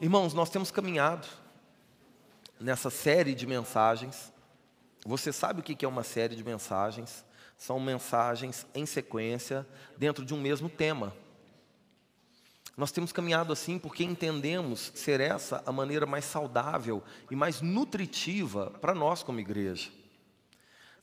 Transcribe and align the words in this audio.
Irmãos, 0.00 0.32
nós 0.32 0.48
temos 0.48 0.70
caminhado 0.70 1.26
nessa 2.60 2.88
série 2.88 3.34
de 3.34 3.48
mensagens. 3.48 4.32
Você 5.04 5.32
sabe 5.32 5.58
o 5.58 5.62
que 5.62 5.84
é 5.84 5.88
uma 5.88 6.04
série 6.04 6.36
de 6.36 6.44
mensagens? 6.44 7.24
São 7.56 7.80
mensagens 7.80 8.64
em 8.72 8.86
sequência 8.86 9.66
dentro 9.96 10.24
de 10.24 10.32
um 10.32 10.40
mesmo 10.40 10.68
tema. 10.68 11.12
Nós 12.76 12.92
temos 12.92 13.10
caminhado 13.10 13.52
assim 13.52 13.76
porque 13.76 14.04
entendemos 14.04 14.92
ser 14.94 15.18
essa 15.18 15.64
a 15.66 15.72
maneira 15.72 16.06
mais 16.06 16.24
saudável 16.24 17.02
e 17.28 17.34
mais 17.34 17.60
nutritiva 17.60 18.70
para 18.80 18.94
nós 18.94 19.24
como 19.24 19.40
igreja. 19.40 19.90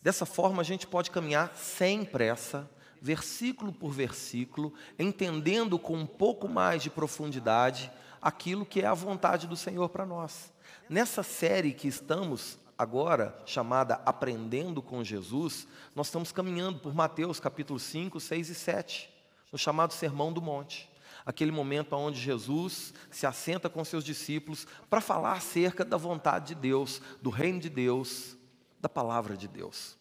Dessa 0.01 0.25
forma, 0.25 0.61
a 0.61 0.65
gente 0.65 0.87
pode 0.87 1.11
caminhar 1.11 1.53
sem 1.53 2.05
pressa, 2.05 2.69
versículo 3.01 3.73
por 3.73 3.91
versículo, 3.91 4.73
entendendo 4.97 5.77
com 5.77 5.97
um 5.97 6.07
pouco 6.07 6.47
mais 6.47 6.81
de 6.81 6.89
profundidade 6.89 7.91
aquilo 8.25 8.65
que 8.65 8.81
é 8.81 8.87
a 8.87 8.93
vontade 8.95 9.45
do 9.45 9.55
Senhor 9.55 9.87
para 9.87 10.03
nós. 10.03 10.51
Nessa 10.89 11.21
série 11.21 11.71
que 11.71 11.87
estamos 11.87 12.57
agora, 12.75 13.39
chamada 13.45 14.01
Aprendendo 14.03 14.81
com 14.81 15.03
Jesus, 15.03 15.67
nós 15.93 16.07
estamos 16.07 16.31
caminhando 16.31 16.79
por 16.79 16.91
Mateus 16.91 17.39
capítulo 17.39 17.79
5, 17.79 18.19
6 18.19 18.49
e 18.49 18.55
7, 18.55 19.13
no 19.51 19.59
chamado 19.59 19.93
Sermão 19.93 20.33
do 20.33 20.41
Monte. 20.41 20.89
Aquele 21.23 21.51
momento 21.51 21.95
onde 21.95 22.19
Jesus 22.19 22.95
se 23.11 23.27
assenta 23.27 23.69
com 23.69 23.85
seus 23.85 24.03
discípulos 24.03 24.65
para 24.89 25.01
falar 25.01 25.33
acerca 25.33 25.85
da 25.85 25.95
vontade 25.95 26.55
de 26.55 26.55
Deus, 26.55 27.03
do 27.21 27.29
reino 27.29 27.59
de 27.59 27.69
Deus, 27.69 28.35
da 28.81 28.89
palavra 28.89 29.37
de 29.37 29.47
Deus. 29.47 29.99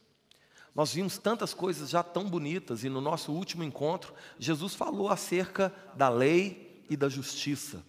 Nós 0.74 0.94
vimos 0.94 1.18
tantas 1.18 1.52
coisas 1.52 1.90
já 1.90 2.02
tão 2.02 2.24
bonitas 2.24 2.84
e 2.84 2.88
no 2.88 3.02
nosso 3.02 3.32
último 3.32 3.62
encontro, 3.62 4.14
Jesus 4.38 4.74
falou 4.74 5.10
acerca 5.10 5.70
da 5.94 6.08
lei 6.08 6.82
e 6.88 6.96
da 6.96 7.10
justiça. 7.10 7.84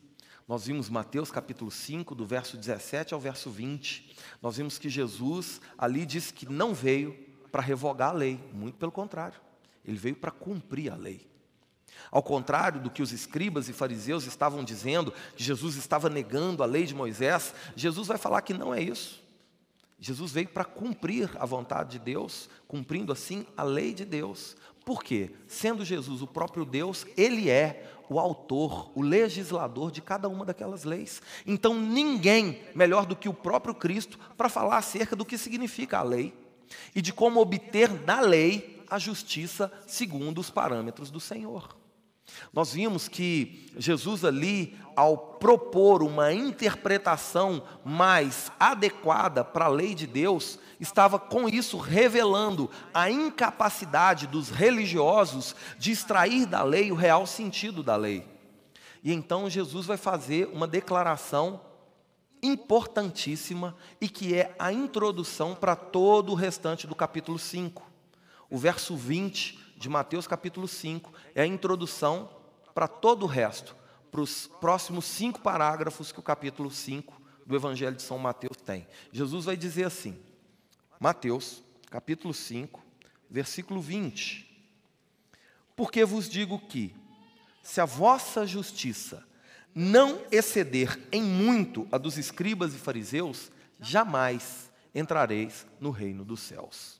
Nós 0.48 0.68
vimos 0.68 0.90
Mateus 0.90 1.32
capítulo 1.32 1.72
5, 1.72 2.14
do 2.14 2.24
verso 2.24 2.56
17 2.56 3.16
ao 3.16 3.20
verso 3.20 3.50
20. 3.50 4.16
Nós 4.40 4.58
vimos 4.58 4.78
que 4.78 4.90
Jesus 4.90 5.60
ali 5.76 6.06
disse 6.06 6.32
que 6.32 6.48
não 6.48 6.72
veio 6.72 7.18
para 7.52 7.64
revogar 7.64 8.10
a 8.10 8.14
lei, 8.14 8.40
muito 8.54 8.78
pelo 8.78 8.92
contrário. 8.92 9.42
Ele 9.84 9.98
veio 9.98 10.16
para 10.16 10.30
cumprir 10.30 10.92
a 10.92 10.96
lei. 10.96 11.28
Ao 12.12 12.22
contrário 12.22 12.80
do 12.80 12.92
que 12.92 13.02
os 13.02 13.12
escribas 13.12 13.70
e 13.70 13.74
fariseus 13.74 14.28
estavam 14.28 14.64
dizendo, 14.64 15.12
que 15.36 15.44
Jesus 15.44 15.78
estava 15.78 16.10
negando 16.10 16.62
a 16.62 16.68
lei 16.68 16.86
de 16.86 16.94
Moisés, 16.94 17.54
Jesus 17.76 18.08
vai 18.08 18.18
falar 18.18 18.42
que 18.44 18.54
não 18.54 18.72
é 18.72 18.82
isso. 18.82 19.24
Jesus 19.98 20.32
veio 20.32 20.50
para 20.50 20.66
cumprir 20.66 21.32
a 21.40 21.46
vontade 21.46 21.98
de 21.98 22.00
Deus, 22.00 22.50
cumprindo 22.68 23.12
assim 23.12 23.48
a 23.58 23.64
lei 23.64 23.94
de 23.94 24.06
Deus. 24.06 24.56
Por 24.86 25.04
quê? 25.04 25.32
Sendo 25.48 25.84
Jesus 25.84 26.22
o 26.22 26.28
próprio 26.28 26.64
Deus, 26.64 27.08
ele 27.18 27.50
é 27.50 27.95
o 28.10 28.20
autor, 28.20 28.92
o 28.96 29.02
legislador 29.02 29.92
de 29.92 30.02
cada 30.02 30.28
uma 30.28 30.46
daquelas 30.46 30.84
leis. 30.84 31.22
Então, 31.46 31.74
ninguém 31.74 32.62
melhor 32.74 33.06
do 33.06 33.16
que 33.16 33.30
o 33.30 33.34
próprio 33.34 33.76
Cristo 33.76 34.20
para 34.38 34.50
falar 34.50 34.78
acerca 34.78 35.16
do 35.16 35.26
que 35.26 35.38
significa 35.38 36.00
a 36.00 36.04
lei 36.04 36.34
e 36.96 37.02
de 37.02 37.14
como 37.14 37.40
obter 37.40 37.90
da 37.90 38.20
lei 38.20 38.84
a 38.90 39.00
justiça 39.00 39.72
segundo 39.88 40.40
os 40.40 40.50
parâmetros 40.50 41.10
do 41.10 41.20
Senhor. 41.20 41.76
Nós 42.52 42.74
vimos 42.74 43.08
que 43.08 43.70
Jesus 43.78 44.24
ali, 44.26 44.78
ao 44.96 45.18
propor 45.18 46.02
uma 46.02 46.34
interpretação 46.34 47.64
mais 47.84 48.52
adequada 48.60 49.44
para 49.44 49.66
a 49.66 49.70
lei 49.70 49.94
de 49.94 50.08
Deus, 50.08 50.58
estava 50.80 51.20
com 51.20 51.48
isso 51.48 51.78
revelando 51.78 52.70
a 52.94 53.10
incapacidade 53.10 54.28
dos 54.28 54.50
religiosos 54.50 55.56
de 55.78 55.92
extrair 55.92 56.46
da 56.46 56.64
lei 56.64 56.92
o 56.92 56.96
real 56.96 57.26
sentido 57.26 57.84
da 57.84 57.96
lei. 57.96 58.26
E 59.04 59.14
então 59.14 59.50
Jesus 59.50 59.86
vai 59.86 59.98
fazer 59.98 60.48
uma 60.52 60.68
declaração 60.68 61.62
importantíssima 62.42 63.76
e 64.00 64.08
que 64.08 64.36
é 64.36 64.56
a 64.58 64.72
introdução 64.72 65.56
para 65.56 65.76
todo 65.76 66.32
o 66.32 66.36
restante 66.36 66.88
do 66.88 66.96
capítulo 66.96 67.38
5. 67.38 67.84
O 68.50 68.58
verso 68.58 68.96
20 68.96 69.65
de 69.86 69.90
Mateus 69.90 70.26
capítulo 70.26 70.68
5 70.68 71.14
é 71.36 71.44
a 71.44 71.46
introdução 71.46 72.28
para 72.74 72.88
todo 72.88 73.22
o 73.22 73.28
resto, 73.28 73.76
para 74.12 74.20
os 74.20 74.48
próximos 74.60 75.06
cinco 75.06 75.40
parágrafos 75.40 76.12
que 76.12 76.20
o 76.20 76.24
capítulo 76.24 76.72
5 76.72 77.22
do 77.46 77.56
Evangelho 77.56 77.96
de 77.96 78.02
São 78.02 78.18
Mateus 78.18 78.58
tem. 78.58 78.88
Jesus 79.12 79.46
vai 79.46 79.56
dizer 79.56 79.84
assim: 79.84 80.20
Mateus, 81.00 81.64
capítulo 81.92 82.34
5, 82.34 82.84
versículo 83.30 83.80
20. 83.80 84.50
Porque 85.76 86.04
vos 86.04 86.28
digo 86.28 86.58
que, 86.58 86.96
se 87.62 87.80
a 87.80 87.86
vossa 87.86 88.48
justiça 88.48 89.24
não 89.76 90.20
exceder 90.32 91.00
em 91.12 91.22
muito 91.22 91.88
a 91.92 92.00
dos 92.00 92.18
escribas 92.18 92.74
e 92.74 92.80
fariseus, 92.80 93.52
jamais 93.80 94.72
entrareis 94.96 95.68
no 95.80 95.92
reino 95.92 96.26
dos 96.26 96.40
céus. 96.40 96.95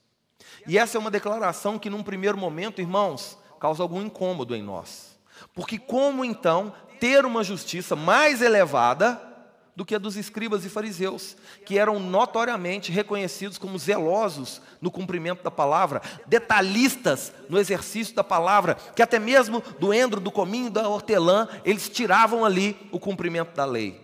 E 0.68 0.78
essa 0.78 0.98
é 0.98 1.00
uma 1.00 1.12
declaração 1.12 1.78
que, 1.80 1.90
num 1.90 2.04
primeiro 2.04 2.38
momento, 2.38 2.82
irmãos, 2.82 3.38
causa 3.60 3.84
algum 3.84 4.02
incômodo 4.02 4.56
em 4.56 4.64
nós. 4.64 5.18
Porque, 5.54 5.78
como 5.78 6.24
então 6.24 6.74
ter 7.00 7.26
uma 7.26 7.44
justiça 7.44 7.96
mais 7.96 8.42
elevada 8.42 9.22
do 9.76 9.84
que 9.84 9.94
a 9.94 10.00
dos 10.00 10.16
escribas 10.16 10.64
e 10.64 10.70
fariseus, 10.70 11.36
que 11.66 11.78
eram 11.78 12.00
notoriamente 12.00 12.92
reconhecidos 12.92 13.58
como 13.58 13.78
zelosos 13.78 14.62
no 14.80 14.90
cumprimento 14.90 15.44
da 15.44 15.52
palavra, 15.52 16.02
detalhistas 16.26 17.34
no 17.50 17.60
exercício 17.60 18.16
da 18.16 18.24
palavra, 18.24 18.76
que 18.96 19.02
até 19.02 19.20
mesmo 19.20 19.62
do 19.78 19.94
endro, 19.94 20.22
do 20.22 20.32
cominho, 20.32 20.70
da 20.70 20.88
hortelã, 20.88 21.48
eles 21.66 21.90
tiravam 21.90 22.46
ali 22.46 22.78
o 22.92 23.00
cumprimento 23.00 23.54
da 23.54 23.66
lei. 23.66 24.02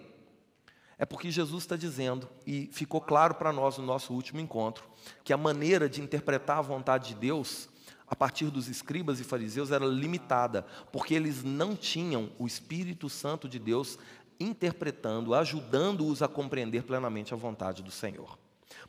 É 0.98 1.06
porque 1.06 1.32
Jesus 1.32 1.64
está 1.64 1.78
dizendo, 1.78 2.28
e 2.46 2.70
ficou 2.74 3.00
claro 3.00 3.36
para 3.36 3.54
nós 3.54 3.78
no 3.78 3.86
nosso 3.86 4.14
último 4.14 4.42
encontro, 4.42 4.84
que 5.24 5.34
a 5.34 5.38
maneira 5.38 5.90
de 5.90 6.02
interpretar 6.02 6.58
a 6.58 6.62
vontade 6.62 7.10
de 7.10 7.16
Deus 7.16 7.70
a 8.08 8.16
partir 8.16 8.50
dos 8.50 8.68
escribas 8.68 9.20
e 9.22 9.24
fariseus 9.24 9.72
era 9.72 9.86
limitada, 9.86 10.66
porque 10.92 11.14
eles 11.14 11.44
não 11.44 11.76
tinham 11.76 12.30
o 12.38 12.46
Espírito 12.46 13.10
Santo 13.10 13.48
de 13.48 13.58
Deus 13.58 13.98
interpretando, 14.38 15.34
ajudando-os 15.34 16.22
a 16.22 16.28
compreender 16.28 16.84
plenamente 16.84 17.34
a 17.34 17.38
vontade 17.38 17.82
do 17.82 17.92
Senhor. 17.92 18.38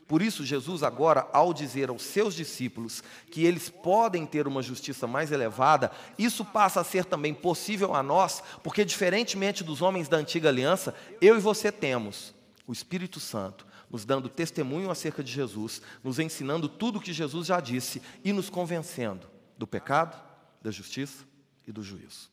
Por 0.07 0.21
isso, 0.21 0.45
Jesus, 0.45 0.83
agora, 0.83 1.27
ao 1.31 1.53
dizer 1.53 1.89
aos 1.89 2.01
seus 2.01 2.35
discípulos 2.35 3.01
que 3.31 3.45
eles 3.45 3.69
podem 3.69 4.25
ter 4.25 4.47
uma 4.47 4.61
justiça 4.61 5.07
mais 5.07 5.31
elevada, 5.31 5.91
isso 6.17 6.43
passa 6.43 6.81
a 6.81 6.83
ser 6.83 7.05
também 7.05 7.33
possível 7.33 7.95
a 7.95 8.03
nós, 8.03 8.43
porque, 8.61 8.83
diferentemente 8.83 9.63
dos 9.63 9.81
homens 9.81 10.09
da 10.09 10.17
antiga 10.17 10.49
aliança, 10.49 10.93
eu 11.21 11.37
e 11.37 11.39
você 11.39 11.71
temos 11.71 12.33
o 12.67 12.73
Espírito 12.73 13.19
Santo 13.19 13.65
nos 13.93 14.05
dando 14.05 14.27
testemunho 14.27 14.89
acerca 14.89 15.23
de 15.23 15.31
Jesus, 15.31 15.79
nos 16.03 16.17
ensinando 16.17 16.67
tudo 16.67 16.97
o 16.97 17.01
que 17.01 17.13
Jesus 17.13 17.45
já 17.45 17.59
disse 17.59 18.01
e 18.23 18.33
nos 18.33 18.49
convencendo 18.49 19.27
do 19.55 19.67
pecado, 19.67 20.19
da 20.63 20.71
justiça 20.71 21.23
e 21.67 21.71
do 21.71 21.83
juízo. 21.83 22.31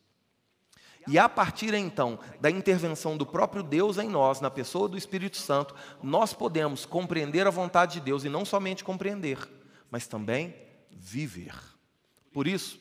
E 1.07 1.19
a 1.19 1.29
partir 1.29 1.75
então 1.75 2.19
da 2.41 2.51
intervenção 2.51 3.15
do 3.15 3.27
próprio 3.27 3.63
Deus 3.63 3.99
em 3.99 4.09
nós, 4.09 4.41
na 4.41 4.51
pessoa 4.51 4.89
do 4.89 4.97
Espírito 4.97 5.37
Santo, 5.37 5.75
nós 6.03 6.33
podemos 6.33 6.87
compreender 6.87 7.47
a 7.47 7.51
vontade 7.51 7.95
de 7.95 8.01
Deus 8.01 8.25
e 8.25 8.31
não 8.31 8.47
somente 8.47 8.83
compreender, 8.83 9.39
mas 9.91 10.07
também 10.07 10.55
viver. 10.91 11.55
Por 12.33 12.47
isso, 12.47 12.81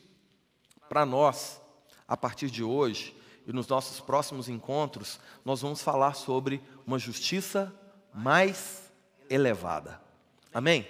para 0.88 1.06
nós, 1.06 1.62
a 2.08 2.16
partir 2.16 2.50
de 2.50 2.64
hoje 2.64 3.14
e 3.46 3.52
nos 3.52 3.68
nossos 3.68 4.00
próximos 4.00 4.48
encontros, 4.48 5.20
nós 5.44 5.62
vamos 5.62 5.82
falar 5.82 6.14
sobre 6.14 6.62
uma 6.88 6.98
justiça 6.98 7.74
mais 8.14 8.92
elevada. 9.30 10.02
Amém? 10.54 10.88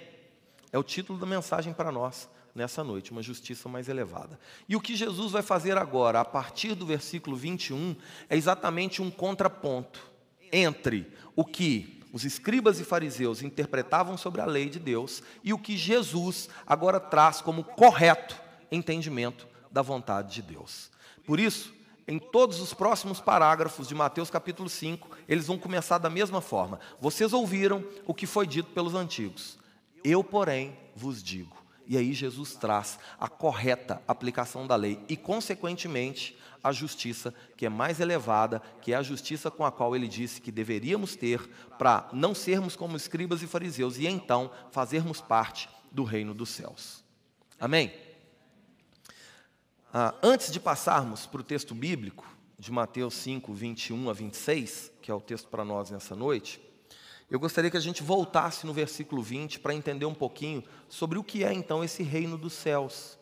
É 0.72 0.78
o 0.78 0.82
título 0.82 1.18
da 1.18 1.26
mensagem 1.26 1.72
para 1.72 1.92
nós 1.92 2.28
nessa 2.54 2.82
noite, 2.82 3.12
uma 3.12 3.22
justiça 3.22 3.68
mais 3.68 3.88
elevada. 3.88 4.38
E 4.68 4.74
o 4.74 4.80
que 4.80 4.96
Jesus 4.96 5.32
vai 5.32 5.42
fazer 5.42 5.76
agora, 5.76 6.20
a 6.20 6.24
partir 6.24 6.74
do 6.74 6.86
versículo 6.86 7.36
21, 7.36 7.96
é 8.28 8.36
exatamente 8.36 9.00
um 9.00 9.10
contraponto 9.10 10.10
entre 10.52 11.12
o 11.36 11.44
que 11.44 12.00
os 12.12 12.24
escribas 12.24 12.80
e 12.80 12.84
fariseus 12.84 13.42
interpretavam 13.42 14.16
sobre 14.16 14.40
a 14.40 14.46
lei 14.46 14.68
de 14.68 14.80
Deus 14.80 15.22
e 15.44 15.52
o 15.52 15.58
que 15.58 15.76
Jesus 15.76 16.48
agora 16.66 16.98
traz 16.98 17.40
como 17.40 17.62
correto 17.62 18.36
entendimento 18.70 19.46
da 19.70 19.82
vontade 19.82 20.34
de 20.34 20.42
Deus. 20.42 20.90
Por 21.24 21.38
isso, 21.38 21.72
em 22.10 22.18
todos 22.18 22.60
os 22.60 22.74
próximos 22.74 23.20
parágrafos 23.20 23.86
de 23.86 23.94
Mateus 23.94 24.28
capítulo 24.28 24.68
5, 24.68 25.16
eles 25.28 25.46
vão 25.46 25.56
começar 25.56 25.96
da 25.96 26.10
mesma 26.10 26.40
forma. 26.40 26.80
Vocês 27.00 27.32
ouviram 27.32 27.84
o 28.04 28.12
que 28.12 28.26
foi 28.26 28.48
dito 28.48 28.70
pelos 28.72 28.96
antigos. 28.96 29.56
Eu, 30.02 30.24
porém, 30.24 30.76
vos 30.96 31.22
digo. 31.22 31.56
E 31.86 31.96
aí 31.96 32.12
Jesus 32.12 32.56
traz 32.56 32.98
a 33.16 33.28
correta 33.28 34.02
aplicação 34.08 34.66
da 34.66 34.74
lei 34.74 34.98
e, 35.08 35.16
consequentemente, 35.16 36.36
a 36.64 36.72
justiça 36.72 37.32
que 37.56 37.64
é 37.64 37.68
mais 37.68 38.00
elevada, 38.00 38.60
que 38.82 38.92
é 38.92 38.96
a 38.96 39.04
justiça 39.04 39.48
com 39.48 39.64
a 39.64 39.70
qual 39.70 39.94
ele 39.94 40.08
disse 40.08 40.40
que 40.40 40.50
deveríamos 40.50 41.14
ter 41.14 41.48
para 41.78 42.08
não 42.12 42.34
sermos 42.34 42.74
como 42.74 42.96
escribas 42.96 43.40
e 43.40 43.46
fariseus 43.46 43.98
e 43.98 44.08
então 44.08 44.50
fazermos 44.72 45.20
parte 45.20 45.68
do 45.92 46.02
reino 46.02 46.34
dos 46.34 46.48
céus. 46.48 47.04
Amém? 47.58 48.09
Ah, 49.92 50.14
antes 50.22 50.52
de 50.52 50.60
passarmos 50.60 51.26
para 51.26 51.40
o 51.40 51.44
texto 51.44 51.74
bíblico, 51.74 52.24
de 52.56 52.70
Mateus 52.70 53.14
5, 53.14 53.52
21 53.52 54.10
a 54.10 54.12
26, 54.12 54.92
que 55.02 55.10
é 55.10 55.14
o 55.14 55.20
texto 55.20 55.48
para 55.48 55.64
nós 55.64 55.90
nessa 55.90 56.14
noite, 56.14 56.60
eu 57.30 57.40
gostaria 57.40 57.70
que 57.70 57.76
a 57.76 57.80
gente 57.80 58.02
voltasse 58.02 58.66
no 58.66 58.72
versículo 58.72 59.22
20 59.22 59.60
para 59.60 59.74
entender 59.74 60.04
um 60.04 60.14
pouquinho 60.14 60.62
sobre 60.88 61.18
o 61.18 61.24
que 61.24 61.42
é 61.42 61.52
então 61.52 61.82
esse 61.82 62.02
reino 62.02 62.36
dos 62.36 62.52
céus, 62.52 63.18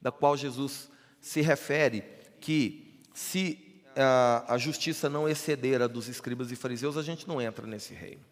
da 0.00 0.12
qual 0.12 0.36
Jesus 0.36 0.90
se 1.20 1.40
refere 1.40 2.04
que 2.40 3.00
se 3.14 3.82
a, 3.96 4.54
a 4.54 4.58
justiça 4.58 5.08
não 5.08 5.28
exceder 5.28 5.80
a 5.80 5.86
dos 5.86 6.08
escribas 6.08 6.52
e 6.52 6.56
fariseus, 6.56 6.96
a 6.96 7.02
gente 7.02 7.26
não 7.26 7.40
entra 7.40 7.66
nesse 7.66 7.94
reino. 7.94 8.22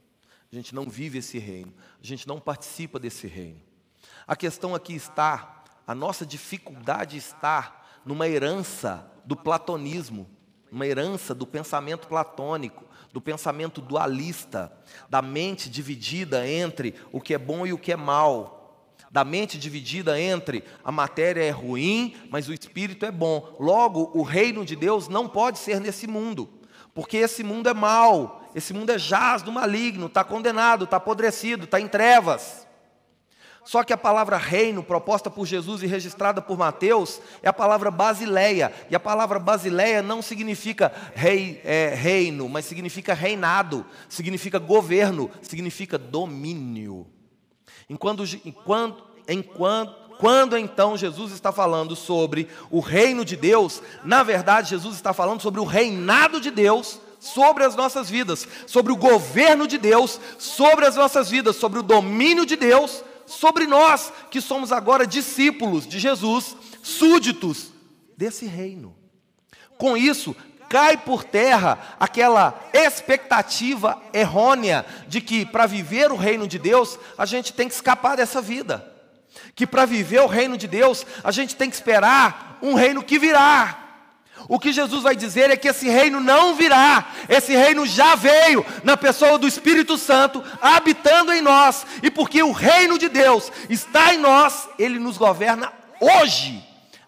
A 0.52 0.54
gente 0.54 0.74
não 0.74 0.88
vive 0.88 1.18
esse 1.18 1.38
reino, 1.38 1.72
a 2.00 2.06
gente 2.06 2.28
não 2.28 2.38
participa 2.38 2.98
desse 2.98 3.26
reino. 3.26 3.60
A 4.26 4.36
questão 4.36 4.74
aqui 4.74 4.94
está, 4.94 5.61
a 5.86 5.94
nossa 5.94 6.24
dificuldade 6.24 7.16
está 7.16 7.84
numa 8.04 8.28
herança 8.28 9.10
do 9.24 9.36
platonismo, 9.36 10.28
uma 10.70 10.86
herança 10.86 11.34
do 11.34 11.46
pensamento 11.46 12.08
platônico, 12.08 12.84
do 13.12 13.20
pensamento 13.20 13.80
dualista, 13.80 14.72
da 15.08 15.20
mente 15.20 15.68
dividida 15.68 16.48
entre 16.48 16.94
o 17.12 17.20
que 17.20 17.34
é 17.34 17.38
bom 17.38 17.66
e 17.66 17.72
o 17.72 17.78
que 17.78 17.92
é 17.92 17.96
mal, 17.96 18.62
da 19.12 19.24
mente 19.24 19.58
dividida 19.58 20.18
entre 20.18 20.64
a 20.82 20.90
matéria 20.90 21.44
é 21.44 21.50
ruim, 21.50 22.16
mas 22.30 22.48
o 22.48 22.54
espírito 22.54 23.04
é 23.04 23.10
bom. 23.10 23.54
Logo, 23.60 24.10
o 24.14 24.22
reino 24.22 24.64
de 24.64 24.74
Deus 24.74 25.06
não 25.06 25.28
pode 25.28 25.58
ser 25.58 25.78
nesse 25.78 26.06
mundo, 26.06 26.48
porque 26.94 27.18
esse 27.18 27.44
mundo 27.44 27.68
é 27.68 27.74
mal, 27.74 28.42
esse 28.54 28.72
mundo 28.72 28.88
é 28.88 28.98
jaz 28.98 29.42
do 29.42 29.52
maligno, 29.52 30.06
está 30.06 30.24
condenado, 30.24 30.84
está 30.84 30.96
apodrecido, 30.96 31.64
está 31.64 31.78
em 31.78 31.88
trevas. 31.88 32.66
Só 33.64 33.84
que 33.84 33.92
a 33.92 33.96
palavra 33.96 34.36
reino, 34.36 34.82
proposta 34.82 35.30
por 35.30 35.46
Jesus 35.46 35.82
e 35.82 35.86
registrada 35.86 36.42
por 36.42 36.58
Mateus, 36.58 37.20
é 37.42 37.48
a 37.48 37.52
palavra 37.52 37.90
basileia. 37.90 38.72
E 38.90 38.96
a 38.96 39.00
palavra 39.00 39.38
basileia 39.38 40.02
não 40.02 40.20
significa 40.20 40.92
rei, 41.14 41.60
é, 41.64 41.94
reino, 41.94 42.48
mas 42.48 42.64
significa 42.64 43.14
reinado, 43.14 43.86
significa 44.08 44.58
governo, 44.58 45.30
significa 45.40 45.96
domínio. 45.96 47.06
Enquanto, 47.88 48.24
enquanto, 48.44 49.04
enquanto, 49.28 49.94
quando 50.18 50.58
então 50.58 50.96
Jesus 50.96 51.32
está 51.32 51.52
falando 51.52 51.94
sobre 51.94 52.48
o 52.70 52.80
reino 52.80 53.24
de 53.24 53.36
Deus, 53.36 53.80
na 54.04 54.24
verdade 54.24 54.70
Jesus 54.70 54.96
está 54.96 55.12
falando 55.12 55.40
sobre 55.40 55.60
o 55.60 55.64
reinado 55.64 56.40
de 56.40 56.50
Deus 56.50 57.00
sobre 57.20 57.62
as 57.62 57.76
nossas 57.76 58.10
vidas, 58.10 58.48
sobre 58.66 58.92
o 58.92 58.96
governo 58.96 59.68
de 59.68 59.78
Deus 59.78 60.18
sobre 60.38 60.84
as 60.84 60.96
nossas 60.96 61.30
vidas, 61.30 61.54
sobre 61.54 61.78
o 61.78 61.82
domínio 61.82 62.44
de 62.44 62.56
Deus 62.56 63.04
sobre 63.38 63.66
nós, 63.66 64.12
que 64.30 64.40
somos 64.40 64.72
agora 64.72 65.06
discípulos 65.06 65.86
de 65.86 65.98
Jesus, 65.98 66.56
súditos 66.82 67.72
desse 68.16 68.46
reino. 68.46 68.94
Com 69.78 69.96
isso, 69.96 70.36
cai 70.68 70.96
por 70.96 71.24
terra 71.24 71.96
aquela 71.98 72.58
expectativa 72.72 74.00
errônea 74.12 74.86
de 75.08 75.20
que 75.20 75.44
para 75.44 75.66
viver 75.66 76.12
o 76.12 76.16
reino 76.16 76.46
de 76.46 76.58
Deus, 76.58 76.98
a 77.18 77.26
gente 77.26 77.52
tem 77.52 77.68
que 77.68 77.74
escapar 77.74 78.16
dessa 78.16 78.40
vida. 78.40 78.90
Que 79.54 79.66
para 79.66 79.84
viver 79.84 80.20
o 80.20 80.26
reino 80.26 80.56
de 80.56 80.68
Deus, 80.68 81.06
a 81.24 81.30
gente 81.30 81.56
tem 81.56 81.68
que 81.68 81.76
esperar 81.76 82.58
um 82.62 82.74
reino 82.74 83.02
que 83.02 83.18
virá. 83.18 83.81
O 84.48 84.58
que 84.58 84.72
Jesus 84.72 85.02
vai 85.02 85.14
dizer 85.14 85.50
é 85.50 85.56
que 85.56 85.68
esse 85.68 85.88
reino 85.88 86.20
não 86.20 86.54
virá, 86.54 87.12
esse 87.28 87.54
reino 87.54 87.86
já 87.86 88.14
veio 88.14 88.64
na 88.82 88.96
pessoa 88.96 89.38
do 89.38 89.46
Espírito 89.46 89.96
Santo 89.96 90.42
habitando 90.60 91.32
em 91.32 91.40
nós, 91.40 91.86
e 92.02 92.10
porque 92.10 92.42
o 92.42 92.52
reino 92.52 92.98
de 92.98 93.08
Deus 93.08 93.50
está 93.68 94.14
em 94.14 94.18
nós, 94.18 94.68
ele 94.78 94.98
nos 94.98 95.16
governa 95.16 95.72
hoje. 96.00 96.62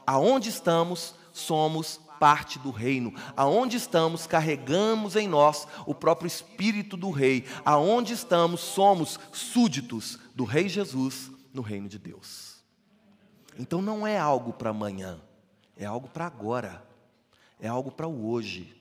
Aonde 0.06 0.50
estamos, 0.50 1.14
somos 1.32 2.00
parte 2.20 2.58
do 2.58 2.70
reino. 2.70 3.12
Aonde 3.36 3.76
estamos, 3.76 4.26
carregamos 4.26 5.16
em 5.16 5.26
nós 5.26 5.66
o 5.86 5.94
próprio 5.94 6.26
Espírito 6.26 6.96
do 6.96 7.10
Rei. 7.10 7.44
Aonde 7.64 8.12
estamos, 8.12 8.60
somos 8.60 9.18
súditos 9.32 10.18
do 10.34 10.44
Rei 10.44 10.68
Jesus 10.68 11.30
no 11.52 11.62
reino 11.62 11.88
de 11.88 11.98
Deus. 11.98 12.62
Então 13.58 13.80
não 13.80 14.06
é 14.06 14.18
algo 14.18 14.52
para 14.52 14.70
amanhã, 14.70 15.20
é 15.76 15.84
algo 15.84 16.08
para 16.08 16.26
agora 16.26 16.82
é 17.60 17.68
algo 17.68 17.90
para 17.90 18.06
o 18.06 18.28
hoje. 18.28 18.74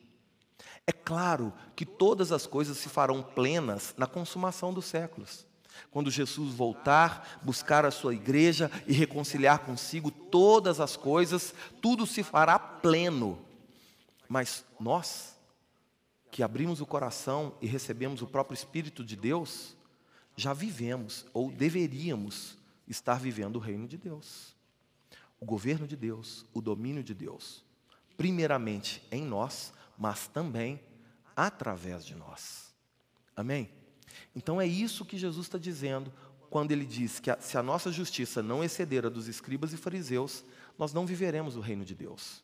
É 0.85 0.91
claro 0.91 1.53
que 1.75 1.85
todas 1.85 2.31
as 2.31 2.45
coisas 2.45 2.77
se 2.77 2.89
farão 2.89 3.23
plenas 3.23 3.93
na 3.97 4.05
consumação 4.05 4.73
dos 4.73 4.85
séculos. 4.85 5.45
Quando 5.89 6.11
Jesus 6.11 6.53
voltar, 6.53 7.39
buscar 7.41 7.85
a 7.85 7.91
sua 7.91 8.13
igreja 8.13 8.69
e 8.85 8.93
reconciliar 8.93 9.59
consigo 9.59 10.11
todas 10.11 10.79
as 10.79 10.97
coisas, 10.97 11.53
tudo 11.81 12.05
se 12.05 12.21
fará 12.21 12.59
pleno. 12.59 13.39
Mas 14.27 14.65
nós, 14.79 15.37
que 16.29 16.43
abrimos 16.43 16.81
o 16.81 16.85
coração 16.85 17.55
e 17.61 17.67
recebemos 17.67 18.21
o 18.21 18.27
próprio 18.27 18.55
Espírito 18.55 19.03
de 19.03 19.15
Deus, 19.15 19.75
já 20.35 20.53
vivemos, 20.53 21.25
ou 21.33 21.51
deveríamos 21.51 22.57
estar 22.87 23.19
vivendo 23.19 23.55
o 23.55 23.59
reino 23.59 23.87
de 23.87 23.97
Deus, 23.97 24.55
o 25.39 25.45
governo 25.45 25.87
de 25.87 25.95
Deus, 25.95 26.45
o 26.53 26.61
domínio 26.61 27.03
de 27.03 27.13
Deus 27.13 27.63
primeiramente 28.17 29.01
em 29.11 29.23
nós, 29.23 29.73
mas 29.97 30.27
também 30.27 30.79
através 31.35 32.05
de 32.05 32.15
nós. 32.15 32.73
Amém? 33.35 33.69
Então 34.35 34.59
é 34.59 34.65
isso 34.65 35.05
que 35.05 35.17
Jesus 35.17 35.47
está 35.47 35.57
dizendo 35.57 36.11
quando 36.49 36.71
ele 36.71 36.85
diz 36.85 37.19
que 37.19 37.31
a, 37.31 37.37
se 37.39 37.57
a 37.57 37.63
nossa 37.63 37.91
justiça 37.91 38.43
não 38.43 38.63
exceder 38.63 39.05
a 39.05 39.09
dos 39.09 39.27
escribas 39.27 39.73
e 39.73 39.77
fariseus, 39.77 40.43
nós 40.77 40.93
não 40.93 41.05
viveremos 41.05 41.55
o 41.55 41.61
reino 41.61 41.83
de 41.83 41.95
Deus. 41.95 42.43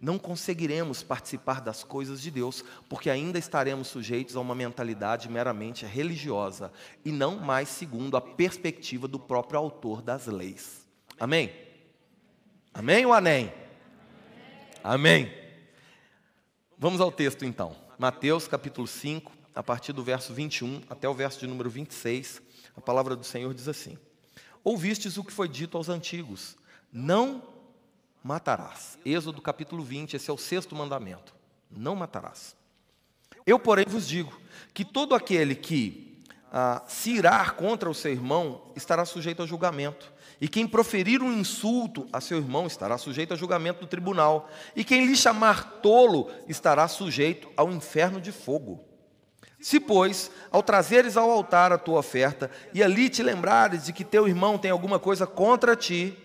Não 0.00 0.18
conseguiremos 0.18 1.02
participar 1.02 1.60
das 1.60 1.82
coisas 1.82 2.20
de 2.20 2.30
Deus, 2.30 2.64
porque 2.88 3.10
ainda 3.10 3.38
estaremos 3.38 3.88
sujeitos 3.88 4.36
a 4.36 4.40
uma 4.40 4.54
mentalidade 4.54 5.28
meramente 5.28 5.84
religiosa 5.84 6.72
e 7.04 7.10
não 7.10 7.36
mais 7.40 7.68
segundo 7.68 8.16
a 8.16 8.20
perspectiva 8.20 9.08
do 9.08 9.18
próprio 9.18 9.58
autor 9.58 10.02
das 10.02 10.26
leis. 10.26 10.86
Amém? 11.18 11.52
Amém 12.72 13.04
ou 13.04 13.12
amém? 13.12 13.52
Amém. 14.84 15.32
Vamos 16.76 17.00
ao 17.00 17.12
texto 17.12 17.44
então. 17.44 17.76
Mateus 17.96 18.48
capítulo 18.48 18.88
5, 18.88 19.30
a 19.54 19.62
partir 19.62 19.92
do 19.92 20.02
verso 20.02 20.34
21 20.34 20.82
até 20.90 21.08
o 21.08 21.14
verso 21.14 21.38
de 21.38 21.46
número 21.46 21.70
26, 21.70 22.42
a 22.76 22.80
palavra 22.80 23.14
do 23.14 23.22
Senhor 23.22 23.54
diz 23.54 23.68
assim: 23.68 23.96
Ouvistes 24.64 25.16
o 25.16 25.22
que 25.22 25.32
foi 25.32 25.48
dito 25.48 25.76
aos 25.76 25.88
antigos: 25.88 26.56
Não 26.92 27.44
matarás. 28.24 28.98
Êxodo 29.04 29.40
capítulo 29.40 29.84
20, 29.84 30.14
esse 30.14 30.28
é 30.28 30.32
o 30.32 30.38
sexto 30.38 30.74
mandamento: 30.74 31.32
Não 31.70 31.94
matarás. 31.94 32.56
Eu, 33.46 33.60
porém, 33.60 33.84
vos 33.86 34.08
digo 34.08 34.36
que 34.74 34.84
todo 34.84 35.14
aquele 35.14 35.54
que 35.54 36.20
ah, 36.50 36.82
se 36.88 37.12
irar 37.12 37.54
contra 37.54 37.88
o 37.88 37.94
seu 37.94 38.10
irmão 38.10 38.72
estará 38.74 39.04
sujeito 39.04 39.44
a 39.44 39.46
julgamento. 39.46 40.11
E 40.42 40.48
quem 40.48 40.66
proferir 40.66 41.22
um 41.22 41.32
insulto 41.32 42.08
a 42.12 42.20
seu 42.20 42.36
irmão 42.36 42.66
estará 42.66 42.98
sujeito 42.98 43.32
a 43.32 43.36
julgamento 43.36 43.78
do 43.78 43.86
tribunal. 43.86 44.50
E 44.74 44.82
quem 44.82 45.06
lhe 45.06 45.14
chamar 45.14 45.78
tolo 45.80 46.28
estará 46.48 46.88
sujeito 46.88 47.48
ao 47.56 47.70
inferno 47.70 48.20
de 48.20 48.32
fogo. 48.32 48.84
Se, 49.60 49.78
pois, 49.78 50.32
ao 50.50 50.60
trazeres 50.60 51.16
ao 51.16 51.30
altar 51.30 51.70
a 51.70 51.78
tua 51.78 52.00
oferta, 52.00 52.50
e 52.74 52.82
ali 52.82 53.08
te 53.08 53.22
lembrares 53.22 53.84
de 53.84 53.92
que 53.92 54.02
teu 54.02 54.26
irmão 54.26 54.58
tem 54.58 54.72
alguma 54.72 54.98
coisa 54.98 55.28
contra 55.28 55.76
ti, 55.76 56.18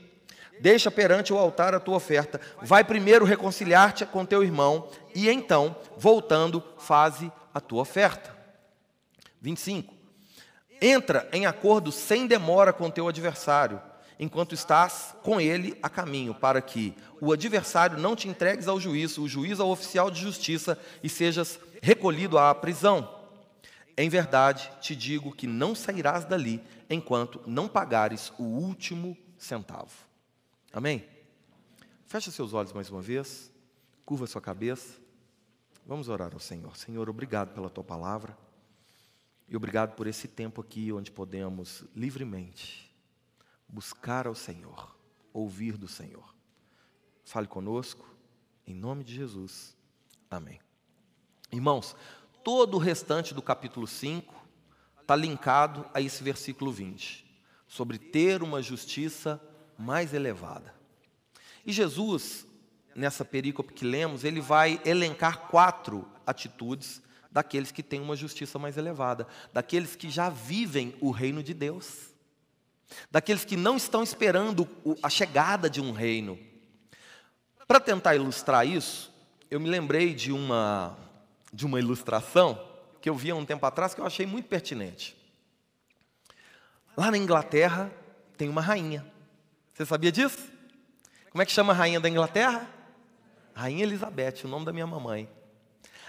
deixa 0.59 0.89
perante 0.89 1.31
o 1.31 1.37
altar 1.37 1.75
a 1.75 1.79
tua 1.79 1.97
oferta, 1.97 2.41
vai 2.59 2.83
primeiro 2.83 3.23
reconciliar-te 3.23 4.03
com 4.07 4.25
teu 4.25 4.43
irmão, 4.43 4.89
e 5.13 5.29
então, 5.29 5.75
voltando, 5.95 6.63
faze 6.79 7.31
a 7.53 7.61
tua 7.61 7.83
oferta. 7.83 8.35
25. 9.39 9.93
Entra 10.81 11.29
em 11.31 11.45
acordo 11.45 11.91
sem 11.91 12.25
demora 12.25 12.73
com 12.73 12.89
teu 12.89 13.07
adversário 13.07 13.79
enquanto 14.19 14.53
estás 14.53 15.15
com 15.23 15.39
ele 15.39 15.77
a 15.81 15.89
caminho, 15.89 16.33
para 16.33 16.61
que 16.61 16.95
o 17.21 17.31
adversário 17.31 17.97
não 17.97 18.15
te 18.15 18.27
entregues 18.27 18.67
ao 18.67 18.79
juiz, 18.79 19.17
o 19.17 19.27
juiz 19.27 19.59
ao 19.59 19.69
oficial 19.69 20.09
de 20.09 20.21
justiça 20.21 20.79
e 21.03 21.09
sejas 21.09 21.59
recolhido 21.81 22.37
à 22.37 22.53
prisão. 22.53 23.15
Em 23.95 24.09
verdade, 24.09 24.71
te 24.79 24.95
digo 24.95 25.33
que 25.33 25.47
não 25.47 25.73
sairás 25.73 26.25
dali 26.25 26.63
enquanto 26.89 27.41
não 27.45 27.67
pagares 27.67 28.31
o 28.37 28.43
último 28.43 29.17
centavo. 29.37 29.91
Amém? 30.71 31.05
Feche 32.05 32.31
seus 32.31 32.53
olhos 32.53 32.73
mais 32.73 32.89
uma 32.89 33.01
vez, 33.01 33.51
curva 34.05 34.27
sua 34.27 34.41
cabeça. 34.41 34.99
Vamos 35.85 36.09
orar 36.09 36.31
ao 36.33 36.39
Senhor. 36.39 36.75
Senhor, 36.77 37.09
obrigado 37.09 37.53
pela 37.53 37.69
tua 37.69 37.83
palavra 37.83 38.37
e 39.47 39.55
obrigado 39.55 39.95
por 39.95 40.05
esse 40.05 40.27
tempo 40.27 40.61
aqui 40.61 40.91
onde 40.91 41.11
podemos 41.11 41.83
livremente 41.95 42.86
buscar 43.67 44.27
ao 44.27 44.35
Senhor, 44.35 44.95
ouvir 45.33 45.77
do 45.77 45.87
Senhor. 45.87 46.35
Fale 47.23 47.47
conosco, 47.47 48.07
em 48.65 48.73
nome 48.73 49.03
de 49.03 49.13
Jesus. 49.13 49.75
Amém. 50.29 50.59
Irmãos, 51.51 51.95
todo 52.43 52.75
o 52.75 52.79
restante 52.79 53.33
do 53.33 53.41
capítulo 53.41 53.87
5 53.87 54.33
está 55.01 55.15
linkado 55.15 55.85
a 55.93 56.01
esse 56.01 56.23
versículo 56.23 56.71
20, 56.71 57.25
sobre 57.67 57.97
ter 57.97 58.43
uma 58.43 58.61
justiça 58.61 59.41
mais 59.77 60.13
elevada. 60.13 60.73
E 61.65 61.71
Jesus, 61.71 62.45
nessa 62.95 63.23
perícope 63.23 63.73
que 63.73 63.85
lemos, 63.85 64.23
ele 64.23 64.41
vai 64.41 64.81
elencar 64.85 65.47
quatro 65.47 66.07
atitudes 66.25 67.01
daqueles 67.31 67.71
que 67.71 67.83
têm 67.83 68.01
uma 68.01 68.15
justiça 68.15 68.57
mais 68.57 68.77
elevada, 68.77 69.27
daqueles 69.53 69.95
que 69.95 70.09
já 70.09 70.29
vivem 70.29 70.95
o 70.99 71.11
reino 71.11 71.43
de 71.43 71.53
Deus, 71.53 72.13
daqueles 73.09 73.45
que 73.45 73.55
não 73.55 73.77
estão 73.77 74.03
esperando 74.03 74.67
a 75.01 75.09
chegada 75.09 75.69
de 75.69 75.81
um 75.81 75.91
reino. 75.91 76.37
Para 77.67 77.79
tentar 77.79 78.15
ilustrar 78.15 78.65
isso, 78.65 79.13
eu 79.51 79.59
me 79.59 79.69
lembrei 79.69 80.13
de 80.13 80.31
uma, 80.31 80.97
de 81.51 81.65
uma 81.65 81.79
ilustração 81.79 82.59
que 83.01 83.09
eu 83.09 83.15
vi 83.15 83.31
há 83.31 83.35
um 83.35 83.45
tempo 83.45 83.65
atrás 83.65 83.93
que 83.93 84.01
eu 84.01 84.05
achei 84.05 84.25
muito 84.25 84.47
pertinente. 84.47 85.15
Lá 86.95 87.11
na 87.11 87.17
Inglaterra 87.17 87.91
tem 88.37 88.49
uma 88.49 88.61
rainha. 88.61 89.05
Você 89.73 89.85
sabia 89.85 90.11
disso? 90.11 90.49
Como 91.29 91.41
é 91.41 91.45
que 91.45 91.51
chama 91.51 91.73
a 91.73 91.75
rainha 91.75 91.99
da 91.99 92.09
Inglaterra? 92.09 92.67
Rainha 93.53 93.83
Elizabeth, 93.83 94.45
o 94.45 94.47
nome 94.47 94.65
da 94.65 94.73
minha 94.73 94.87
mamãe. 94.87 95.29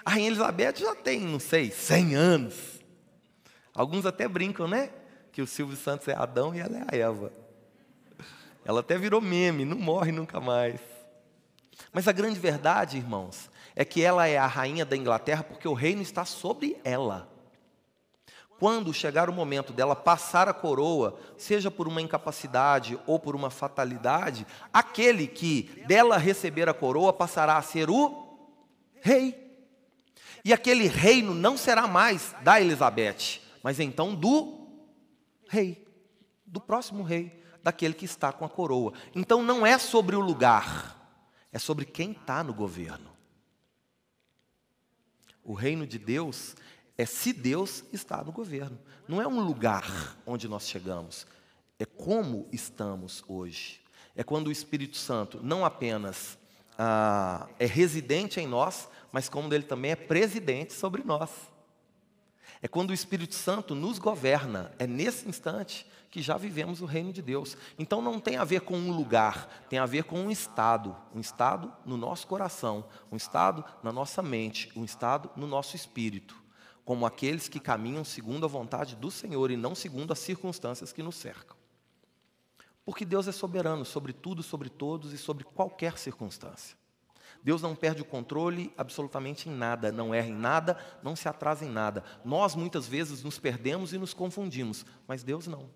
A 0.05 0.11
Rainha 0.11 0.29
Elizabeth 0.29 0.77
já 0.77 0.95
tem, 0.95 1.21
não 1.21 1.39
sei, 1.39 1.71
100 1.71 2.15
anos. 2.15 2.55
Alguns 3.75 4.07
até 4.07 4.27
brincam, 4.27 4.67
né? 4.67 4.91
Que 5.33 5.43
o 5.43 5.47
Silvio 5.47 5.77
Santos 5.77 6.09
é 6.09 6.15
Adão 6.15 6.55
e 6.55 6.61
ela 6.61 6.79
é 6.79 6.85
a 6.89 6.97
Eva. 6.97 7.33
Ela 8.65 8.81
até 8.81 8.99
virou 8.99 9.21
meme, 9.21 9.65
não 9.65 9.79
morre 9.79 10.13
nunca 10.13 10.41
mais. 10.41 10.81
Mas 11.93 12.07
a 12.07 12.13
grande 12.13 12.39
verdade, 12.39 12.99
irmãos, 12.99 13.51
é 13.75 13.85
que 13.85 14.03
ela 14.03 14.27
é 14.27 14.37
a 14.37 14.47
rainha 14.47 14.85
da 14.85 14.97
Inglaterra 14.97 15.43
porque 15.43 15.67
o 15.67 15.73
reino 15.73 16.03
está 16.03 16.25
sobre 16.25 16.77
ela. 16.85 17.29
Quando 18.59 18.93
chegar 18.93 19.31
o 19.31 19.33
momento 19.33 19.73
dela 19.73 19.95
passar 19.95 20.49
a 20.49 20.53
coroa, 20.53 21.17
seja 21.37 21.71
por 21.71 21.87
uma 21.87 22.03
incapacidade 22.03 22.99
ou 23.07 23.19
por 23.19 23.37
uma 23.37 23.51
fatalidade, 23.51 24.45
aquele 24.73 25.29
que 25.29 25.85
dela 25.87 26.19
receber 26.19 26.69
a 26.69 26.75
coroa 26.75 27.13
passará 27.13 27.57
a 27.57 27.63
ser 27.63 27.89
o 27.89 28.37
rei. 29.01 29.47
E 30.45 30.53
aquele 30.53 30.89
reino 30.89 31.35
não 31.35 31.57
será 31.57 31.87
mais 31.87 32.35
da 32.43 32.61
Elizabeth, 32.61 33.41
mas 33.63 33.79
então 33.79 34.13
do 34.13 34.58
rei, 35.49 35.85
do 36.47 36.61
próximo 36.61 37.03
rei, 37.03 37.43
daquele 37.63 37.95
que 37.95 38.05
está 38.05 38.33
com 38.33 38.45
a 38.45 38.49
coroa. 38.49 38.93
Então 39.15 39.43
não 39.43 39.67
é 39.67 39.79
sobre 39.79 40.15
o 40.15 40.21
lugar, 40.21 40.97
é 41.51 41.59
sobre 41.59 41.85
quem 41.85 42.13
está 42.13 42.45
no 42.45 42.55
governo. 42.55 43.11
O 45.43 45.55
reino 45.55 45.87
de 45.87 45.99
Deus 45.99 46.55
é 46.97 47.07
se 47.07 47.33
Deus 47.33 47.85
está 47.93 48.23
no 48.23 48.31
governo. 48.31 48.79
Não 49.09 49.21
é 49.21 49.27
um 49.27 49.41
lugar 49.41 50.17
onde 50.27 50.47
nós 50.47 50.69
chegamos, 50.69 51.27
é 51.79 51.87
como 51.87 52.47
estamos 52.53 53.25
hoje. 53.27 53.81
É 54.15 54.23
quando 54.23 54.49
o 54.49 54.53
Espírito 54.53 54.97
Santo 54.97 55.41
não 55.43 55.65
apenas 55.65 56.37
ah, 56.77 57.49
é 57.59 57.67
residente 57.67 58.41
em 58.41 58.47
nós, 58.47 58.89
mas 59.11 59.29
como 59.29 59.53
ele 59.55 59.65
também 59.65 59.93
é 59.93 59.97
presidente 59.97 60.73
sobre 60.73 61.03
nós. 61.03 61.31
É 62.61 62.69
quando 62.69 62.91
o 62.91 62.95
Espírito 62.95 63.35
Santo 63.35 63.75
nos 63.75 63.99
governa, 63.99 64.73
é 64.79 64.87
nesse 64.87 65.29
instante 65.29 65.87
que 66.11 66.23
já 66.23 66.37
vivemos 66.37 66.81
o 66.81 66.87
reino 66.87 67.13
de 67.13 67.23
Deus. 67.23 67.57
Então 67.79 68.01
não 68.01 68.19
tem 68.19 68.37
a 68.37 68.45
ver 68.45 68.63
com 68.63 68.77
um 68.77 68.93
lugar, 68.93 69.67
tem 69.69 69.79
a 69.79 69.87
ver 69.87 70.05
com 70.05 70.21
um 70.21 70.31
estado, 70.31 70.97
um 71.15 71.21
estado 71.21 71.73
no 71.85 71.97
nosso 71.97 72.27
coração, 72.27 72.85
um 73.13 73.17
estado 73.17 73.65
na 73.83 73.93
nossa 73.93 74.23
mente, 74.23 74.71
um 74.75 74.85
estado 74.85 75.31
no 75.37 75.47
nosso 75.47 75.77
espírito, 75.77 76.35
como 76.85 77.05
aqueles 77.05 77.49
que 77.49 77.61
caminham 77.61 78.05
segundo 78.05 78.45
a 78.47 78.49
vontade 78.49 78.97
do 78.97 79.11
Senhor 79.11 79.51
e 79.51 79.57
não 79.57 79.75
segundo 79.75 80.13
as 80.13 80.19
circunstâncias 80.19 80.93
que 80.93 81.03
nos 81.03 81.17
cercam. 81.17 81.57
Porque 82.85 83.05
Deus 83.05 83.29
é 83.29 83.33
soberano 83.33 83.85
sobre 83.85 84.15
tudo, 84.15 84.43
sobre 84.43 84.71
todos 84.71 85.13
e 85.13 85.19
sobre 85.19 85.45
qualquer 85.45 85.99
circunstância. 85.99 86.78
Deus 87.43 87.63
não 87.63 87.75
perde 87.75 88.03
o 88.03 88.05
controle 88.05 88.73
absolutamente 88.77 89.49
em 89.49 89.53
nada, 89.53 89.93
não 89.93 90.15
erra 90.15 90.29
em 90.29 90.35
nada, 90.35 90.77
não 91.03 91.15
se 91.15 91.29
atrasa 91.29 91.65
em 91.65 91.71
nada. 91.71 92.05
Nós 92.25 92.55
muitas 92.55 92.87
vezes 92.87 93.23
nos 93.23 93.39
perdemos 93.39 93.93
e 93.93 93.99
nos 93.99 94.13
confundimos, 94.13 94.85
mas 95.07 95.23
Deus 95.23 95.47
não. 95.47 95.71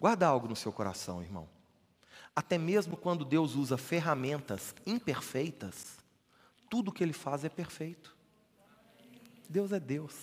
Guarda 0.00 0.26
algo 0.26 0.48
no 0.48 0.56
seu 0.56 0.72
coração, 0.72 1.22
irmão. 1.22 1.48
Até 2.34 2.56
mesmo 2.56 2.96
quando 2.96 3.24
Deus 3.24 3.56
usa 3.56 3.76
ferramentas 3.76 4.74
imperfeitas, 4.86 5.98
tudo 6.70 6.92
que 6.92 7.02
Ele 7.02 7.12
faz 7.12 7.44
é 7.44 7.48
perfeito. 7.48 8.16
Deus 9.48 9.72
é 9.72 9.80
Deus. 9.80 10.14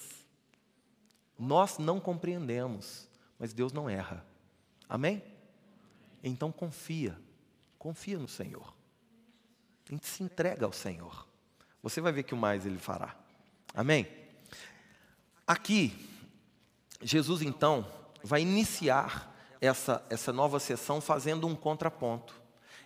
Nós 1.37 1.77
não 1.77 1.99
compreendemos, 1.99 3.09
mas 3.37 3.53
Deus 3.53 3.73
não 3.73 3.89
erra. 3.89 4.25
Amém? 4.87 5.21
Então 6.23 6.51
confia, 6.51 7.19
confia 7.77 8.17
no 8.17 8.27
Senhor. 8.27 8.74
A 9.87 9.91
gente 9.91 10.07
se 10.07 10.23
entrega 10.23 10.65
ao 10.65 10.73
Senhor. 10.73 11.27
Você 11.83 12.01
vai 12.01 12.11
ver 12.11 12.23
que 12.23 12.33
o 12.33 12.37
mais 12.37 12.65
Ele 12.65 12.79
fará. 12.79 13.15
Amém? 13.73 14.07
Aqui, 15.45 15.93
Jesus 17.01 17.41
então 17.41 17.85
vai 18.23 18.41
iniciar 18.41 19.31
essa, 19.61 20.03
essa 20.09 20.33
nova 20.33 20.59
sessão 20.59 20.99
fazendo 20.99 21.45
um 21.45 21.55
contraponto. 21.55 22.33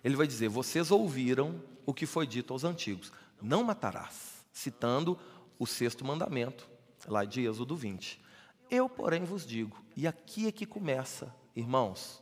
Ele 0.03 0.15
vai 0.15 0.27
dizer: 0.27 0.49
Vocês 0.49 0.91
ouviram 0.91 1.63
o 1.85 1.93
que 1.93 2.05
foi 2.05 2.27
dito 2.27 2.51
aos 2.51 2.63
antigos: 2.63 3.11
Não 3.41 3.63
matarás, 3.63 4.45
citando 4.51 5.17
o 5.57 5.65
sexto 5.65 6.03
mandamento, 6.03 6.69
lá 7.07 7.23
de 7.23 7.45
Êxodo 7.45 7.75
20. 7.75 8.21
Eu, 8.69 8.89
porém, 8.89 9.23
vos 9.23 9.45
digo, 9.45 9.81
e 9.95 10.05
aqui 10.05 10.47
é 10.47 10.51
que 10.51 10.65
começa, 10.65 11.33
irmãos, 11.55 12.21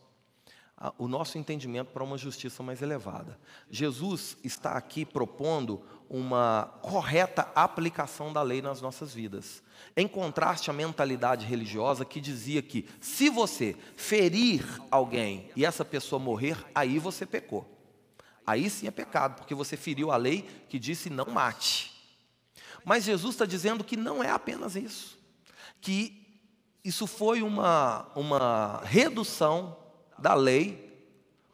o 0.98 1.08
nosso 1.08 1.38
entendimento 1.38 1.88
para 1.88 2.04
uma 2.04 2.18
justiça 2.18 2.62
mais 2.62 2.82
elevada. 2.82 3.40
Jesus 3.70 4.38
está 4.44 4.74
aqui 4.74 5.06
propondo 5.06 5.82
uma 6.10 6.72
correta 6.82 7.52
aplicação 7.56 8.32
da 8.32 8.42
lei 8.42 8.62
nas 8.62 8.80
nossas 8.80 9.14
vidas. 9.14 9.64
Em 9.96 10.08
contraste 10.08 10.70
à 10.70 10.74
mentalidade 10.74 11.46
religiosa 11.46 12.06
que 12.06 12.22
dizia 12.22 12.62
que 12.62 12.88
se 13.02 13.30
você 13.30 13.76
ferir 13.96 14.64
alguém 14.92 15.50
e 15.56 15.66
essa 15.66 15.84
pessoa 15.84 16.20
morrer, 16.20 16.58
aí 16.74 17.00
você 17.00 17.26
pecou. 17.26 17.68
Aí 18.46 18.70
sim 18.70 18.88
é 18.88 18.92
pecado, 18.92 19.36
porque 19.36 19.56
você 19.56 19.76
feriu 19.76 20.12
a 20.12 20.16
lei 20.16 20.48
que 20.70 20.80
disse 20.80 21.10
não 21.10 21.26
mate. 21.26 21.92
Mas 22.86 23.04
Jesus 23.04 23.34
está 23.36 23.46
dizendo 23.46 23.84
que 23.84 23.98
não 23.98 24.24
é 24.24 24.30
apenas 24.30 24.76
isso, 24.76 25.18
que 25.82 26.26
isso 26.84 27.06
foi 27.06 27.42
uma, 27.42 28.08
uma 28.16 28.82
redução 28.86 29.76
da 30.18 30.34
lei 30.34 30.88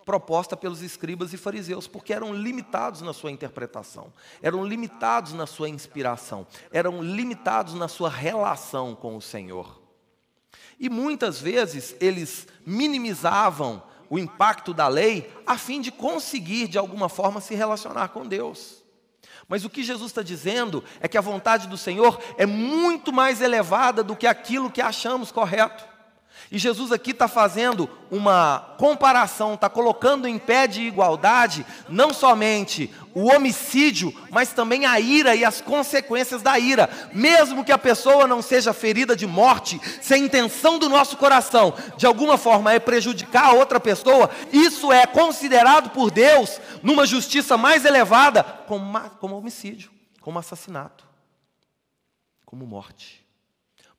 proposta 0.05 0.55
pelos 0.57 0.81
escribas 0.81 1.33
e 1.33 1.37
fariseus, 1.37 1.87
porque 1.87 2.13
eram 2.13 2.33
limitados 2.33 3.01
na 3.01 3.13
sua 3.13 3.31
interpretação, 3.31 4.11
eram 4.41 4.65
limitados 4.65 5.33
na 5.33 5.47
sua 5.47 5.69
inspiração, 5.69 6.45
eram 6.71 7.01
limitados 7.01 7.73
na 7.73 7.87
sua 7.87 8.09
relação 8.09 8.95
com 8.95 9.15
o 9.15 9.21
Senhor. 9.21 9.81
E 10.79 10.89
muitas 10.89 11.39
vezes 11.39 11.95
eles 11.99 12.47
minimizavam 12.65 13.81
o 14.09 14.19
impacto 14.19 14.73
da 14.73 14.87
lei 14.87 15.31
a 15.47 15.57
fim 15.57 15.81
de 15.81 15.91
conseguir, 15.91 16.67
de 16.67 16.77
alguma 16.77 17.09
forma, 17.09 17.41
se 17.41 17.55
relacionar 17.55 18.09
com 18.09 18.25
Deus. 18.25 18.83
Mas 19.47 19.65
o 19.65 19.69
que 19.69 19.83
Jesus 19.83 20.11
está 20.11 20.21
dizendo 20.21 20.83
é 20.99 21.07
que 21.07 21.17
a 21.17 21.21
vontade 21.21 21.67
do 21.67 21.77
Senhor 21.77 22.19
é 22.37 22.45
muito 22.45 23.11
mais 23.11 23.41
elevada 23.41 24.03
do 24.03 24.15
que 24.15 24.27
aquilo 24.27 24.71
que 24.71 24.81
achamos 24.81 25.31
correto. 25.31 25.92
E 26.51 26.57
Jesus 26.57 26.91
aqui 26.91 27.11
está 27.11 27.27
fazendo 27.27 27.89
uma 28.11 28.75
comparação, 28.77 29.55
está 29.55 29.69
colocando 29.69 30.27
em 30.27 30.37
pé 30.37 30.67
de 30.67 30.81
igualdade 30.81 31.65
não 31.89 32.13
somente 32.13 32.93
o 33.15 33.31
homicídio, 33.31 34.13
mas 34.29 34.53
também 34.53 34.85
a 34.85 34.99
ira 34.99 35.35
e 35.35 35.45
as 35.45 35.61
consequências 35.61 36.41
da 36.41 36.57
ira. 36.57 36.89
Mesmo 37.13 37.63
que 37.63 37.71
a 37.71 37.77
pessoa 37.77 38.27
não 38.27 38.41
seja 38.41 38.73
ferida 38.73 39.15
de 39.15 39.27
morte, 39.27 39.79
se 40.01 40.13
a 40.13 40.17
intenção 40.17 40.79
do 40.79 40.89
nosso 40.89 41.17
coração 41.17 41.73
de 41.97 42.05
alguma 42.05 42.37
forma 42.37 42.73
é 42.73 42.79
prejudicar 42.79 43.49
a 43.49 43.53
outra 43.53 43.79
pessoa, 43.79 44.29
isso 44.51 44.91
é 44.91 45.05
considerado 45.05 45.91
por 45.91 46.11
Deus 46.11 46.59
numa 46.81 47.05
justiça 47.05 47.57
mais 47.57 47.85
elevada 47.85 48.43
como, 48.43 48.99
como 49.19 49.37
homicídio, 49.37 49.91
como 50.21 50.39
assassinato, 50.39 51.07
como 52.45 52.65
morte. 52.65 53.23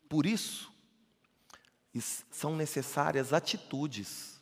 Por 0.09 0.27
isso, 0.27 0.74
são 2.01 2.57
necessárias 2.57 3.33
atitudes, 3.33 4.41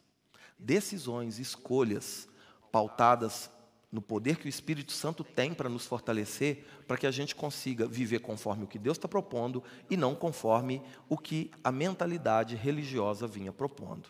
decisões, 0.58 1.38
escolhas 1.38 2.28
pautadas 2.70 3.50
no 3.92 4.00
poder 4.00 4.36
que 4.36 4.46
o 4.46 4.48
Espírito 4.48 4.90
Santo 4.92 5.22
tem 5.22 5.52
para 5.52 5.68
nos 5.68 5.84
fortalecer, 5.84 6.64
para 6.88 6.96
que 6.96 7.06
a 7.06 7.10
gente 7.10 7.34
consiga 7.34 7.86
viver 7.86 8.20
conforme 8.20 8.64
o 8.64 8.66
que 8.66 8.78
Deus 8.78 8.96
está 8.96 9.06
propondo 9.06 9.62
e 9.90 9.98
não 9.98 10.14
conforme 10.14 10.82
o 11.10 11.18
que 11.18 11.50
a 11.62 11.70
mentalidade 11.70 12.56
religiosa 12.56 13.26
vinha 13.26 13.52
propondo. 13.52 14.08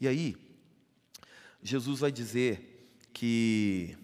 E 0.00 0.08
aí, 0.08 0.34
Jesus 1.62 2.00
vai 2.00 2.10
dizer 2.10 2.96
que. 3.12 3.94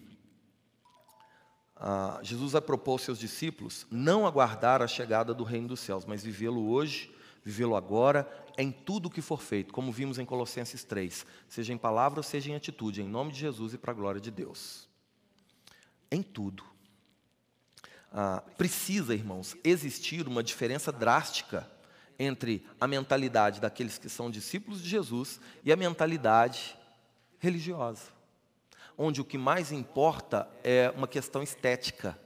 Ah, 1.75 2.19
Jesus 2.21 2.51
vai 2.51 2.61
propor 2.61 2.93
aos 2.93 3.03
seus 3.03 3.19
discípulos 3.19 3.85
não 3.89 4.25
aguardar 4.25 4.81
a 4.81 4.87
chegada 4.87 5.33
do 5.33 5.43
reino 5.43 5.69
dos 5.69 5.79
céus, 5.79 6.05
mas 6.05 6.23
vivê-lo 6.23 6.69
hoje 6.69 7.11
vivê-lo 7.47 7.77
agora 7.77 8.29
em 8.57 8.73
tudo 8.73 9.05
o 9.05 9.09
que 9.09 9.21
for 9.21 9.41
feito, 9.41 9.73
como 9.73 9.89
vimos 9.89 10.19
em 10.19 10.25
Colossenses 10.25 10.83
3, 10.83 11.25
seja 11.47 11.71
em 11.71 11.77
palavra 11.77 12.21
seja 12.21 12.51
em 12.51 12.55
atitude, 12.55 13.01
em 13.01 13.07
nome 13.07 13.31
de 13.31 13.39
Jesus 13.39 13.73
e 13.73 13.77
para 13.77 13.91
a 13.91 13.95
glória 13.95 14.19
de 14.19 14.29
Deus. 14.29 14.85
em 16.11 16.21
tudo. 16.21 16.63
Ah, 18.11 18.41
precisa, 18.57 19.13
irmãos, 19.13 19.55
existir 19.63 20.27
uma 20.27 20.43
diferença 20.43 20.91
drástica 20.91 21.69
entre 22.19 22.65
a 22.81 22.87
mentalidade 22.87 23.61
daqueles 23.61 23.97
que 23.97 24.09
são 24.09 24.29
discípulos 24.29 24.81
de 24.81 24.89
Jesus 24.89 25.39
e 25.63 25.71
a 25.71 25.75
mentalidade 25.75 26.77
religiosa, 27.39 28.07
onde 28.97 29.21
o 29.21 29.25
que 29.25 29.37
mais 29.37 29.71
importa 29.71 30.49
é 30.63 30.91
uma 30.95 31.07
questão 31.07 31.43
estética, 31.43 32.19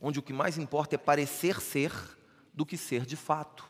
onde 0.00 0.18
o 0.18 0.22
que 0.22 0.32
mais 0.32 0.58
importa 0.58 0.94
é 0.94 0.98
parecer 0.98 1.60
ser 1.60 1.92
do 2.52 2.66
que 2.66 2.76
ser 2.76 3.06
de 3.06 3.16
fato. 3.16 3.67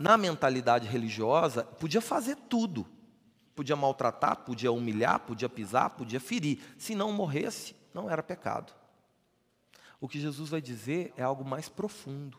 Na 0.00 0.16
mentalidade 0.16 0.88
religiosa, 0.88 1.62
podia 1.62 2.00
fazer 2.00 2.34
tudo. 2.34 2.86
Podia 3.54 3.76
maltratar, 3.76 4.38
podia 4.38 4.72
humilhar, 4.72 5.20
podia 5.20 5.46
pisar, 5.46 5.90
podia 5.90 6.18
ferir. 6.18 6.58
Se 6.78 6.94
não 6.94 7.12
morresse, 7.12 7.76
não 7.92 8.08
era 8.08 8.22
pecado. 8.22 8.72
O 10.00 10.08
que 10.08 10.18
Jesus 10.18 10.48
vai 10.48 10.62
dizer 10.62 11.12
é 11.18 11.22
algo 11.22 11.44
mais 11.44 11.68
profundo. 11.68 12.38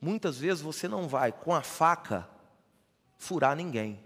Muitas 0.00 0.38
vezes 0.38 0.62
você 0.62 0.86
não 0.86 1.08
vai 1.08 1.32
com 1.32 1.52
a 1.52 1.60
faca 1.60 2.30
furar 3.18 3.56
ninguém, 3.56 4.00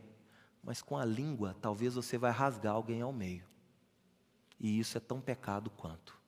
mas 0.64 0.80
com 0.80 0.96
a 0.96 1.04
língua 1.04 1.54
talvez 1.60 1.96
você 1.96 2.16
vai 2.16 2.30
rasgar 2.30 2.72
alguém 2.72 3.02
ao 3.02 3.12
meio. 3.12 3.44
E 4.58 4.80
isso 4.80 4.96
é 4.96 5.00
tão 5.02 5.20
pecado 5.20 5.68
quanto. 5.68 6.18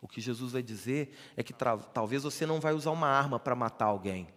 O 0.00 0.08
que 0.08 0.20
Jesus 0.20 0.50
vai 0.50 0.64
dizer 0.64 1.16
é 1.36 1.44
que 1.44 1.54
talvez 1.92 2.24
você 2.24 2.44
não 2.44 2.58
vai 2.58 2.74
usar 2.74 2.90
uma 2.90 3.06
arma 3.06 3.38
para 3.38 3.54
matar 3.54 3.84
alguém, 3.84 4.33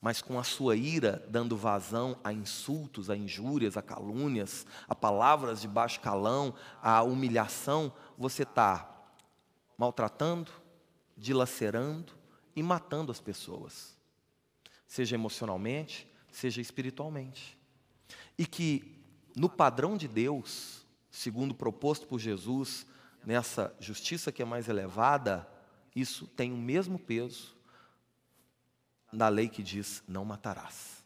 mas 0.00 0.22
com 0.22 0.38
a 0.38 0.44
sua 0.44 0.76
ira 0.76 1.24
dando 1.28 1.56
vazão 1.56 2.18
a 2.24 2.32
insultos, 2.32 3.10
a 3.10 3.16
injúrias, 3.16 3.76
a 3.76 3.82
calúnias, 3.82 4.66
a 4.88 4.94
palavras 4.94 5.60
de 5.60 5.68
baixo 5.68 6.00
calão, 6.00 6.54
a 6.82 7.02
humilhação, 7.02 7.92
você 8.16 8.44
está 8.44 8.88
maltratando, 9.76 10.50
dilacerando, 11.16 12.20
e 12.54 12.62
matando 12.62 13.12
as 13.12 13.20
pessoas, 13.20 13.96
seja 14.86 15.14
emocionalmente, 15.14 16.06
seja 16.30 16.60
espiritualmente. 16.60 17.56
E 18.36 18.46
que 18.46 19.02
no 19.36 19.48
padrão 19.48 19.96
de 19.96 20.08
Deus, 20.08 20.84
segundo 21.10 21.54
proposto 21.54 22.06
por 22.06 22.18
Jesus, 22.18 22.86
nessa 23.24 23.74
justiça 23.80 24.32
que 24.32 24.42
é 24.42 24.44
mais 24.44 24.68
elevada, 24.68 25.48
isso 25.94 26.26
tem 26.26 26.52
o 26.52 26.56
mesmo 26.56 26.98
peso 26.98 27.56
na 29.12 29.28
lei 29.28 29.48
que 29.48 29.62
diz: 29.62 30.02
não 30.06 30.24
matarás. 30.24 31.00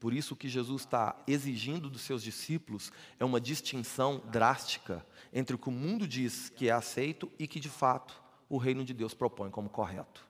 Por 0.00 0.12
isso, 0.12 0.34
o 0.34 0.36
que 0.36 0.48
Jesus 0.48 0.82
está 0.82 1.16
exigindo 1.26 1.90
dos 1.90 2.02
seus 2.02 2.22
discípulos 2.22 2.92
é 3.18 3.24
uma 3.24 3.40
distinção 3.40 4.22
drástica 4.30 5.04
entre 5.32 5.56
o 5.56 5.58
que 5.58 5.68
o 5.68 5.72
mundo 5.72 6.06
diz 6.06 6.48
que 6.50 6.68
é 6.68 6.72
aceito 6.72 7.30
e 7.38 7.48
que 7.48 7.58
de 7.58 7.68
fato 7.68 8.22
o 8.48 8.58
reino 8.58 8.84
de 8.84 8.94
Deus 8.94 9.12
propõe 9.12 9.50
como 9.50 9.68
correto. 9.68 10.24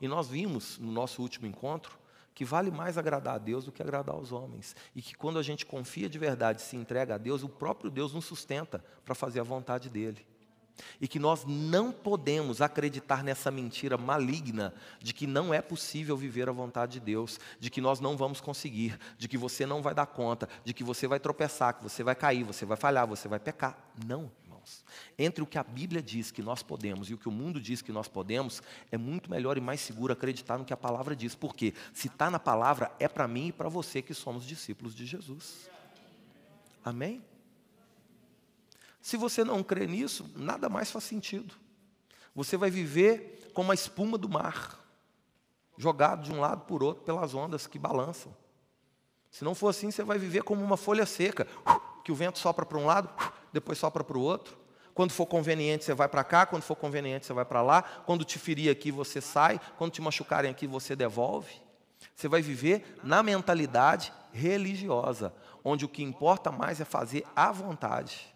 E 0.00 0.06
nós 0.06 0.28
vimos 0.28 0.78
no 0.78 0.92
nosso 0.92 1.22
último 1.22 1.46
encontro 1.46 1.98
que 2.34 2.44
vale 2.44 2.70
mais 2.70 2.96
agradar 2.96 3.34
a 3.34 3.38
Deus 3.38 3.64
do 3.64 3.72
que 3.72 3.82
agradar 3.82 4.14
aos 4.14 4.30
homens. 4.30 4.76
E 4.94 5.02
que 5.02 5.14
quando 5.14 5.40
a 5.40 5.42
gente 5.42 5.66
confia 5.66 6.08
de 6.08 6.18
verdade, 6.18 6.62
se 6.62 6.76
entrega 6.76 7.16
a 7.16 7.18
Deus, 7.18 7.42
o 7.42 7.48
próprio 7.48 7.90
Deus 7.90 8.12
nos 8.12 8.26
sustenta 8.26 8.84
para 9.04 9.14
fazer 9.14 9.40
a 9.40 9.42
vontade 9.42 9.88
dEle. 9.88 10.24
E 11.00 11.08
que 11.08 11.18
nós 11.18 11.44
não 11.46 11.92
podemos 11.92 12.60
acreditar 12.60 13.22
nessa 13.22 13.50
mentira 13.50 13.96
maligna 13.96 14.74
de 15.00 15.12
que 15.12 15.26
não 15.26 15.52
é 15.52 15.60
possível 15.60 16.16
viver 16.16 16.48
a 16.48 16.52
vontade 16.52 16.92
de 16.92 17.00
Deus, 17.00 17.38
de 17.58 17.70
que 17.70 17.80
nós 17.80 18.00
não 18.00 18.16
vamos 18.16 18.40
conseguir, 18.40 18.98
de 19.16 19.28
que 19.28 19.38
você 19.38 19.66
não 19.66 19.82
vai 19.82 19.94
dar 19.94 20.06
conta, 20.06 20.48
de 20.64 20.72
que 20.72 20.84
você 20.84 21.06
vai 21.06 21.20
tropeçar, 21.20 21.74
que 21.74 21.82
você 21.82 22.02
vai 22.02 22.14
cair, 22.14 22.44
você 22.44 22.64
vai 22.64 22.76
falhar, 22.76 23.06
você 23.06 23.28
vai 23.28 23.38
pecar. 23.38 23.78
Não 24.06 24.30
irmãos. 24.58 24.84
Entre 25.18 25.42
o 25.42 25.46
que 25.46 25.58
a 25.58 25.64
Bíblia 25.64 26.02
diz 26.02 26.30
que 26.30 26.42
nós 26.42 26.62
podemos 26.62 27.10
e 27.10 27.14
o 27.14 27.18
que 27.18 27.28
o 27.28 27.32
mundo 27.32 27.60
diz 27.60 27.82
que 27.82 27.92
nós 27.92 28.08
podemos, 28.08 28.62
é 28.90 28.98
muito 28.98 29.30
melhor 29.30 29.56
e 29.56 29.60
mais 29.60 29.80
seguro 29.80 30.12
acreditar 30.12 30.58
no 30.58 30.64
que 30.64 30.72
a 30.72 30.76
palavra 30.76 31.16
diz. 31.16 31.34
Porque 31.34 31.74
se 31.92 32.08
está 32.08 32.30
na 32.30 32.38
palavra, 32.38 32.92
é 32.98 33.08
para 33.08 33.26
mim 33.28 33.48
e 33.48 33.52
para 33.52 33.68
você 33.68 34.02
que 34.02 34.14
somos 34.14 34.44
discípulos 34.44 34.94
de 34.94 35.06
Jesus. 35.06 35.70
Amém? 36.84 37.22
Se 39.00 39.16
você 39.16 39.44
não 39.44 39.62
crê 39.62 39.86
nisso, 39.86 40.30
nada 40.36 40.68
mais 40.68 40.90
faz 40.90 41.04
sentido. 41.04 41.54
Você 42.34 42.56
vai 42.56 42.70
viver 42.70 43.50
como 43.54 43.72
a 43.72 43.74
espuma 43.74 44.16
do 44.16 44.28
mar, 44.28 44.78
jogado 45.76 46.22
de 46.22 46.32
um 46.32 46.40
lado 46.40 46.62
por 46.66 46.82
outro 46.82 47.04
pelas 47.04 47.34
ondas 47.34 47.66
que 47.66 47.78
balançam. 47.78 48.34
Se 49.30 49.44
não 49.44 49.54
for 49.54 49.68
assim, 49.68 49.90
você 49.90 50.02
vai 50.02 50.18
viver 50.18 50.42
como 50.42 50.62
uma 50.62 50.76
folha 50.76 51.06
seca, 51.06 51.46
que 52.04 52.12
o 52.12 52.14
vento 52.14 52.38
sopra 52.38 52.64
para 52.64 52.78
um 52.78 52.86
lado, 52.86 53.10
depois 53.52 53.78
sopra 53.78 54.02
para 54.02 54.16
o 54.16 54.20
outro. 54.20 54.56
Quando 54.94 55.12
for 55.12 55.26
conveniente, 55.26 55.84
você 55.84 55.94
vai 55.94 56.08
para 56.08 56.24
cá, 56.24 56.44
quando 56.44 56.62
for 56.62 56.74
conveniente, 56.74 57.24
você 57.24 57.32
vai 57.32 57.44
para 57.44 57.62
lá. 57.62 57.82
Quando 57.82 58.24
te 58.24 58.36
ferir 58.36 58.68
aqui, 58.68 58.90
você 58.90 59.20
sai. 59.20 59.60
Quando 59.76 59.92
te 59.92 60.02
machucarem 60.02 60.50
aqui, 60.50 60.66
você 60.66 60.96
devolve. 60.96 61.52
Você 62.16 62.26
vai 62.26 62.42
viver 62.42 62.98
na 63.04 63.22
mentalidade 63.22 64.12
religiosa, 64.32 65.32
onde 65.62 65.84
o 65.84 65.88
que 65.88 66.02
importa 66.02 66.50
mais 66.50 66.80
é 66.80 66.84
fazer 66.84 67.24
à 67.36 67.52
vontade. 67.52 68.34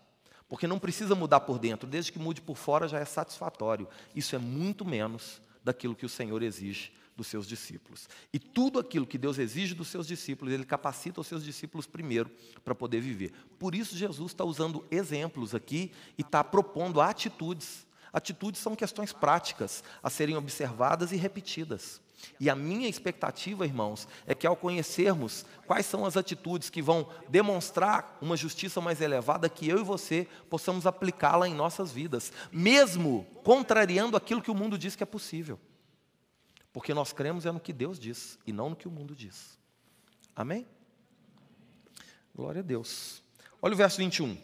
Porque 0.53 0.67
não 0.67 0.79
precisa 0.79 1.15
mudar 1.15 1.41
por 1.41 1.59
dentro, 1.59 1.89
desde 1.89 2.13
que 2.13 2.19
mude 2.19 2.43
por 2.43 2.59
fora 2.59 2.87
já 2.87 2.99
é 2.99 3.07
satisfatório. 3.07 3.89
Isso 4.15 4.37
é 4.37 4.39
muito 4.39 4.85
menos 4.85 5.41
daquilo 5.65 5.97
que 5.97 6.05
o 6.05 6.11
Senhor 6.11 6.43
exige 6.43 6.93
dos 7.17 7.27
seus 7.27 7.49
discípulos. 7.49 8.07
E 8.31 8.39
tudo 8.39 8.79
aquilo 8.79 9.07
que 9.07 9.17
Deus 9.17 9.39
exige 9.39 9.75
dos 9.75 9.89
seus 9.89 10.07
discípulos, 10.07 10.53
Ele 10.53 10.67
capacita 10.67 11.23
os 11.23 11.27
seus 11.27 11.43
discípulos 11.43 11.87
primeiro 11.87 12.31
para 12.63 12.75
poder 12.75 13.01
viver. 13.01 13.33
Por 13.59 13.75
isso, 13.75 13.97
Jesus 13.97 14.33
está 14.33 14.45
usando 14.45 14.85
exemplos 14.91 15.55
aqui 15.55 15.91
e 16.19 16.21
está 16.21 16.45
propondo 16.45 17.01
atitudes. 17.01 17.87
Atitudes 18.13 18.61
são 18.61 18.77
questões 18.77 19.13
práticas 19.13 19.83
a 20.03 20.11
serem 20.11 20.37
observadas 20.37 21.13
e 21.13 21.17
repetidas. 21.17 22.01
E 22.39 22.49
a 22.51 22.55
minha 22.55 22.89
expectativa, 22.89 23.67
irmãos, 23.67 24.07
é 24.27 24.35
que 24.35 24.47
ao 24.47 24.55
conhecermos 24.55 25.45
quais 25.67 25.87
são 25.87 26.05
as 26.05 26.17
atitudes 26.17 26.71
que 26.71 26.83
vão 26.83 27.09
demonstrar 27.29 28.19
uma 28.21 28.37
justiça 28.37 28.81
mais 28.81 29.01
elevada, 29.01 29.49
que 29.49 29.69
eu 29.69 29.79
e 29.79 29.85
você 29.85 30.29
possamos 30.49 30.87
aplicá-la 30.87 31.49
em 31.49 31.55
nossas 31.55 31.91
vidas, 31.91 32.33
mesmo 32.53 33.27
contrariando 33.43 34.17
aquilo 34.17 34.43
que 34.43 34.51
o 34.51 34.55
mundo 34.55 34.79
diz 34.79 34.95
que 34.95 35.03
é 35.03 35.07
possível. 35.07 35.59
Porque 36.73 36.95
nós 36.95 37.13
cremos 37.13 37.45
é 37.45 37.53
no 37.53 37.61
que 37.61 37.73
Deus 37.73 37.99
diz 37.99 38.39
e 38.47 38.53
não 38.53 38.71
no 38.71 38.77
que 38.77 38.89
o 38.89 38.91
mundo 38.91 39.15
diz. 39.15 39.59
Amém? 40.35 40.67
Glória 42.35 42.61
a 42.61 42.65
Deus. 42.65 43.23
Olha 43.61 43.75
o 43.75 43.77
verso 43.77 43.99
21. 43.99 44.37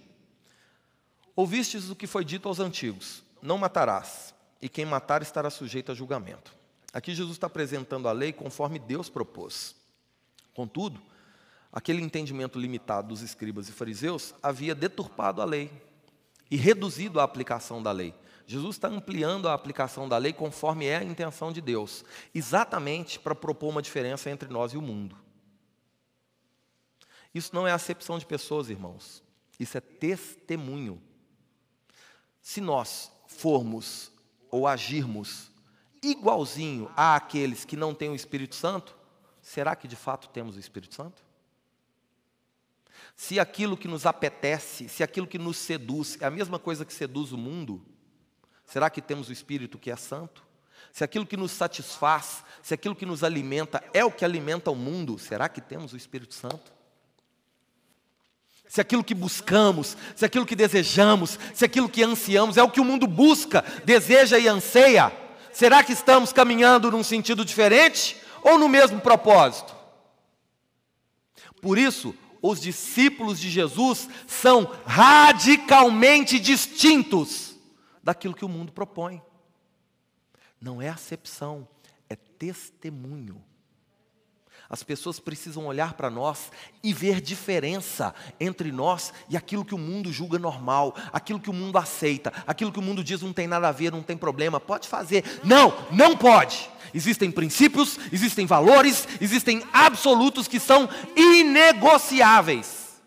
Ouvistes 1.35 1.89
o 1.89 1.97
que 1.97 2.07
foi 2.07 2.25
dito 2.25 2.49
aos 2.49 2.61
antigos: 2.61 3.23
Não 3.41 3.59
matarás, 3.59 4.35
e 4.61 4.69
quem 4.69 4.85
matar 4.85 5.23
estará 5.23 5.51
sujeito 5.51 5.93
a 5.93 5.95
julgamento. 5.95 6.55
Aqui 6.93 7.15
Jesus 7.15 7.37
está 7.37 7.47
apresentando 7.47 8.09
a 8.09 8.13
lei 8.13 8.33
conforme 8.33 8.79
Deus 8.79 9.09
propôs. 9.09 9.77
Contudo, 10.55 11.01
aquele 11.73 12.03
entendimento 12.03 12.59
limitado 12.59 13.09
dos 13.09 13.23
escribas 13.23 13.69
e 13.69 13.73
fariseus 13.73 14.35
havia 14.43 14.75
deturpado 14.75 15.41
a 15.41 15.45
lei 15.45 15.71
e 16.51 16.57
reduzido 16.57 17.21
a 17.21 17.25
aplicação 17.25 17.83
da 17.83 17.93
lei. 17.93 18.15
Jesus 18.47 18.77
está 18.77 18.89
ampliando 18.89 19.47
a 19.47 19.53
aplicação 19.53 20.09
da 20.09 20.17
lei 20.17 20.33
conforme 20.33 20.87
é 20.87 20.97
a 20.97 21.05
intenção 21.05 21.53
de 21.53 21.61
Deus, 21.61 22.03
exatamente 22.35 23.19
para 23.19 23.35
propor 23.35 23.69
uma 23.69 23.83
diferença 23.83 24.31
entre 24.31 24.49
nós 24.49 24.73
e 24.73 24.79
o 24.79 24.83
mundo. 24.83 25.15
Isso 27.35 27.55
não 27.55 27.67
é 27.67 27.73
acepção 27.73 28.19
de 28.19 28.25
pessoas, 28.25 28.71
irmãos. 28.71 29.23
Isso 29.61 29.77
é 29.77 29.81
testemunho. 29.81 31.01
Se 32.41 32.61
nós 32.61 33.13
formos 33.29 34.11
ou 34.51 34.67
agirmos 34.67 35.53
igualzinho 36.03 36.91
àqueles 36.97 37.65
que 37.65 37.77
não 37.77 37.95
têm 37.95 38.11
o 38.11 38.17
Espírito 38.17 38.57
Santo, 38.57 38.97
será 39.41 39.77
que 39.77 39.87
de 39.87 39.95
fato 39.95 40.29
temos 40.29 40.57
o 40.57 40.61
Espírito 40.61 40.97
Santo? 40.97 41.23
Se 43.15 43.39
aquilo 43.39 43.77
que 43.77 43.87
nos 43.87 44.07
apetece, 44.07 44.89
se 44.89 45.05
aquilo 45.05 45.27
que 45.27 45.39
nos 45.39 45.57
seduz 45.57 46.21
é 46.21 46.27
a 46.27 46.31
mesma 46.31 46.59
coisa 46.59 46.85
que 46.85 46.93
seduz 46.93 47.31
o 47.31 47.39
mundo, 47.39 47.85
Será 48.69 48.91
que 48.91 49.01
temos 49.01 49.31
o 49.31 49.33
Espírito 49.33 49.79
que 49.79 49.91
é 49.91 49.97
santo? 49.97 50.47
Se 50.93 51.03
aquilo 51.03 51.27
que 51.27 51.39
nos 51.39 51.53
satisfaz, 51.53 52.45
se 52.63 52.75
aquilo 52.75 52.95
que 52.95 53.07
nos 53.07 53.25
alimenta 53.25 53.83
é 53.95 54.05
o 54.05 54.13
que 54.13 54.27
alimenta 54.27 54.71
o 54.71 54.77
mundo, 54.77 55.19
será 55.19 55.49
que 55.49 55.61
temos 55.61 55.95
o 55.95 55.97
Espírito 55.97 56.35
Santo? 56.35 56.71
Se 58.69 58.81
aquilo 58.81 59.03
que 59.03 59.15
buscamos, 59.15 59.97
se 60.15 60.25
aquilo 60.25 60.45
que 60.45 60.55
desejamos, 60.55 61.39
se 61.55 61.65
aquilo 61.65 61.89
que 61.89 62.03
ansiamos 62.03 62.57
é 62.57 62.63
o 62.63 62.71
que 62.71 62.81
o 62.81 62.85
mundo 62.85 63.07
busca, 63.07 63.65
deseja 63.85 64.39
e 64.39 64.47
anseia, 64.47 65.11
será 65.53 65.83
que 65.83 65.93
estamos 65.93 66.33
caminhando 66.33 66.91
num 66.91 67.03
sentido 67.03 67.45
diferente 67.45 68.17
ou 68.43 68.59
no 68.59 68.69
mesmo 68.69 69.01
propósito? 69.01 69.75
Por 71.61 71.79
isso, 71.79 72.15
os 72.41 72.61
discípulos 72.61 73.41
de 73.41 73.51
Jesus 73.51 74.09
são 74.27 74.71
radicalmente 74.87 76.39
distintos 76.39 77.57
daquilo 78.03 78.35
que 78.35 78.45
o 78.45 78.49
mundo 78.49 78.73
propõe. 78.73 79.21
Não 80.61 80.81
é 80.81 80.89
acepção, 80.89 81.67
é 82.09 82.17
testemunho. 82.17 83.43
As 84.71 84.83
pessoas 84.83 85.19
precisam 85.19 85.65
olhar 85.65 85.95
para 85.95 86.11
nós 86.11 86.53
e 86.83 86.93
ver 86.93 87.23
diferença 87.23 88.15
entre 88.39 88.71
nós 88.71 89.15
e 89.31 89.37
aquilo 89.37 89.65
que 89.65 89.75
o 89.75 89.79
mundo 89.79 90.13
julga 90.13 90.39
normal, 90.39 90.95
aquilo 91.11 91.41
que 91.41 91.49
o 91.49 91.55
mundo 91.55 91.79
aceita, 91.79 92.31
aquilo 92.47 92.71
que 92.71 92.79
o 92.79 92.83
mundo 92.83 93.03
diz 93.03 93.23
não 93.23 93.33
tem 93.33 93.47
nada 93.47 93.69
a 93.69 93.73
ver, 93.73 93.91
não 93.91 94.03
tem 94.03 94.17
problema, 94.17 94.61
pode 94.61 94.87
fazer. 94.87 95.25
Não, 95.43 95.73
não 95.91 96.15
pode. 96.15 96.69
Existem 96.93 97.31
princípios, 97.31 97.99
existem 98.13 98.45
valores, 98.45 99.09
existem 99.23 99.63
absolutos 99.73 100.47
que 100.47 100.61
são 100.61 100.87
inegociáveis. 101.17 103.01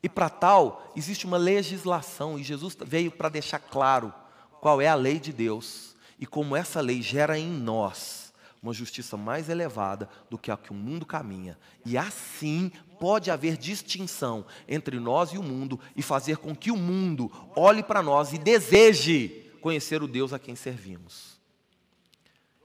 E 0.00 0.08
para 0.08 0.30
tal, 0.30 0.92
existe 0.94 1.26
uma 1.26 1.36
legislação, 1.36 2.38
e 2.38 2.44
Jesus 2.44 2.76
veio 2.86 3.10
para 3.10 3.28
deixar 3.28 3.58
claro 3.58 4.14
qual 4.60 4.80
é 4.80 4.86
a 4.86 4.94
lei 4.94 5.18
de 5.18 5.32
Deus 5.32 5.96
e 6.20 6.24
como 6.24 6.54
essa 6.54 6.80
lei 6.80 7.02
gera 7.02 7.36
em 7.36 7.48
nós 7.48 8.29
uma 8.62 8.72
justiça 8.72 9.16
mais 9.16 9.48
elevada 9.48 10.08
do 10.28 10.36
que 10.36 10.50
a 10.50 10.56
que 10.56 10.70
o 10.70 10.74
mundo 10.74 11.06
caminha. 11.06 11.58
E 11.84 11.96
assim 11.96 12.70
pode 12.98 13.30
haver 13.30 13.56
distinção 13.56 14.44
entre 14.68 15.00
nós 15.00 15.30
e 15.30 15.38
o 15.38 15.42
mundo 15.42 15.80
e 15.96 16.02
fazer 16.02 16.36
com 16.36 16.54
que 16.54 16.70
o 16.70 16.76
mundo 16.76 17.30
olhe 17.56 17.82
para 17.82 18.02
nós 18.02 18.32
e 18.32 18.38
deseje 18.38 19.50
conhecer 19.60 20.02
o 20.02 20.08
Deus 20.08 20.32
a 20.32 20.38
quem 20.38 20.54
servimos. 20.54 21.40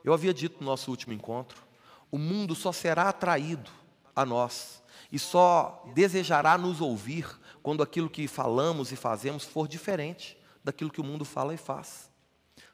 Eu 0.04 0.14
havia 0.14 0.34
dito 0.34 0.60
no 0.60 0.66
nosso 0.66 0.92
último 0.92 1.14
encontro: 1.14 1.64
o 2.12 2.18
mundo 2.18 2.54
só 2.54 2.72
será 2.72 3.10
atraído 3.10 3.72
a 4.16 4.26
nós 4.26 4.84
e 5.12 5.18
só 5.18 5.90
desejará 5.94 6.58
nos 6.58 6.82
ouvir 6.82 7.28
quando 7.64 7.82
aquilo 7.82 8.10
que 8.10 8.28
falamos 8.28 8.92
e 8.92 8.96
fazemos 8.96 9.46
for 9.46 9.68
diferente 9.68 10.38
daquilo 10.64 10.92
que 10.92 11.02
o 11.02 11.04
mundo 11.04 11.24
fala 11.24 11.54
e 11.54 11.58
faz. 11.58 12.12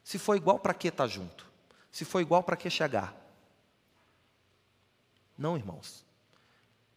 Se 0.02 0.18
for 0.18 0.36
igual, 0.36 0.58
para 0.58 0.74
que 0.74 0.88
estar 0.88 1.04
tá 1.04 1.08
junto? 1.08 1.51
Se 1.92 2.06
for 2.06 2.20
igual, 2.20 2.42
para 2.42 2.56
que 2.56 2.70
chegar? 2.70 3.14
Não, 5.36 5.58
irmãos. 5.58 6.06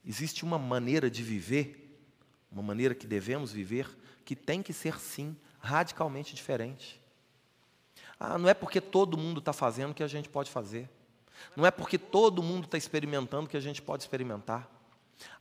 Existe 0.05 0.45
uma 0.45 0.57
maneira 0.57 1.11
de 1.11 1.21
viver, 1.21 1.99
uma 2.49 2.63
maneira 2.63 2.95
que 2.95 3.05
devemos 3.05 3.51
viver, 3.51 3.89
que 4.23 4.35
tem 4.35 4.63
que 4.63 4.71
ser, 4.71 4.97
sim, 4.99 5.35
radicalmente 5.59 6.33
diferente. 6.33 7.01
Ah, 8.17 8.37
não 8.37 8.47
é 8.47 8.53
porque 8.53 8.79
todo 8.79 9.17
mundo 9.17 9.39
está 9.39 9.51
fazendo 9.51 9.93
que 9.93 10.03
a 10.03 10.07
gente 10.07 10.29
pode 10.29 10.49
fazer. 10.49 10.89
Não 11.57 11.65
é 11.65 11.71
porque 11.71 11.97
todo 11.97 12.41
mundo 12.41 12.63
está 12.63 12.77
experimentando 12.77 13.49
que 13.49 13.57
a 13.57 13.61
gente 13.61 13.81
pode 13.81 14.03
experimentar. 14.03 14.69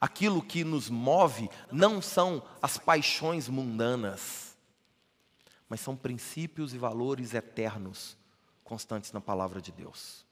Aquilo 0.00 0.42
que 0.42 0.64
nos 0.64 0.90
move 0.90 1.48
não 1.70 2.02
são 2.02 2.42
as 2.60 2.76
paixões 2.76 3.48
mundanas, 3.48 4.56
mas 5.68 5.80
são 5.80 5.96
princípios 5.96 6.74
e 6.74 6.78
valores 6.78 7.34
eternos 7.34 8.16
constantes 8.64 9.12
na 9.12 9.20
palavra 9.20 9.60
de 9.60 9.70
Deus. 9.70 10.24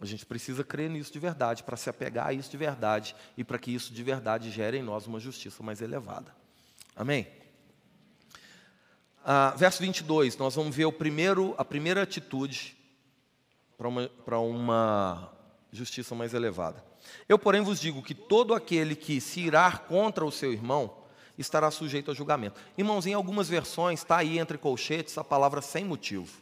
A 0.00 0.04
gente 0.04 0.26
precisa 0.26 0.62
crer 0.62 0.90
nisso 0.90 1.12
de 1.12 1.18
verdade, 1.18 1.62
para 1.62 1.76
se 1.76 1.88
apegar 1.88 2.26
a 2.26 2.32
isso 2.32 2.50
de 2.50 2.56
verdade 2.56 3.14
e 3.36 3.42
para 3.42 3.58
que 3.58 3.72
isso 3.72 3.92
de 3.92 4.02
verdade 4.02 4.50
gere 4.50 4.78
em 4.78 4.82
nós 4.82 5.06
uma 5.06 5.18
justiça 5.18 5.62
mais 5.62 5.80
elevada. 5.80 6.34
Amém? 6.94 7.26
Ah, 9.24 9.54
verso 9.56 9.80
22, 9.80 10.36
nós 10.36 10.56
vamos 10.56 10.74
ver 10.74 10.84
o 10.84 10.92
primeiro, 10.92 11.54
a 11.56 11.64
primeira 11.64 12.02
atitude 12.02 12.76
para 13.78 13.88
uma, 13.88 14.10
uma 14.38 15.32
justiça 15.70 16.14
mais 16.14 16.34
elevada. 16.34 16.84
Eu, 17.28 17.38
porém, 17.38 17.62
vos 17.62 17.80
digo 17.80 18.02
que 18.02 18.14
todo 18.14 18.54
aquele 18.54 18.96
que 18.96 19.20
se 19.20 19.40
irá 19.40 19.76
contra 19.76 20.24
o 20.24 20.32
seu 20.32 20.52
irmão 20.52 21.01
estará 21.38 21.70
sujeito 21.70 22.10
a 22.10 22.14
julgamento. 22.14 22.60
Irmãos, 22.76 23.06
em 23.06 23.14
algumas 23.14 23.48
versões 23.48 24.00
está 24.00 24.18
aí 24.18 24.38
entre 24.38 24.58
colchetes 24.58 25.16
a 25.16 25.24
palavra 25.24 25.62
sem 25.62 25.84
motivo. 25.84 26.40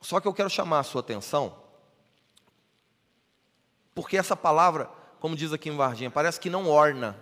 Só 0.00 0.20
que 0.20 0.26
eu 0.26 0.34
quero 0.34 0.48
chamar 0.48 0.80
a 0.80 0.84
sua 0.84 1.00
atenção, 1.00 1.54
porque 3.94 4.16
essa 4.16 4.34
palavra, 4.34 4.88
como 5.18 5.36
diz 5.36 5.52
aqui 5.52 5.68
em 5.68 5.76
Varginha, 5.76 6.10
parece 6.10 6.40
que 6.40 6.48
não 6.48 6.68
orna 6.68 7.16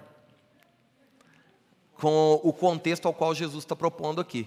com 1.95 2.41
o 2.45 2.53
contexto 2.53 3.07
ao 3.07 3.15
qual 3.15 3.35
Jesus 3.35 3.65
está 3.65 3.75
propondo 3.75 4.21
aqui. 4.21 4.47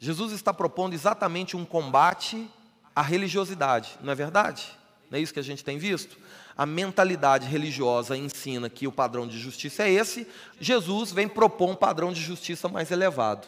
Jesus 0.00 0.32
está 0.32 0.52
propondo 0.52 0.94
exatamente 0.94 1.56
um 1.56 1.64
combate 1.64 2.50
à 2.94 3.02
religiosidade, 3.02 3.96
não 4.00 4.12
é 4.12 4.14
verdade? 4.16 4.76
Não 5.10 5.18
é 5.18 5.22
isso 5.22 5.32
que 5.32 5.40
a 5.40 5.44
gente 5.44 5.64
tem 5.64 5.78
visto? 5.78 6.18
A 6.58 6.66
mentalidade 6.66 7.46
religiosa 7.46 8.16
ensina 8.16 8.68
que 8.68 8.88
o 8.88 8.92
padrão 8.92 9.28
de 9.28 9.38
justiça 9.38 9.84
é 9.84 9.90
esse, 9.92 10.26
Jesus 10.58 11.12
vem 11.12 11.28
propor 11.28 11.70
um 11.70 11.76
padrão 11.76 12.12
de 12.12 12.20
justiça 12.20 12.68
mais 12.68 12.90
elevado. 12.90 13.46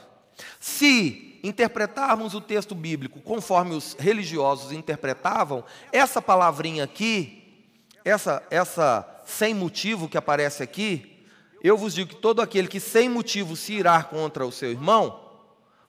Se 0.60 1.40
interpretarmos 1.42 2.34
o 2.34 2.40
texto 2.40 2.72
bíblico 2.72 3.20
conforme 3.20 3.74
os 3.74 3.94
religiosos 3.98 4.70
interpretavam, 4.70 5.64
essa 5.90 6.22
palavrinha 6.22 6.84
aqui, 6.84 7.66
essa, 8.04 8.42
essa 8.48 9.22
sem 9.26 9.52
motivo 9.52 10.08
que 10.08 10.16
aparece 10.16 10.62
aqui, 10.62 11.26
eu 11.62 11.76
vos 11.76 11.94
digo 11.94 12.10
que 12.10 12.16
todo 12.16 12.40
aquele 12.40 12.68
que 12.68 12.78
sem 12.78 13.08
motivo 13.08 13.56
se 13.56 13.72
irá 13.72 14.02
contra 14.04 14.46
o 14.46 14.52
seu 14.52 14.70
irmão, 14.70 15.28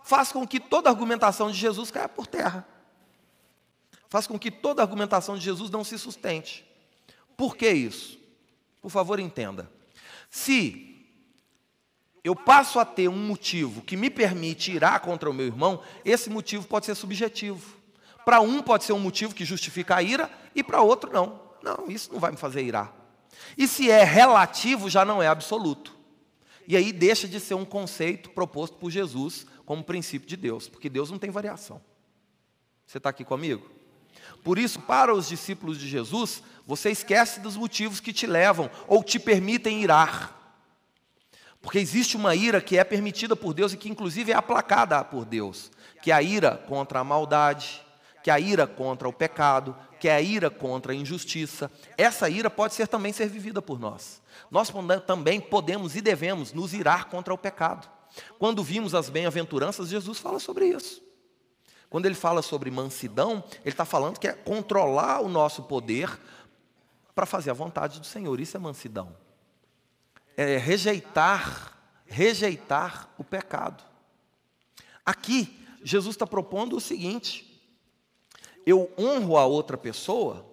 faz 0.03 0.31
com 0.31 0.45
que 0.47 0.59
toda 0.59 0.89
a 0.89 0.91
argumentação 0.91 1.51
de 1.51 1.57
Jesus 1.57 1.91
caia 1.91 2.09
por 2.09 2.25
terra 2.25 2.67
faz 4.11 4.27
com 4.27 4.37
que 4.37 4.51
toda 4.51 4.81
a 4.81 4.83
argumentação 4.83 5.37
de 5.37 5.41
Jesus 5.45 5.69
não 5.71 5.85
se 5.85 5.97
sustente. 5.97 6.69
Por 7.35 7.55
que 7.55 7.69
isso? 7.69 8.19
Por 8.81 8.89
favor, 8.89 9.19
entenda. 9.19 9.69
Se 10.29 11.05
eu 12.23 12.35
passo 12.35 12.79
a 12.79 12.85
ter 12.85 13.07
um 13.07 13.17
motivo 13.17 13.81
que 13.81 13.97
me 13.97 14.09
permite 14.09 14.71
irar 14.71 14.99
contra 15.01 15.29
o 15.29 15.33
meu 15.33 15.47
irmão, 15.47 15.81
esse 16.05 16.29
motivo 16.29 16.67
pode 16.67 16.85
ser 16.85 16.95
subjetivo. 16.95 17.77
Para 18.23 18.41
um 18.41 18.61
pode 18.61 18.83
ser 18.83 18.93
um 18.93 18.99
motivo 18.99 19.33
que 19.33 19.43
justifica 19.43 19.95
a 19.95 20.03
ira 20.03 20.31
e 20.55 20.63
para 20.63 20.81
outro 20.81 21.11
não. 21.11 21.39
Não, 21.63 21.89
isso 21.89 22.11
não 22.11 22.19
vai 22.19 22.31
me 22.31 22.37
fazer 22.37 22.63
irar. 22.63 22.93
E 23.57 23.67
se 23.67 23.89
é 23.89 24.03
relativo, 24.03 24.89
já 24.89 25.03
não 25.03 25.21
é 25.21 25.27
absoluto. 25.27 25.95
E 26.67 26.77
aí 26.77 26.93
deixa 26.93 27.27
de 27.27 27.39
ser 27.39 27.55
um 27.55 27.65
conceito 27.65 28.29
proposto 28.29 28.77
por 28.77 28.91
Jesus 28.91 29.45
como 29.65 29.83
princípio 29.83 30.27
de 30.27 30.37
Deus, 30.37 30.67
porque 30.67 30.89
Deus 30.89 31.09
não 31.09 31.17
tem 31.17 31.29
variação. 31.29 31.81
Você 32.85 32.97
está 32.97 33.09
aqui 33.09 33.23
comigo? 33.23 33.69
Por 34.43 34.57
isso, 34.57 34.79
para 34.81 35.13
os 35.13 35.27
discípulos 35.27 35.79
de 35.79 35.87
Jesus, 35.87 36.43
você 36.71 36.89
esquece 36.89 37.41
dos 37.41 37.57
motivos 37.57 37.99
que 37.99 38.13
te 38.13 38.25
levam 38.25 38.71
ou 38.87 39.03
te 39.03 39.19
permitem 39.19 39.83
irar. 39.83 40.55
Porque 41.61 41.77
existe 41.77 42.15
uma 42.15 42.33
ira 42.33 42.61
que 42.61 42.77
é 42.77 42.83
permitida 42.85 43.35
por 43.35 43.53
Deus 43.53 43.73
e 43.73 43.77
que, 43.77 43.89
inclusive, 43.89 44.31
é 44.31 44.35
aplacada 44.35 45.03
por 45.03 45.25
Deus, 45.25 45.69
que 46.01 46.11
é 46.11 46.13
a 46.13 46.21
ira 46.21 46.55
contra 46.69 46.99
a 46.99 47.03
maldade, 47.03 47.85
que 48.23 48.29
é 48.29 48.33
a 48.33 48.39
ira 48.39 48.65
contra 48.65 49.05
o 49.05 49.11
pecado, 49.11 49.75
que 49.99 50.07
é 50.07 50.15
a 50.15 50.21
ira 50.21 50.49
contra 50.49 50.93
a 50.93 50.95
injustiça. 50.95 51.69
Essa 51.97 52.29
ira 52.29 52.49
pode 52.49 52.73
ser 52.73 52.87
também 52.87 53.11
ser 53.11 53.27
vivida 53.27 53.61
por 53.61 53.77
nós. 53.77 54.21
Nós 54.49 54.71
também 55.05 55.41
podemos 55.41 55.97
e 55.97 55.99
devemos 55.99 56.53
nos 56.53 56.73
irar 56.73 57.09
contra 57.09 57.33
o 57.33 57.37
pecado. 57.37 57.85
Quando 58.39 58.63
vimos 58.63 58.95
as 58.95 59.09
bem-aventuranças, 59.09 59.89
Jesus 59.89 60.19
fala 60.19 60.39
sobre 60.39 60.67
isso. 60.67 61.03
Quando 61.89 62.05
ele 62.05 62.15
fala 62.15 62.41
sobre 62.41 62.71
mansidão, 62.71 63.43
ele 63.65 63.73
está 63.73 63.83
falando 63.83 64.17
que 64.17 64.25
é 64.25 64.31
controlar 64.31 65.19
o 65.19 65.27
nosso 65.27 65.63
poder 65.63 66.09
para 67.21 67.27
fazer 67.27 67.51
a 67.51 67.53
vontade 67.53 67.99
do 67.99 68.05
Senhor. 68.07 68.39
Isso 68.39 68.57
é 68.57 68.59
mansidão. 68.59 69.15
É 70.35 70.57
rejeitar, 70.57 71.77
rejeitar 72.07 73.13
o 73.15 73.23
pecado. 73.23 73.83
Aqui, 75.05 75.63
Jesus 75.83 76.15
está 76.15 76.25
propondo 76.25 76.75
o 76.75 76.81
seguinte: 76.81 77.63
eu 78.65 78.91
honro 78.97 79.37
a 79.37 79.45
outra 79.45 79.77
pessoa, 79.77 80.43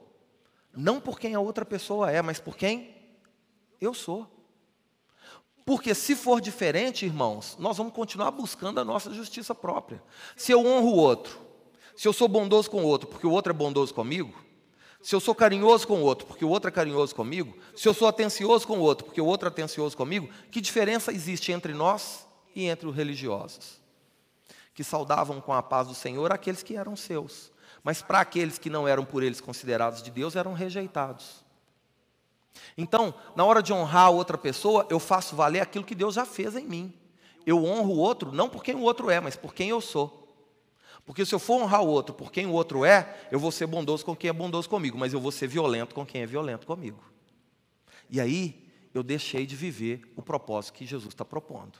não 0.76 1.00
por 1.00 1.18
quem 1.18 1.34
a 1.34 1.40
outra 1.40 1.64
pessoa 1.64 2.10
é, 2.10 2.20
mas 2.20 2.38
por 2.38 2.54
quem 2.54 2.94
eu 3.80 3.94
sou. 3.94 4.30
Porque 5.64 5.94
se 5.94 6.14
for 6.14 6.38
diferente, 6.38 7.06
irmãos, 7.06 7.56
nós 7.58 7.78
vamos 7.78 7.94
continuar 7.94 8.30
buscando 8.30 8.78
a 8.78 8.84
nossa 8.84 9.10
justiça 9.14 9.54
própria. 9.54 10.02
Se 10.36 10.52
eu 10.52 10.60
honro 10.66 10.88
o 10.88 10.96
outro, 10.96 11.40
se 11.96 12.06
eu 12.06 12.12
sou 12.12 12.28
bondoso 12.28 12.70
com 12.70 12.82
o 12.82 12.86
outro 12.86 13.08
porque 13.08 13.26
o 13.26 13.30
outro 13.30 13.52
é 13.52 13.56
bondoso 13.56 13.94
comigo, 13.94 14.47
se 15.00 15.14
eu 15.14 15.20
sou 15.20 15.34
carinhoso 15.34 15.86
com 15.86 16.00
o 16.00 16.02
outro 16.02 16.26
porque 16.26 16.44
o 16.44 16.48
outro 16.48 16.68
é 16.68 16.72
carinhoso 16.72 17.14
comigo, 17.14 17.56
se 17.76 17.88
eu 17.88 17.94
sou 17.94 18.08
atencioso 18.08 18.66
com 18.66 18.78
o 18.78 18.82
outro 18.82 19.06
porque 19.06 19.20
o 19.20 19.26
outro 19.26 19.48
é 19.48 19.50
atencioso 19.50 19.96
comigo, 19.96 20.28
que 20.50 20.60
diferença 20.60 21.12
existe 21.12 21.52
entre 21.52 21.72
nós 21.72 22.26
e 22.54 22.66
entre 22.66 22.88
os 22.88 22.94
religiosos? 22.94 23.80
Que 24.74 24.82
saudavam 24.82 25.40
com 25.40 25.52
a 25.52 25.62
paz 25.62 25.88
do 25.88 25.94
Senhor 25.94 26.32
aqueles 26.32 26.62
que 26.62 26.76
eram 26.76 26.96
seus, 26.96 27.50
mas 27.82 28.02
para 28.02 28.20
aqueles 28.20 28.58
que 28.58 28.70
não 28.70 28.86
eram 28.86 29.04
por 29.04 29.22
eles 29.22 29.40
considerados 29.40 30.02
de 30.02 30.10
Deus, 30.10 30.36
eram 30.36 30.52
rejeitados. 30.52 31.44
Então, 32.76 33.14
na 33.36 33.44
hora 33.44 33.62
de 33.62 33.72
honrar 33.72 34.10
outra 34.10 34.36
pessoa, 34.36 34.86
eu 34.90 34.98
faço 34.98 35.36
valer 35.36 35.60
aquilo 35.60 35.84
que 35.84 35.94
Deus 35.94 36.14
já 36.14 36.24
fez 36.24 36.56
em 36.56 36.64
mim. 36.64 36.92
Eu 37.46 37.64
honro 37.64 37.94
o 37.94 37.98
outro 37.98 38.32
não 38.32 38.48
por 38.48 38.62
quem 38.62 38.74
o 38.74 38.82
outro 38.82 39.10
é, 39.10 39.20
mas 39.20 39.36
por 39.36 39.54
quem 39.54 39.70
eu 39.70 39.80
sou. 39.80 40.27
Porque 41.08 41.24
se 41.24 41.34
eu 41.34 41.38
for 41.38 41.62
honrar 41.62 41.80
o 41.80 41.86
outro 41.86 42.14
por 42.14 42.30
quem 42.30 42.44
o 42.44 42.52
outro 42.52 42.84
é, 42.84 43.18
eu 43.32 43.40
vou 43.40 43.50
ser 43.50 43.66
bondoso 43.66 44.04
com 44.04 44.14
quem 44.14 44.28
é 44.28 44.32
bondoso 44.32 44.68
comigo, 44.68 44.98
mas 44.98 45.14
eu 45.14 45.18
vou 45.18 45.32
ser 45.32 45.48
violento 45.48 45.94
com 45.94 46.04
quem 46.04 46.20
é 46.20 46.26
violento 46.26 46.66
comigo. 46.66 47.02
E 48.10 48.20
aí, 48.20 48.68
eu 48.92 49.02
deixei 49.02 49.46
de 49.46 49.56
viver 49.56 50.02
o 50.14 50.20
propósito 50.20 50.74
que 50.74 50.84
Jesus 50.84 51.14
está 51.14 51.24
propondo. 51.24 51.78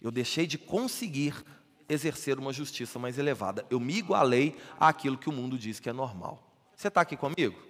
Eu 0.00 0.12
deixei 0.12 0.46
de 0.46 0.56
conseguir 0.56 1.34
exercer 1.88 2.38
uma 2.38 2.52
justiça 2.52 2.96
mais 2.96 3.18
elevada. 3.18 3.66
Eu 3.68 3.80
me 3.80 3.98
igualei 3.98 4.56
àquilo 4.78 5.18
que 5.18 5.28
o 5.28 5.32
mundo 5.32 5.58
diz 5.58 5.80
que 5.80 5.88
é 5.88 5.92
normal. 5.92 6.40
Você 6.76 6.86
está 6.86 7.00
aqui 7.00 7.16
comigo? 7.16 7.60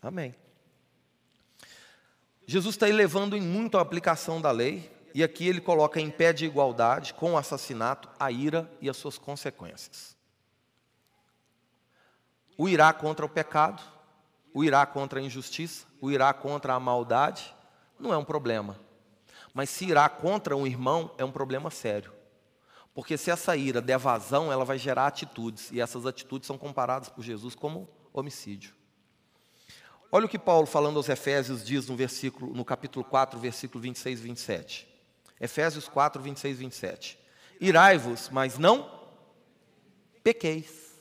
Amém. 0.00 0.34
Jesus 2.46 2.74
está 2.74 2.88
elevando 2.88 3.36
em 3.36 3.42
muito 3.42 3.76
a 3.76 3.82
aplicação 3.82 4.40
da 4.40 4.50
lei, 4.50 4.90
e 5.16 5.24
aqui 5.24 5.48
ele 5.48 5.62
coloca 5.62 5.98
em 5.98 6.10
pé 6.10 6.30
de 6.30 6.44
igualdade 6.44 7.14
com 7.14 7.32
o 7.32 7.38
assassinato 7.38 8.06
a 8.20 8.30
ira 8.30 8.70
e 8.82 8.90
as 8.90 8.98
suas 8.98 9.16
consequências. 9.16 10.14
O 12.54 12.68
irá 12.68 12.92
contra 12.92 13.24
o 13.24 13.28
pecado, 13.28 13.82
o 14.52 14.62
irá 14.62 14.84
contra 14.84 15.18
a 15.18 15.22
injustiça, 15.22 15.86
o 16.02 16.10
irá 16.10 16.34
contra 16.34 16.74
a 16.74 16.78
maldade, 16.78 17.56
não 17.98 18.12
é 18.12 18.16
um 18.18 18.26
problema. 18.26 18.78
Mas 19.54 19.70
se 19.70 19.86
irá 19.86 20.06
contra 20.06 20.54
um 20.54 20.66
irmão, 20.66 21.10
é 21.16 21.24
um 21.24 21.32
problema 21.32 21.70
sério. 21.70 22.12
Porque 22.92 23.16
se 23.16 23.30
essa 23.30 23.56
ira 23.56 23.80
der 23.80 23.96
vazão, 23.96 24.52
ela 24.52 24.66
vai 24.66 24.76
gerar 24.76 25.06
atitudes, 25.06 25.70
e 25.72 25.80
essas 25.80 26.04
atitudes 26.04 26.46
são 26.46 26.58
comparadas 26.58 27.08
por 27.08 27.24
Jesus 27.24 27.54
como 27.54 27.88
homicídio. 28.12 28.74
Olha 30.12 30.26
o 30.26 30.28
que 30.28 30.38
Paulo, 30.38 30.66
falando 30.66 30.98
aos 30.98 31.08
Efésios, 31.08 31.64
diz 31.64 31.88
no, 31.88 31.96
versículo, 31.96 32.52
no 32.52 32.66
capítulo 32.66 33.02
4, 33.02 33.40
versículo 33.40 33.80
26 33.80 34.20
e 34.20 34.22
27. 34.22 34.95
Efésios 35.40 35.88
4, 35.88 36.22
26 36.22 36.56
e 36.56 36.60
27. 36.60 37.18
Irai-vos, 37.60 38.28
mas 38.30 38.58
não 38.58 38.90
pequeis. 40.22 40.94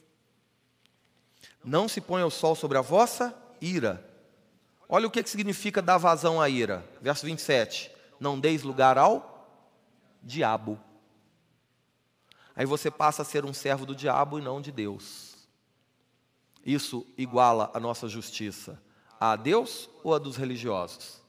Não 1.64 1.88
se 1.88 2.00
ponha 2.00 2.26
o 2.26 2.32
sol 2.32 2.56
sobre 2.56 2.78
a 2.78 2.82
vossa 2.82 3.36
ira. 3.60 4.08
Olha 4.88 5.08
o 5.08 5.12
que, 5.12 5.24
que 5.24 5.30
significa 5.30 5.82
dar 5.82 5.98
vazão 5.98 6.40
à 6.40 6.48
ira. 6.48 6.88
Verso 7.02 7.26
27. 7.26 7.92
Não 8.20 8.40
deis 8.40 8.64
lugar 8.64 8.98
ao 8.98 9.50
diabo. 10.22 10.80
Aí 12.56 12.66
você 12.66 12.90
passa 12.90 13.24
a 13.24 13.26
ser 13.26 13.44
um 13.44 13.54
servo 13.54 13.86
do 13.86 13.96
diabo 13.96 14.40
e 14.40 14.42
não 14.42 14.62
de 14.62 14.72
Deus. 14.72 15.36
Isso 16.64 17.06
iguala 17.18 17.70
a 17.74 17.80
nossa 17.80 18.08
justiça 18.08 18.82
a 19.20 19.36
Deus 19.36 19.90
ou 20.04 20.14
a 20.14 20.20
dos 20.20 20.36
religiosos? 20.36 21.22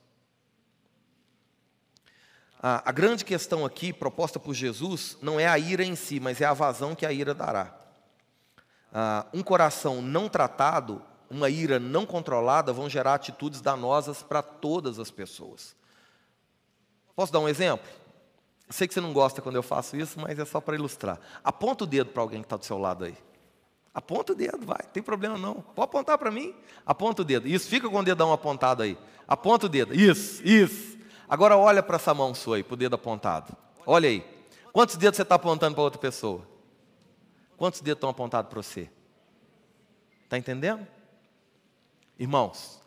A, 2.68 2.90
a, 2.90 2.90
grande 2.90 3.24
questão 3.24 3.64
aqui, 3.64 3.92
proposta 3.92 4.40
por 4.40 4.52
Jesus, 4.52 5.16
não 5.22 5.38
é 5.38 5.46
a 5.46 5.56
ira 5.56 5.84
em 5.84 5.94
si, 5.94 6.18
mas 6.18 6.40
é 6.40 6.44
a 6.44 6.52
vazão 6.52 6.96
que 6.96 7.06
a 7.06 7.12
ira 7.12 7.32
dará. 7.32 7.72
Um 9.32 9.40
coração 9.40 10.02
não 10.02 10.28
tratado, 10.28 11.00
uma 11.30 11.48
ira 11.48 11.78
não 11.78 12.04
controlada, 12.04 12.72
vão 12.72 12.90
gerar 12.90 13.14
atitudes 13.14 13.60
danosas 13.60 14.20
para 14.20 14.42
todas 14.42 14.98
as 14.98 15.12
pessoas. 15.12 15.76
Posso 17.14 17.32
dar 17.32 17.38
um 17.38 17.48
exemplo? 17.48 17.86
Sei 18.68 18.88
que 18.88 18.94
você 18.94 19.00
não 19.00 19.12
gosta 19.12 19.40
quando 19.40 19.54
eu 19.54 19.62
faço 19.62 19.96
isso, 19.96 20.18
mas 20.18 20.36
é 20.36 20.44
só 20.44 20.60
para 20.60 20.74
ilustrar. 20.74 21.20
Aponta 21.44 21.84
o 21.84 21.86
dedo 21.86 22.10
para 22.10 22.22
alguém 22.22 22.40
que 22.40 22.46
está 22.46 22.56
do 22.56 22.64
seu 22.64 22.78
lado 22.78 23.04
aí. 23.04 23.16
Aponta 23.94 24.32
o 24.32 24.34
dedo, 24.34 24.66
vai, 24.66 24.80
não 24.82 24.90
tem 24.90 25.04
problema 25.04 25.38
não. 25.38 25.60
Pode 25.60 25.84
apontar 25.84 26.18
para 26.18 26.32
mim? 26.32 26.52
Aponta 26.84 27.22
o 27.22 27.24
dedo. 27.24 27.46
Isso, 27.46 27.68
fica 27.68 27.88
com 27.88 28.00
o 28.00 28.02
dedão 28.02 28.32
apontado 28.32 28.82
aí. 28.82 28.98
Aponta 29.28 29.66
o 29.66 29.68
dedo. 29.68 29.94
Isso, 29.94 30.44
isso. 30.44 30.95
Agora 31.28 31.56
olha 31.56 31.82
para 31.82 31.96
essa 31.96 32.14
mão 32.14 32.34
sua 32.34 32.56
aí, 32.56 32.62
para 32.62 32.74
o 32.74 32.76
dedo 32.76 32.94
apontado. 32.94 33.56
Olha 33.84 34.08
aí. 34.08 34.24
Quantos 34.72 34.96
dedos 34.96 35.16
você 35.16 35.22
está 35.22 35.36
apontando 35.36 35.74
para 35.74 35.84
outra 35.84 35.98
pessoa? 35.98 36.46
Quantos 37.56 37.80
dedos 37.80 37.98
estão 37.98 38.10
apontados 38.10 38.50
para 38.50 38.62
você? 38.62 38.90
Está 40.24 40.36
entendendo? 40.36 40.86
Irmãos, 42.18 42.82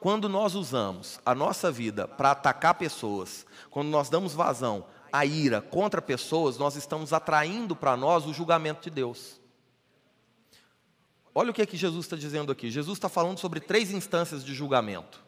quando 0.00 0.28
nós 0.28 0.54
usamos 0.54 1.20
a 1.24 1.34
nossa 1.34 1.70
vida 1.70 2.06
para 2.06 2.32
atacar 2.32 2.74
pessoas, 2.74 3.46
quando 3.70 3.88
nós 3.88 4.08
damos 4.08 4.34
vazão 4.34 4.86
à 5.12 5.24
ira 5.24 5.60
contra 5.60 6.02
pessoas, 6.02 6.58
nós 6.58 6.76
estamos 6.76 7.12
atraindo 7.12 7.74
para 7.74 7.96
nós 7.96 8.26
o 8.26 8.34
julgamento 8.34 8.82
de 8.82 8.90
Deus. 8.90 9.40
Olha 11.34 11.50
o 11.50 11.54
que, 11.54 11.62
é 11.62 11.66
que 11.66 11.76
Jesus 11.76 12.04
está 12.04 12.16
dizendo 12.16 12.52
aqui. 12.52 12.70
Jesus 12.70 12.98
está 12.98 13.08
falando 13.08 13.38
sobre 13.38 13.60
três 13.60 13.90
instâncias 13.90 14.44
de 14.44 14.52
julgamento. 14.54 15.24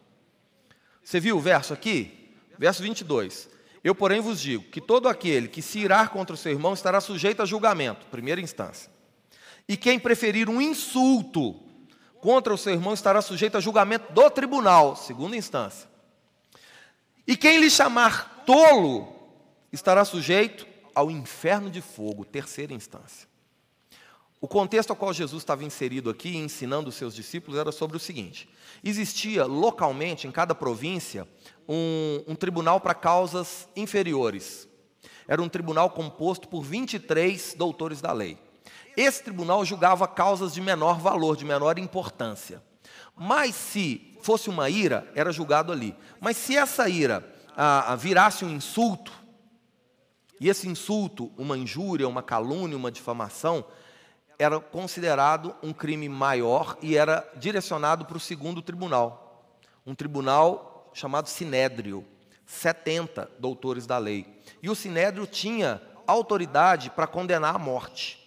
Você 1.02 1.20
viu 1.20 1.36
o 1.36 1.40
verso 1.40 1.72
aqui? 1.72 2.19
Verso 2.60 2.82
22. 2.82 3.48
Eu, 3.82 3.94
porém, 3.94 4.20
vos 4.20 4.38
digo 4.38 4.64
que 4.64 4.82
todo 4.82 5.08
aquele 5.08 5.48
que 5.48 5.62
se 5.62 5.78
irar 5.78 6.10
contra 6.10 6.34
o 6.34 6.36
seu 6.36 6.52
irmão 6.52 6.74
estará 6.74 7.00
sujeito 7.00 7.40
a 7.40 7.46
julgamento, 7.46 8.04
primeira 8.08 8.38
instância. 8.38 8.92
E 9.66 9.78
quem 9.78 9.98
preferir 9.98 10.46
um 10.46 10.60
insulto 10.60 11.58
contra 12.20 12.52
o 12.52 12.58
seu 12.58 12.74
irmão 12.74 12.92
estará 12.92 13.22
sujeito 13.22 13.56
a 13.56 13.60
julgamento 13.60 14.12
do 14.12 14.28
tribunal, 14.28 14.94
segunda 14.94 15.34
instância. 15.38 15.88
E 17.26 17.34
quem 17.34 17.58
lhe 17.58 17.70
chamar 17.70 18.44
tolo 18.44 19.10
estará 19.72 20.04
sujeito 20.04 20.66
ao 20.94 21.10
inferno 21.10 21.70
de 21.70 21.80
fogo, 21.80 22.26
terceira 22.26 22.74
instância. 22.74 23.26
O 24.38 24.46
contexto 24.46 24.90
ao 24.90 24.96
qual 24.96 25.14
Jesus 25.14 25.42
estava 25.42 25.64
inserido 25.64 26.10
aqui, 26.10 26.36
ensinando 26.36 26.90
os 26.90 26.94
seus 26.94 27.14
discípulos, 27.14 27.58
era 27.58 27.72
sobre 27.72 27.96
o 27.96 28.00
seguinte: 28.00 28.46
existia 28.82 29.44
localmente, 29.44 30.26
em 30.26 30.30
cada 30.30 30.54
província, 30.54 31.26
um, 31.68 32.24
um 32.28 32.34
tribunal 32.34 32.80
para 32.80 32.94
causas 32.94 33.68
inferiores. 33.76 34.68
Era 35.28 35.42
um 35.42 35.48
tribunal 35.48 35.90
composto 35.90 36.48
por 36.48 36.62
23 36.62 37.54
doutores 37.54 38.00
da 38.00 38.12
lei. 38.12 38.38
Esse 38.96 39.22
tribunal 39.22 39.64
julgava 39.64 40.08
causas 40.08 40.52
de 40.52 40.60
menor 40.60 40.98
valor, 40.98 41.36
de 41.36 41.44
menor 41.44 41.78
importância. 41.78 42.62
Mas 43.16 43.54
se 43.54 44.16
fosse 44.22 44.50
uma 44.50 44.68
ira, 44.68 45.10
era 45.14 45.32
julgado 45.32 45.72
ali. 45.72 45.94
Mas 46.20 46.36
se 46.36 46.56
essa 46.56 46.88
ira 46.88 47.24
virasse 47.98 48.44
um 48.44 48.50
insulto, 48.50 49.12
e 50.40 50.48
esse 50.48 50.66
insulto, 50.66 51.30
uma 51.36 51.56
injúria, 51.56 52.08
uma 52.08 52.22
calúnia, 52.22 52.76
uma 52.76 52.90
difamação, 52.90 53.64
era 54.40 54.58
considerado 54.58 55.54
um 55.62 55.70
crime 55.70 56.08
maior 56.08 56.74
e 56.80 56.96
era 56.96 57.30
direcionado 57.36 58.06
para 58.06 58.16
o 58.16 58.20
segundo 58.20 58.62
tribunal, 58.62 59.52
um 59.86 59.94
tribunal 59.94 60.90
chamado 60.94 61.28
Sinédrio, 61.28 62.06
70 62.46 63.30
doutores 63.38 63.86
da 63.86 63.98
lei. 63.98 64.26
E 64.62 64.70
o 64.70 64.74
Sinédrio 64.74 65.26
tinha 65.26 65.82
autoridade 66.06 66.88
para 66.88 67.06
condenar 67.06 67.54
à 67.54 67.58
morte. 67.58 68.18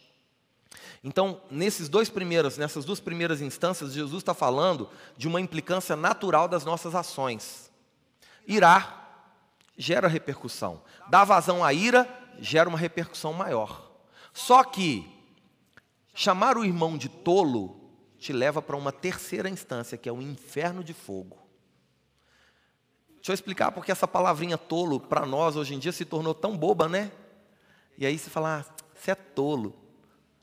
Então, 1.03 1.41
nesses 1.49 1.89
dois 1.89 2.11
primeiros, 2.11 2.59
nessas 2.59 2.85
duas 2.85 2.99
primeiras 2.99 3.41
instâncias, 3.41 3.91
Jesus 3.91 4.21
está 4.21 4.35
falando 4.35 4.87
de 5.17 5.27
uma 5.27 5.41
implicância 5.41 5.95
natural 5.95 6.47
das 6.47 6.63
nossas 6.63 6.93
ações. 6.93 7.71
Irá 8.47 9.01
gera 9.75 10.07
repercussão. 10.07 10.79
Dar 11.09 11.23
vazão 11.23 11.63
à 11.63 11.73
ira 11.73 12.07
gera 12.37 12.69
uma 12.69 12.77
repercussão 12.77 13.33
maior. 13.33 13.89
Só 14.31 14.63
que 14.63 15.12
Chamar 16.13 16.57
o 16.57 16.63
irmão 16.63 16.97
de 16.97 17.09
tolo 17.09 17.79
te 18.19 18.31
leva 18.31 18.61
para 18.61 18.77
uma 18.77 18.91
terceira 18.91 19.49
instância, 19.49 19.97
que 19.97 20.07
é 20.07 20.11
o 20.11 20.21
inferno 20.21 20.83
de 20.83 20.93
fogo. 20.93 21.41
Deixa 23.15 23.31
eu 23.31 23.33
explicar 23.33 23.71
porque 23.71 23.91
essa 23.91 24.07
palavrinha 24.07 24.57
tolo 24.57 24.99
para 24.99 25.25
nós 25.25 25.55
hoje 25.55 25.73
em 25.73 25.79
dia 25.79 25.91
se 25.91 26.05
tornou 26.05 26.33
tão 26.33 26.57
boba, 26.57 26.87
né? 26.87 27.11
E 27.97 28.05
aí 28.05 28.17
você 28.17 28.29
fala, 28.29 28.59
ah, 28.59 28.83
você 28.93 29.11
é 29.11 29.15
tolo. 29.15 29.75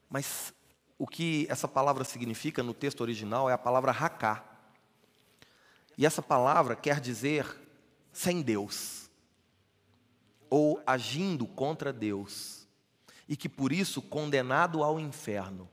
Mas 0.08 0.52
o 0.98 1.06
que 1.06 1.46
essa 1.48 1.68
palavra 1.68 2.04
significa 2.04 2.62
no 2.62 2.74
texto 2.74 3.00
original 3.00 3.48
é 3.48 3.52
a 3.52 3.58
palavra 3.58 3.92
raká. 3.92 4.44
E 5.96 6.04
essa 6.04 6.20
palavra 6.20 6.74
quer 6.74 7.00
dizer 7.00 7.46
sem 8.12 8.42
Deus, 8.42 9.08
ou 10.48 10.82
agindo 10.84 11.46
contra 11.46 11.92
Deus 11.92 12.59
e 13.30 13.36
que 13.36 13.48
por 13.48 13.72
isso 13.72 14.02
condenado 14.02 14.82
ao 14.82 14.98
inferno. 14.98 15.68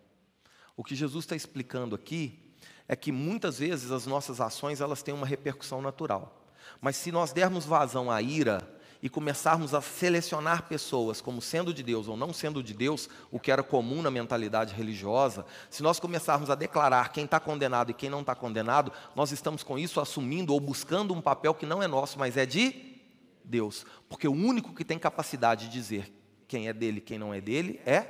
O 0.76 0.84
que 0.84 0.96
Jesus 0.96 1.26
está 1.26 1.36
explicando 1.36 1.96
aqui 1.96 2.54
é 2.88 2.96
que 2.96 3.12
muitas 3.12 3.58
vezes 3.58 3.90
as 3.90 4.06
nossas 4.06 4.40
ações 4.40 4.80
elas 4.80 5.02
têm 5.02 5.12
uma 5.12 5.26
repercussão 5.26 5.82
natural. 5.82 6.46
Mas 6.80 6.96
se 6.98 7.12
nós 7.12 7.34
dermos 7.34 7.66
vazão 7.66 8.12
à 8.12 8.22
ira 8.22 8.62
e 9.02 9.10
começarmos 9.10 9.74
a 9.74 9.82
selecionar 9.82 10.68
pessoas 10.68 11.20
como 11.20 11.42
sendo 11.42 11.74
de 11.74 11.82
Deus 11.82 12.08
ou 12.08 12.16
não 12.16 12.32
sendo 12.32 12.62
de 12.62 12.76
Deus, 12.76 13.10
o 13.32 13.40
que 13.40 13.52
era 13.52 13.64
comum 13.64 14.04
na 14.04 14.12
mentalidade 14.12 14.76
religiosa, 14.76 15.44
se 15.68 15.82
nós 15.82 16.00
começarmos 16.00 16.52
a 16.52 16.56
declarar 16.56 17.12
quem 17.12 17.26
está 17.26 17.40
condenado 17.40 17.90
e 17.90 17.96
quem 17.96 18.10
não 18.10 18.22
está 18.22 18.36
condenado, 18.36 18.94
nós 19.16 19.32
estamos 19.32 19.64
com 19.64 19.80
isso 19.80 20.00
assumindo 20.00 20.54
ou 20.54 20.60
buscando 20.60 21.12
um 21.12 21.22
papel 21.22 21.56
que 21.56 21.66
não 21.66 21.82
é 21.82 21.88
nosso, 21.88 22.20
mas 22.20 22.38
é 22.38 22.46
de 22.46 23.02
Deus. 23.44 23.84
Porque 24.08 24.28
o 24.28 24.34
único 24.34 24.76
que 24.76 24.86
tem 24.86 25.00
capacidade 25.00 25.66
de 25.66 25.74
dizer 25.74 26.17
quem 26.48 26.68
é 26.68 26.74
dele, 26.74 27.02
quem 27.02 27.20
não 27.20 27.34
é 27.34 27.42
dele, 27.42 27.82
é 27.86 28.08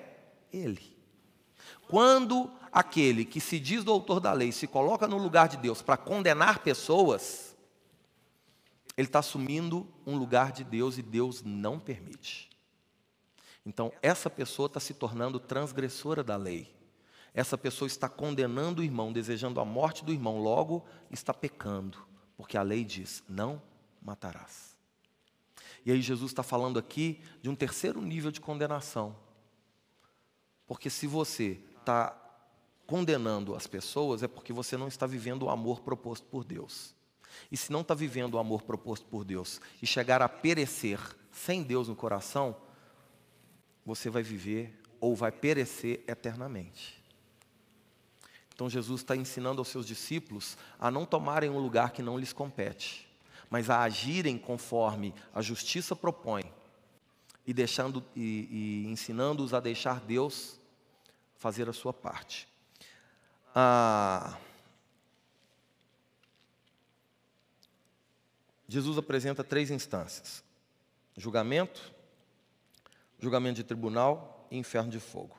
ele. 0.52 0.96
Quando 1.88 2.52
aquele 2.72 3.26
que 3.26 3.40
se 3.40 3.60
diz 3.60 3.84
doutor 3.84 4.20
da 4.20 4.34
lei 4.34 4.52
se 4.52 4.68
coloca 4.68 5.08
no 5.08 5.18
lugar 5.18 5.48
de 5.48 5.58
Deus 5.58 5.82
para 5.82 5.98
condenar 5.98 6.60
pessoas, 6.60 7.56
ele 8.96 9.08
está 9.08 9.20
assumindo 9.20 9.88
um 10.06 10.18
lugar 10.18 10.52
de 10.52 10.64
Deus 10.64 10.98
e 10.98 11.02
Deus 11.02 11.42
não 11.44 11.80
permite. 11.80 12.50
Então, 13.66 13.92
essa 14.02 14.30
pessoa 14.30 14.68
está 14.68 14.80
se 14.80 14.94
tornando 14.94 15.40
transgressora 15.40 16.24
da 16.24 16.38
lei. 16.38 16.74
Essa 17.34 17.58
pessoa 17.58 17.88
está 17.88 18.08
condenando 18.08 18.82
o 18.82 18.84
irmão, 18.84 19.12
desejando 19.12 19.60
a 19.60 19.66
morte 19.66 20.06
do 20.06 20.14
irmão, 20.14 20.40
logo 20.40 20.86
está 21.12 21.34
pecando, 21.34 21.98
porque 22.36 22.58
a 22.58 22.64
lei 22.64 22.84
diz: 22.84 23.24
não 23.28 23.62
matarás. 24.02 24.77
E 25.88 25.92
aí 25.94 26.02
Jesus 26.02 26.32
está 26.32 26.44
falando 26.44 26.78
aqui 26.78 27.22
de 27.42 27.50
um 27.50 27.56
terceiro 27.56 28.02
nível 28.02 28.30
de 28.30 28.42
condenação. 28.42 29.16
Porque 30.68 30.90
se 30.90 31.08
você 31.08 31.62
está 31.80 32.14
condenando 32.86 33.56
as 33.56 33.68
pessoas, 33.68 34.22
é 34.22 34.28
porque 34.28 34.52
você 34.52 34.76
não 34.76 34.90
está 34.90 35.08
vivendo 35.08 35.44
o 35.44 35.50
amor 35.50 35.80
proposto 35.80 36.28
por 36.28 36.44
Deus. 36.44 36.94
E 37.50 37.56
se 37.56 37.72
não 37.72 37.80
está 37.80 37.94
vivendo 37.94 38.34
o 38.34 38.38
amor 38.38 38.64
proposto 38.64 39.06
por 39.06 39.24
Deus 39.24 39.62
e 39.82 39.88
chegar 39.88 40.22
a 40.22 40.28
perecer 40.28 41.00
sem 41.32 41.64
Deus 41.64 41.88
no 41.88 41.96
coração, 41.96 42.58
você 43.86 44.10
vai 44.10 44.24
viver 44.24 44.78
ou 45.00 45.16
vai 45.16 45.32
perecer 45.32 46.04
eternamente. 46.06 47.02
Então 48.54 48.70
Jesus 48.70 49.00
está 49.00 49.16
ensinando 49.16 49.62
aos 49.62 49.70
seus 49.70 49.88
discípulos 49.88 50.58
a 50.78 50.92
não 50.92 51.06
tomarem 51.06 51.50
um 51.50 51.60
lugar 51.60 51.92
que 51.92 52.02
não 52.02 52.18
lhes 52.18 52.34
compete, 52.34 53.07
mas 53.50 53.70
a 53.70 53.82
agirem 53.82 54.38
conforme 54.38 55.14
a 55.34 55.42
justiça 55.42 55.96
propõe 55.96 56.52
e 57.46 57.54
deixando 57.54 58.04
e, 58.16 58.84
e 58.86 58.92
ensinando-os 58.92 59.54
a 59.54 59.60
deixar 59.60 60.02
Deus 60.02 60.60
fazer 61.38 61.70
a 61.70 61.74
sua 61.74 61.94
parte. 61.94 62.48
Ah, 63.56 64.38
Jesus 68.68 68.98
apresenta 68.98 69.44
três 69.44 69.72
instâncias: 69.72 70.44
julgamento, 71.16 71.94
julgamento 73.20 73.56
de 73.56 73.64
tribunal 73.64 74.48
e 74.52 74.58
inferno 74.58 74.92
de 74.92 75.00
fogo. 75.00 75.38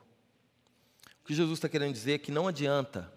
O 1.23 1.25
que 1.29 1.35
Jesus 1.35 1.59
está 1.59 1.68
querendo 1.68 1.92
dizer 1.92 2.14
é 2.14 2.18
que 2.18 2.33
não 2.33 2.49
adianta 2.49 3.12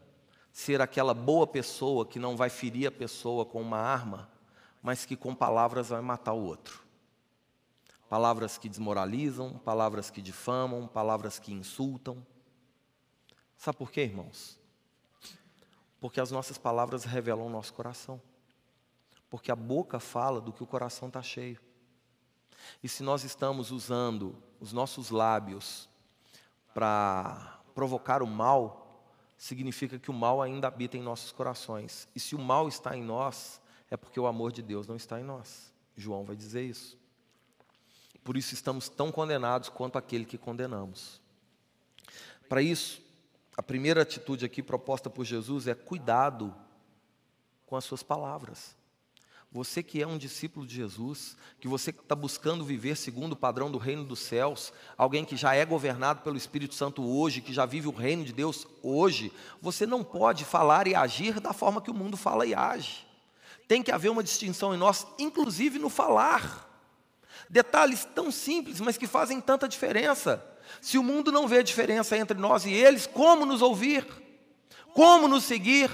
ser 0.51 0.81
aquela 0.81 1.13
boa 1.13 1.47
pessoa 1.47 2.05
que 2.05 2.19
não 2.19 2.35
vai 2.35 2.49
ferir 2.49 2.87
a 2.87 2.91
pessoa 2.91 3.45
com 3.45 3.61
uma 3.61 3.77
arma, 3.77 4.29
mas 4.81 5.05
que 5.05 5.15
com 5.15 5.35
palavras 5.35 5.89
vai 5.89 6.01
matar 6.01 6.33
o 6.33 6.43
outro. 6.43 6.83
Palavras 8.09 8.57
que 8.57 8.67
desmoralizam, 8.67 9.53
palavras 9.59 10.09
que 10.09 10.21
difamam, 10.21 10.87
palavras 10.87 11.39
que 11.39 11.53
insultam. 11.53 12.25
Sabe 13.57 13.77
por 13.77 13.91
quê, 13.91 14.01
irmãos? 14.01 14.59
Porque 15.99 16.19
as 16.19 16.31
nossas 16.31 16.57
palavras 16.57 17.03
revelam 17.03 17.45
o 17.45 17.49
nosso 17.49 17.73
coração. 17.73 18.21
Porque 19.29 19.51
a 19.51 19.55
boca 19.55 19.99
fala 19.99 20.41
do 20.41 20.51
que 20.51 20.63
o 20.63 20.67
coração 20.67 21.07
está 21.07 21.21
cheio. 21.21 21.59
E 22.83 22.89
se 22.89 23.03
nós 23.03 23.23
estamos 23.23 23.71
usando 23.71 24.35
os 24.59 24.73
nossos 24.73 25.09
lábios 25.09 25.87
para 26.73 27.59
provocar 27.73 28.21
o 28.21 28.27
mal, 28.27 29.05
significa 29.37 29.97
que 29.97 30.11
o 30.11 30.13
mal 30.13 30.41
ainda 30.41 30.67
habita 30.67 30.97
em 30.97 31.01
nossos 31.01 31.31
corações. 31.31 32.07
E 32.15 32.19
se 32.19 32.35
o 32.35 32.39
mal 32.39 32.67
está 32.67 32.95
em 32.95 33.03
nós, 33.03 33.61
é 33.91 33.97
porque 33.97 34.19
o 34.19 34.25
amor 34.25 34.53
de 34.53 34.61
Deus 34.61 34.87
não 34.87 34.95
está 34.95 35.19
em 35.19 35.23
nós. 35.23 35.71
João 35.97 36.23
vai 36.23 36.35
dizer 36.35 36.63
isso. 36.63 36.97
Por 38.23 38.37
isso 38.37 38.53
estamos 38.53 38.87
tão 38.87 39.11
condenados 39.11 39.67
quanto 39.67 39.97
aquele 39.97 40.23
que 40.23 40.37
condenamos. 40.37 41.19
Para 42.47 42.61
isso, 42.61 43.01
a 43.57 43.61
primeira 43.61 44.01
atitude 44.01 44.45
aqui 44.45 44.63
proposta 44.63 45.09
por 45.09 45.25
Jesus 45.25 45.67
é 45.67 45.75
cuidado 45.75 46.55
com 47.65 47.75
as 47.75 47.83
suas 47.83 48.01
palavras. 48.01 48.75
Você 49.51 49.83
que 49.83 50.01
é 50.01 50.07
um 50.07 50.17
discípulo 50.17 50.65
de 50.65 50.73
Jesus, 50.73 51.35
que 51.59 51.67
você 51.67 51.89
está 51.89 52.15
buscando 52.15 52.63
viver 52.63 52.95
segundo 52.95 53.33
o 53.33 53.37
padrão 53.37 53.69
do 53.69 53.77
reino 53.77 54.05
dos 54.05 54.19
céus, 54.19 54.71
alguém 54.97 55.25
que 55.25 55.35
já 55.35 55.53
é 55.53 55.65
governado 55.65 56.21
pelo 56.21 56.37
Espírito 56.37 56.75
Santo 56.75 57.03
hoje, 57.03 57.41
que 57.41 57.51
já 57.51 57.65
vive 57.65 57.89
o 57.89 57.91
reino 57.91 58.23
de 58.23 58.31
Deus 58.31 58.65
hoje, 58.81 59.33
você 59.61 59.85
não 59.85 60.05
pode 60.05 60.45
falar 60.45 60.87
e 60.87 60.95
agir 60.95 61.41
da 61.41 61.51
forma 61.51 61.81
que 61.81 61.91
o 61.91 61.93
mundo 61.93 62.15
fala 62.15 62.45
e 62.45 62.55
age. 62.55 63.10
Tem 63.71 63.81
que 63.81 63.89
haver 63.93 64.09
uma 64.09 64.21
distinção 64.21 64.73
em 64.75 64.77
nós, 64.77 65.07
inclusive 65.17 65.79
no 65.79 65.87
falar. 65.87 66.69
Detalhes 67.49 68.03
tão 68.03 68.29
simples, 68.29 68.81
mas 68.81 68.97
que 68.97 69.07
fazem 69.07 69.39
tanta 69.39 69.65
diferença. 69.65 70.45
Se 70.81 70.97
o 70.97 71.03
mundo 71.03 71.31
não 71.31 71.47
vê 71.47 71.63
diferença 71.63 72.17
entre 72.17 72.37
nós 72.37 72.65
e 72.65 72.73
eles, 72.73 73.07
como 73.07 73.45
nos 73.45 73.61
ouvir? 73.61 74.05
Como 74.93 75.25
nos 75.25 75.45
seguir? 75.45 75.89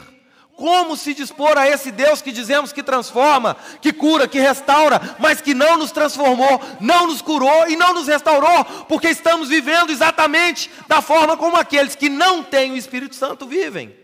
Como 0.55 0.97
se 0.97 1.13
dispor 1.13 1.55
a 1.55 1.67
esse 1.69 1.91
Deus 1.91 2.19
que 2.19 2.31
dizemos 2.31 2.73
que 2.73 2.81
transforma, 2.81 3.55
que 3.79 3.93
cura, 3.93 4.27
que 4.27 4.39
restaura, 4.39 4.99
mas 5.19 5.39
que 5.39 5.53
não 5.53 5.77
nos 5.77 5.91
transformou, 5.91 6.59
não 6.81 7.05
nos 7.05 7.21
curou 7.21 7.69
e 7.69 7.75
não 7.75 7.93
nos 7.93 8.07
restaurou, 8.07 8.65
porque 8.89 9.09
estamos 9.09 9.49
vivendo 9.49 9.91
exatamente 9.91 10.71
da 10.87 10.99
forma 10.99 11.37
como 11.37 11.55
aqueles 11.55 11.95
que 11.95 12.09
não 12.09 12.41
têm 12.43 12.71
o 12.71 12.75
Espírito 12.75 13.13
Santo 13.13 13.45
vivem. 13.45 13.95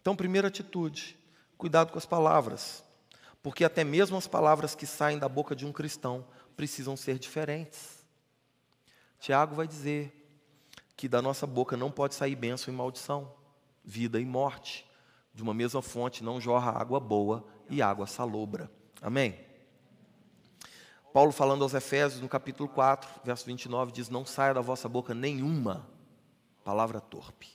Então, 0.00 0.16
primeira 0.16 0.48
atitude, 0.48 1.16
cuidado 1.66 1.90
com 1.90 1.98
as 1.98 2.06
palavras, 2.06 2.84
porque 3.42 3.64
até 3.64 3.82
mesmo 3.82 4.16
as 4.16 4.28
palavras 4.28 4.76
que 4.76 4.86
saem 4.86 5.18
da 5.18 5.28
boca 5.28 5.56
de 5.56 5.66
um 5.66 5.72
cristão 5.72 6.24
precisam 6.56 6.96
ser 6.96 7.18
diferentes. 7.18 8.06
Tiago 9.18 9.56
vai 9.56 9.66
dizer 9.66 10.12
que 10.96 11.08
da 11.08 11.20
nossa 11.20 11.44
boca 11.44 11.76
não 11.76 11.90
pode 11.90 12.14
sair 12.14 12.36
bênção 12.36 12.72
e 12.72 12.76
maldição 12.76 13.34
vida 13.84 14.20
e 14.20 14.24
morte. 14.24 14.86
De 15.34 15.42
uma 15.42 15.52
mesma 15.52 15.82
fonte 15.82 16.22
não 16.22 16.40
jorra 16.40 16.70
água 16.70 17.00
boa 17.00 17.44
e 17.68 17.82
água 17.82 18.06
salobra. 18.06 18.70
Amém? 19.02 19.36
Paulo 21.12 21.32
falando 21.32 21.64
aos 21.64 21.74
Efésios, 21.74 22.22
no 22.22 22.28
capítulo 22.28 22.68
4, 22.68 23.22
verso 23.24 23.44
29, 23.44 23.90
diz: 23.90 24.08
Não 24.08 24.24
saia 24.24 24.54
da 24.54 24.60
vossa 24.60 24.88
boca 24.88 25.12
nenhuma 25.12 25.84
palavra 26.62 27.00
torpe, 27.00 27.48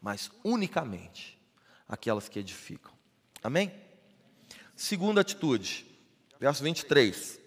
mas 0.00 0.30
unicamente 0.44 1.36
aquelas 1.88 2.28
que 2.28 2.38
edificam. 2.38 2.93
Amém? 3.44 3.70
Segunda 4.74 5.20
atitude, 5.20 5.86
verso 6.40 6.64
23. 6.64 7.38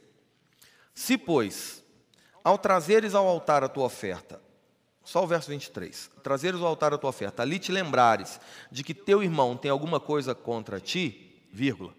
Se, 0.94 1.18
pois, 1.18 1.84
ao 2.44 2.56
trazeres 2.56 3.16
ao 3.16 3.28
altar 3.28 3.64
a 3.64 3.68
tua 3.68 3.86
oferta, 3.86 4.40
só 5.04 5.24
o 5.24 5.28
verso 5.28 5.50
23. 5.50 6.12
Trazeres 6.22 6.62
ao 6.62 6.68
altar 6.68 6.94
a 6.94 7.00
tua 7.00 7.10
oferta, 7.10 7.42
ali 7.42 7.58
te 7.58 7.72
lembrares 7.72 8.40
de 8.72 8.84
que 8.84 8.94
teu 8.94 9.24
irmão 9.24 9.58
tem 9.58 9.72
alguma 9.72 10.00
coisa 10.00 10.36
contra 10.36 10.80
ti, 10.80 11.48
vírgula. 11.52 11.96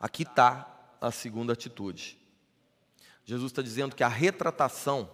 Aqui 0.00 0.22
está 0.22 0.66
a 0.98 1.10
segunda 1.10 1.52
atitude. 1.52 2.18
Jesus 3.22 3.52
está 3.52 3.60
dizendo 3.60 3.94
que 3.94 4.02
a 4.02 4.08
retratação, 4.08 5.10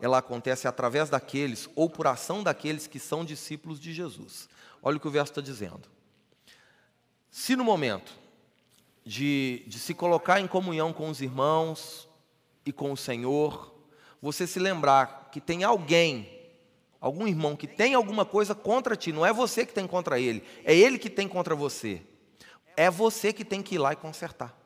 ela 0.00 0.18
acontece 0.18 0.68
através 0.68 1.10
daqueles, 1.10 1.68
ou 1.74 1.90
por 1.90 2.06
ação 2.06 2.44
daqueles 2.44 2.86
que 2.86 3.00
são 3.00 3.24
discípulos 3.24 3.80
de 3.80 3.92
Jesus. 3.92 4.48
Olha 4.80 4.98
o 4.98 5.00
que 5.00 5.08
o 5.08 5.10
verso 5.10 5.32
está 5.32 5.40
dizendo. 5.40 5.95
Se 7.36 7.54
no 7.54 7.62
momento 7.62 8.14
de, 9.04 9.62
de 9.66 9.78
se 9.78 9.92
colocar 9.92 10.40
em 10.40 10.46
comunhão 10.46 10.90
com 10.90 11.10
os 11.10 11.20
irmãos 11.20 12.08
e 12.64 12.72
com 12.72 12.90
o 12.90 12.96
Senhor, 12.96 13.74
você 14.22 14.46
se 14.46 14.58
lembrar 14.58 15.28
que 15.30 15.38
tem 15.38 15.62
alguém, 15.62 16.26
algum 16.98 17.26
irmão 17.26 17.54
que 17.54 17.66
tem 17.66 17.92
alguma 17.92 18.24
coisa 18.24 18.54
contra 18.54 18.96
ti, 18.96 19.12
não 19.12 19.24
é 19.24 19.34
você 19.34 19.66
que 19.66 19.74
tem 19.74 19.86
contra 19.86 20.18
ele, 20.18 20.42
é 20.64 20.74
ele 20.74 20.98
que 20.98 21.10
tem 21.10 21.28
contra 21.28 21.54
você. 21.54 22.00
É 22.74 22.90
você 22.90 23.34
que 23.34 23.44
tem 23.44 23.62
que 23.62 23.74
ir 23.74 23.78
lá 23.78 23.92
e 23.92 23.96
consertar. 23.96 24.58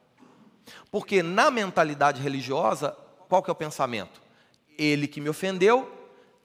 Porque 0.92 1.24
na 1.24 1.50
mentalidade 1.50 2.22
religiosa, 2.22 2.96
qual 3.28 3.42
que 3.42 3.50
é 3.50 3.52
o 3.52 3.56
pensamento? 3.56 4.22
Ele 4.78 5.08
que 5.08 5.20
me 5.20 5.28
ofendeu, 5.28 5.92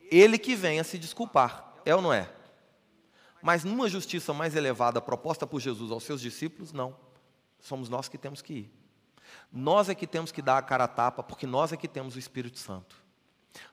ele 0.09 0.39
que 0.39 0.55
venha 0.55 0.83
se 0.83 0.97
desculpar. 0.97 1.75
É 1.85 1.95
ou 1.95 2.01
não 2.01 2.11
é? 2.11 2.27
Mas 3.45 3.63
numa 3.63 3.87
justiça 3.87 4.33
mais 4.33 4.55
elevada 4.55 4.99
proposta 4.99 5.45
por 5.45 5.59
Jesus 5.59 5.91
aos 5.91 6.03
seus 6.03 6.19
discípulos, 6.19 6.73
não. 6.73 6.95
Somos 7.59 7.87
nós 7.89 8.09
que 8.09 8.17
temos 8.17 8.41
que 8.41 8.53
ir. 8.53 8.73
Nós 9.53 9.87
é 9.87 9.93
que 9.93 10.07
temos 10.07 10.31
que 10.31 10.41
dar 10.41 10.57
a 10.57 10.63
cara 10.63 10.85
a 10.85 10.87
tapa, 10.87 11.21
porque 11.21 11.45
nós 11.45 11.71
é 11.71 11.77
que 11.77 11.87
temos 11.87 12.15
o 12.15 12.19
Espírito 12.19 12.57
Santo. 12.57 12.95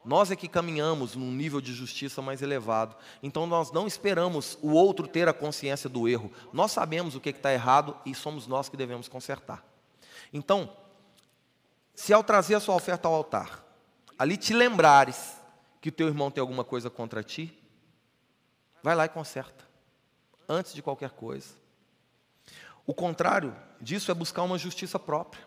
Nós 0.05 0.31
é 0.31 0.37
que 0.37 0.47
caminhamos 0.47 1.17
num 1.17 1.33
nível 1.33 1.59
de 1.59 1.73
justiça 1.73 2.21
mais 2.21 2.43
elevado. 2.43 2.95
Então 3.23 3.47
nós 3.47 3.73
não 3.73 3.87
esperamos 3.87 4.59
o 4.61 4.73
outro 4.73 5.09
ter 5.09 5.27
a 5.27 5.33
consciência 5.33 5.89
do 5.89 6.07
erro. 6.07 6.31
Nós 6.53 6.71
sabemos 6.71 7.15
o 7.17 7.21
que 7.21 7.31
está 7.31 7.51
errado 7.51 7.97
e 8.05 8.15
somos 8.15 8.47
nós 8.47 8.69
que 8.69 8.77
devemos 8.77 9.09
consertar. 9.09 9.65
Então, 10.35 10.77
se 11.95 12.13
ao 12.13 12.23
trazer 12.23 12.57
a 12.57 12.61
sua 12.61 12.75
oferta 12.75 13.09
ao 13.09 13.15
altar, 13.15 13.65
ali 14.19 14.37
te 14.37 14.53
lembrares 14.53 15.35
que 15.81 15.89
o 15.89 15.93
teu 15.93 16.09
irmão 16.09 16.31
tem 16.31 16.43
alguma 16.43 16.63
coisa 16.63 16.91
contra 16.91 17.23
ti, 17.23 17.59
vai 18.83 18.95
lá 18.95 19.05
e 19.05 19.09
conserta. 19.09 19.65
Antes 20.49 20.75
de 20.75 20.83
qualquer 20.83 21.11
coisa. 21.11 21.55
O 22.87 22.93
contrário 22.93 23.57
disso 23.81 24.11
é 24.11 24.15
buscar 24.15 24.43
uma 24.43 24.59
justiça 24.59 24.99
própria. 24.99 25.43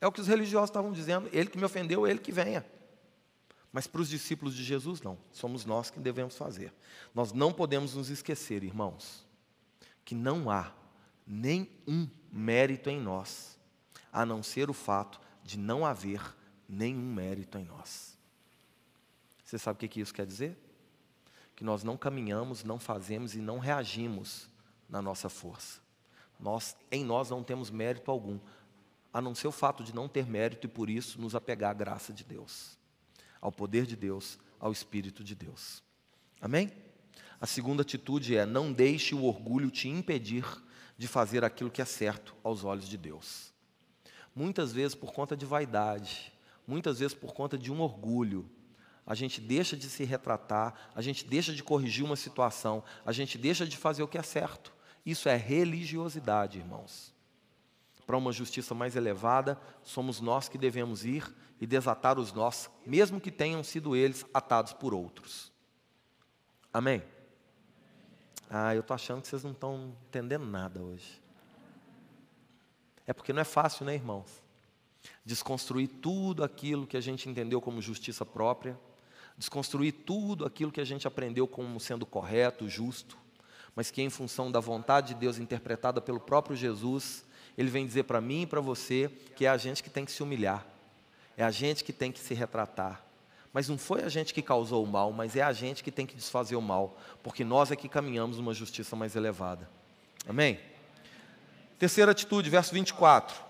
É 0.00 0.06
o 0.06 0.12
que 0.12 0.20
os 0.20 0.28
religiosos 0.28 0.70
estavam 0.70 0.92
dizendo. 0.92 1.28
Ele 1.32 1.50
que 1.50 1.58
me 1.58 1.64
ofendeu, 1.64 2.06
ele 2.06 2.20
que 2.20 2.30
venha. 2.30 2.64
Mas 3.72 3.86
para 3.86 4.00
os 4.00 4.08
discípulos 4.08 4.54
de 4.54 4.62
Jesus, 4.62 5.02
não. 5.02 5.18
Somos 5.32 5.64
nós 5.64 5.90
que 5.90 5.98
devemos 5.98 6.36
fazer. 6.36 6.72
Nós 7.14 7.32
não 7.32 7.52
podemos 7.52 7.94
nos 7.94 8.08
esquecer, 8.08 8.62
irmãos, 8.62 9.26
que 10.04 10.14
não 10.14 10.50
há 10.50 10.72
nenhum 11.26 12.08
mérito 12.32 12.88
em 12.88 13.00
nós, 13.00 13.58
a 14.12 14.24
não 14.24 14.42
ser 14.42 14.70
o 14.70 14.74
fato 14.74 15.20
de 15.42 15.58
não 15.58 15.84
haver 15.84 16.22
nenhum 16.68 17.12
mérito 17.12 17.58
em 17.58 17.64
nós. 17.64 18.16
Você 19.44 19.58
sabe 19.58 19.84
o 19.84 19.88
que 19.88 20.00
isso 20.00 20.14
quer 20.14 20.26
dizer? 20.26 20.58
Que 21.58 21.64
nós 21.64 21.82
não 21.82 21.96
caminhamos, 21.96 22.62
não 22.62 22.78
fazemos 22.78 23.34
e 23.34 23.38
não 23.38 23.58
reagimos 23.58 24.48
na 24.88 25.02
nossa 25.02 25.28
força. 25.28 25.80
Nós, 26.38 26.76
em 26.88 27.04
nós 27.04 27.30
não 27.30 27.42
temos 27.42 27.68
mérito 27.68 28.12
algum, 28.12 28.38
a 29.12 29.20
não 29.20 29.34
ser 29.34 29.48
o 29.48 29.52
fato 29.52 29.82
de 29.82 29.92
não 29.92 30.06
ter 30.06 30.24
mérito 30.24 30.68
e 30.68 30.70
por 30.70 30.88
isso 30.88 31.20
nos 31.20 31.34
apegar 31.34 31.72
à 31.72 31.74
graça 31.74 32.12
de 32.12 32.22
Deus, 32.22 32.78
ao 33.40 33.50
poder 33.50 33.86
de 33.86 33.96
Deus, 33.96 34.38
ao 34.60 34.70
Espírito 34.70 35.24
de 35.24 35.34
Deus. 35.34 35.82
Amém? 36.40 36.70
A 37.40 37.46
segunda 37.46 37.82
atitude 37.82 38.36
é: 38.36 38.46
não 38.46 38.72
deixe 38.72 39.12
o 39.12 39.24
orgulho 39.24 39.68
te 39.68 39.88
impedir 39.88 40.44
de 40.96 41.08
fazer 41.08 41.42
aquilo 41.42 41.72
que 41.72 41.82
é 41.82 41.84
certo 41.84 42.36
aos 42.44 42.62
olhos 42.62 42.88
de 42.88 42.96
Deus. 42.96 43.52
Muitas 44.32 44.72
vezes, 44.72 44.94
por 44.94 45.12
conta 45.12 45.36
de 45.36 45.44
vaidade, 45.44 46.32
muitas 46.64 47.00
vezes, 47.00 47.14
por 47.14 47.34
conta 47.34 47.58
de 47.58 47.72
um 47.72 47.80
orgulho, 47.80 48.48
a 49.08 49.14
gente 49.14 49.40
deixa 49.40 49.74
de 49.74 49.88
se 49.88 50.04
retratar, 50.04 50.74
a 50.94 51.00
gente 51.00 51.24
deixa 51.24 51.54
de 51.54 51.64
corrigir 51.64 52.04
uma 52.04 52.14
situação, 52.14 52.84
a 53.06 53.10
gente 53.10 53.38
deixa 53.38 53.66
de 53.66 53.74
fazer 53.74 54.02
o 54.02 54.08
que 54.08 54.18
é 54.18 54.22
certo. 54.22 54.70
Isso 55.04 55.30
é 55.30 55.34
religiosidade, 55.34 56.58
irmãos. 56.58 57.14
Para 58.06 58.18
uma 58.18 58.32
justiça 58.32 58.74
mais 58.74 58.96
elevada, 58.96 59.58
somos 59.82 60.20
nós 60.20 60.46
que 60.46 60.58
devemos 60.58 61.06
ir 61.06 61.24
e 61.58 61.66
desatar 61.66 62.18
os 62.18 62.34
nós, 62.34 62.68
mesmo 62.84 63.18
que 63.18 63.30
tenham 63.30 63.64
sido 63.64 63.96
eles 63.96 64.26
atados 64.34 64.74
por 64.74 64.92
outros. 64.92 65.50
Amém? 66.70 67.02
Ah, 68.50 68.74
eu 68.74 68.82
estou 68.82 68.94
achando 68.94 69.22
que 69.22 69.28
vocês 69.28 69.42
não 69.42 69.52
estão 69.52 69.96
entendendo 70.06 70.44
nada 70.44 70.82
hoje. 70.82 71.18
É 73.06 73.14
porque 73.14 73.32
não 73.32 73.40
é 73.40 73.44
fácil, 73.44 73.86
né, 73.86 73.94
irmãos? 73.94 74.42
Desconstruir 75.24 75.88
tudo 75.88 76.44
aquilo 76.44 76.86
que 76.86 76.96
a 76.96 77.00
gente 77.00 77.26
entendeu 77.26 77.58
como 77.58 77.80
justiça 77.80 78.26
própria, 78.26 78.78
desconstruir 79.38 79.92
tudo 79.92 80.44
aquilo 80.44 80.72
que 80.72 80.80
a 80.80 80.84
gente 80.84 81.06
aprendeu 81.06 81.46
como 81.46 81.78
sendo 81.78 82.04
correto, 82.04 82.68
justo, 82.68 83.16
mas 83.74 83.90
que 83.90 84.02
em 84.02 84.10
função 84.10 84.50
da 84.50 84.58
vontade 84.58 85.14
de 85.14 85.20
Deus 85.20 85.38
interpretada 85.38 86.00
pelo 86.00 86.18
próprio 86.18 86.56
Jesus, 86.56 87.24
ele 87.56 87.70
vem 87.70 87.86
dizer 87.86 88.02
para 88.02 88.20
mim 88.20 88.42
e 88.42 88.46
para 88.46 88.60
você 88.60 89.10
que 89.36 89.46
é 89.46 89.48
a 89.48 89.56
gente 89.56 89.82
que 89.82 89.88
tem 89.88 90.04
que 90.04 90.10
se 90.10 90.22
humilhar, 90.22 90.66
é 91.36 91.44
a 91.44 91.50
gente 91.52 91.84
que 91.84 91.92
tem 91.92 92.10
que 92.10 92.18
se 92.18 92.34
retratar, 92.34 93.04
mas 93.52 93.68
não 93.68 93.78
foi 93.78 94.02
a 94.02 94.08
gente 94.08 94.34
que 94.34 94.42
causou 94.42 94.84
o 94.84 94.86
mal, 94.86 95.12
mas 95.12 95.36
é 95.36 95.42
a 95.42 95.52
gente 95.52 95.84
que 95.84 95.92
tem 95.92 96.04
que 96.04 96.16
desfazer 96.16 96.56
o 96.56 96.60
mal, 96.60 96.98
porque 97.22 97.44
nós 97.44 97.70
é 97.70 97.76
que 97.76 97.88
caminhamos 97.88 98.38
numa 98.38 98.52
justiça 98.52 98.96
mais 98.96 99.14
elevada. 99.14 99.70
Amém? 100.28 100.58
Terceira 101.78 102.10
atitude, 102.10 102.50
verso 102.50 102.74
24. 102.74 103.47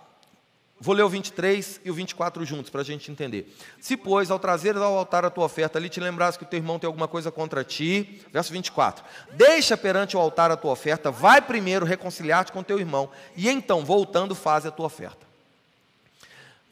Vou 0.80 0.94
ler 0.94 1.02
o 1.02 1.08
23 1.08 1.80
e 1.84 1.90
o 1.90 1.94
24 1.94 2.44
juntos 2.44 2.70
para 2.70 2.82
a 2.82 2.84
gente 2.84 3.10
entender. 3.10 3.52
Se, 3.80 3.96
pois, 3.96 4.30
ao 4.30 4.38
trazer 4.38 4.76
ao 4.76 4.96
altar 4.96 5.24
a 5.24 5.30
tua 5.30 5.44
oferta, 5.44 5.76
ali 5.76 5.88
te 5.88 5.98
lembrasse 5.98 6.38
que 6.38 6.44
o 6.44 6.46
teu 6.46 6.58
irmão 6.58 6.78
tem 6.78 6.86
alguma 6.86 7.08
coisa 7.08 7.32
contra 7.32 7.64
ti, 7.64 8.22
verso 8.32 8.52
24: 8.52 9.04
Deixa 9.32 9.76
perante 9.76 10.16
o 10.16 10.20
altar 10.20 10.52
a 10.52 10.56
tua 10.56 10.70
oferta, 10.70 11.10
vai 11.10 11.40
primeiro 11.40 11.84
reconciliar-te 11.84 12.52
com 12.52 12.62
teu 12.62 12.78
irmão, 12.78 13.10
e 13.36 13.48
então, 13.48 13.84
voltando, 13.84 14.36
faz 14.36 14.66
a 14.66 14.70
tua 14.70 14.86
oferta. 14.86 15.26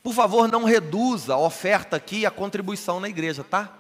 Por 0.04 0.14
favor, 0.14 0.46
não 0.46 0.62
reduza 0.62 1.34
a 1.34 1.38
oferta 1.38 1.96
aqui 1.96 2.24
a 2.24 2.30
contribuição 2.30 3.00
na 3.00 3.08
igreja, 3.08 3.42
tá? 3.42 3.76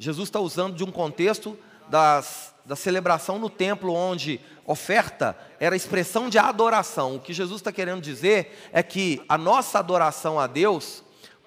Jesus 0.00 0.28
está 0.28 0.40
usando 0.40 0.74
de 0.74 0.82
um 0.82 0.90
contexto 0.90 1.56
das, 1.88 2.49
da 2.64 2.76
celebração 2.76 3.38
no 3.38 3.50
templo, 3.50 3.94
onde 3.94 4.40
oferta 4.64 5.36
era 5.58 5.74
expressão 5.74 6.28
de 6.28 6.38
adoração. 6.38 7.16
O 7.16 7.20
que 7.20 7.32
Jesus 7.32 7.60
está 7.60 7.72
querendo 7.72 8.00
dizer 8.00 8.68
é 8.72 8.82
que 8.82 9.22
a 9.28 9.36
nossa 9.36 9.78
adoração 9.78 10.38
a 10.38 10.46
Deus, 10.46 11.02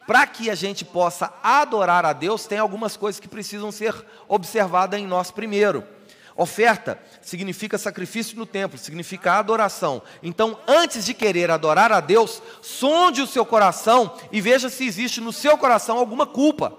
para 0.06 0.28
que 0.28 0.50
a 0.50 0.56
gente 0.56 0.84
possa 0.84 1.34
adorar 1.42 2.06
a 2.06 2.14
Deus, 2.14 2.46
tem 2.46 2.58
algumas 2.58 2.98
coisas 2.98 3.20
que 3.20 3.28
precisam 3.28 3.72
ser 3.72 3.96
observadas 4.28 5.00
em 5.00 5.08
nós 5.08 5.32
primeiro. 5.32 5.84
Oferta 6.36 7.00
significa 7.22 7.78
sacrifício 7.78 8.38
no 8.38 8.46
templo, 8.46 8.78
significa 8.78 9.34
adoração. 9.34 10.02
Então, 10.22 10.60
antes 10.68 11.06
de 11.06 11.14
querer 11.14 11.52
adorar 11.52 11.92
a 11.92 12.00
Deus, 12.00 12.42
sonde 12.62 13.22
o 13.22 13.28
seu 13.28 13.46
coração 13.46 14.16
e 14.32 14.42
veja 14.42 14.68
se 14.68 14.84
existe 14.84 15.22
no 15.22 15.32
seu 15.32 15.58
coração 15.58 15.98
alguma 15.98 16.26
culpa. 16.26 16.74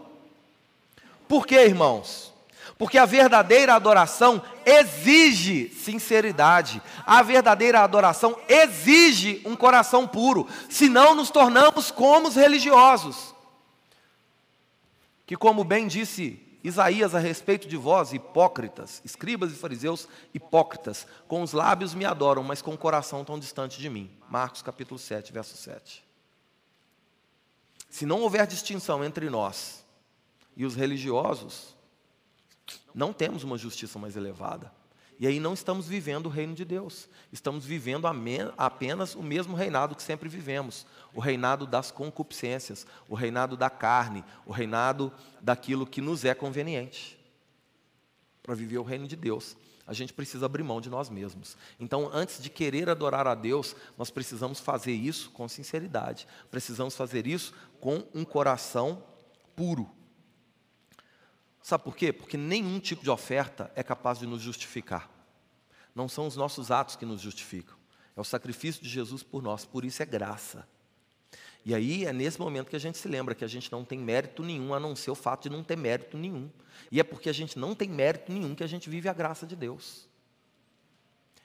Por 1.28 1.47
quê, 1.47 1.64
irmãos? 1.64 2.34
Porque 2.77 2.99
a 2.99 3.07
verdadeira 3.07 3.75
adoração 3.75 4.43
exige 4.66 5.68
sinceridade. 5.70 6.83
A 7.07 7.22
verdadeira 7.22 7.81
adoração 7.81 8.37
exige 8.49 9.41
um 9.45 9.55
coração 9.55 10.07
puro. 10.07 10.49
Senão 10.68 11.14
nos 11.14 11.31
tornamos 11.31 11.91
como 11.91 12.29
os 12.29 12.35
religiosos. 12.35 13.35
Que 15.27 15.37
como 15.37 15.64
bem 15.64 15.87
disse 15.87 16.45
Isaías 16.64 17.14
a 17.14 17.18
respeito 17.18 17.68
de 17.68 17.77
vós, 17.77 18.14
hipócritas, 18.14 19.03
escribas 19.05 19.53
e 19.53 19.55
fariseus 19.55 20.09
hipócritas, 20.33 21.07
com 21.29 21.43
os 21.43 21.53
lábios 21.53 21.93
me 21.93 22.07
adoram, 22.07 22.43
mas 22.43 22.62
com 22.62 22.72
o 22.72 22.79
coração 22.79 23.22
tão 23.22 23.39
distante 23.39 23.79
de 23.79 23.91
mim. 23.91 24.11
Marcos 24.31 24.62
capítulo 24.62 24.99
7, 24.99 25.31
verso 25.31 25.59
7. 25.59 26.03
Se 27.91 28.07
não 28.07 28.22
houver 28.22 28.47
distinção 28.47 29.05
entre 29.05 29.29
nós 29.29 29.85
e 30.57 30.64
os 30.64 30.75
religiosos, 30.75 31.74
não 32.95 33.12
temos 33.12 33.42
uma 33.42 33.59
justiça 33.59 33.99
mais 33.99 34.16
elevada. 34.16 34.72
E 35.18 35.26
aí 35.26 35.38
não 35.38 35.55
estamos 35.55 35.86
vivendo 35.86 36.26
o 36.26 36.28
reino 36.28 36.55
de 36.55 36.64
Deus, 36.64 37.09
estamos 37.32 37.64
vivendo 37.64 38.07
apenas 38.59 39.14
o 39.14 39.22
mesmo 39.22 39.55
reinado 39.55 39.95
que 39.95 40.03
sempre 40.03 40.28
vivemos, 40.28 40.84
o 41.12 41.20
reinado 41.20 41.66
das 41.66 41.90
concupiscências, 41.90 42.84
o 43.09 43.14
reinado 43.14 43.57
da 43.57 43.70
carne, 43.70 44.24
o 44.45 44.53
reinado 44.53 45.12
daquilo 45.40 45.86
que 45.86 46.01
nos 46.01 46.24
é 46.24 46.34
conveniente. 46.34 47.18
Para 48.42 48.57
viver 48.57 48.78
o 48.78 48.82
reino 48.82 49.07
de 49.07 49.14
Deus, 49.14 49.57
a 49.86 49.92
gente 49.92 50.12
precisa 50.12 50.47
abrir 50.47 50.64
mão 50.64 50.80
de 50.80 50.90
nós 50.90 51.09
mesmos. 51.09 51.57
Então, 51.78 52.11
antes 52.12 52.42
de 52.42 52.51
querer 52.51 52.90
adorar 52.90 53.26
a 53.26 53.34
Deus, 53.34 53.76
nós 53.97 54.11
precisamos 54.11 54.59
fazer 54.59 54.92
isso 54.92 55.30
com 55.30 55.49
sinceridade, 55.49 56.26
precisamos 56.51 56.97
fazer 56.97 57.26
isso 57.26 57.55
com 57.80 58.05
um 58.12 58.24
coração 58.24 59.03
puro. 59.55 59.88
Sabe 61.65 61.83
por 61.83 61.97
quê? 61.97 62.12
Porque 62.12 62.37
nenhum 62.37 62.79
tipo 62.79 63.03
de 63.03 63.09
oferta 63.09 63.73
é 63.75 63.83
capaz 63.83 64.19
de 64.19 64.27
nos 64.27 64.43
justificar. 64.43 65.11
Não 65.95 66.11
são 66.11 66.27
os 66.27 66.37
nossos 66.37 66.71
atos 66.71 66.95
que 66.95 67.07
nos 67.07 67.23
justificam. 67.23 67.75
É 68.15 68.21
o 68.21 68.25
sacrifício 68.25 68.83
de 68.83 68.89
Jesus 68.89 69.23
por 69.23 69.43
nós, 69.43 69.65
por 69.65 69.83
isso 69.83 70.03
é 70.03 70.05
graça. 70.05 70.69
E 71.65 71.75
aí 71.75 72.05
é 72.05 72.12
nesse 72.12 72.39
momento 72.39 72.69
que 72.69 72.77
a 72.77 72.79
gente 72.79 72.99
se 72.99 73.09
lembra 73.09 73.35
que 73.35 73.47
a 73.47 73.49
gente 73.49 73.73
não 73.73 73.83
tem 73.83 73.99
mérito 73.99 74.43
nenhum, 74.43 74.75
a 74.75 74.79
não 74.79 74.95
ser 74.95 75.11
o 75.11 75.15
fato 75.15 75.45
de 75.45 75.49
não 75.49 75.65
ter 75.65 75.75
mérito 75.75 76.19
nenhum. 76.19 76.51
E 76.93 77.01
é 77.01 77.03
porque 77.03 77.31
a 77.31 77.33
gente 77.33 77.59
não 77.59 77.75
tem 77.75 77.89
mérito 77.89 78.31
nenhum 78.31 78.55
que 78.55 78.62
a 78.62 78.67
gente 78.67 78.91
vive 78.91 79.09
a 79.09 79.15
graça 79.15 79.47
de 79.47 79.57
Deus. 79.57 80.07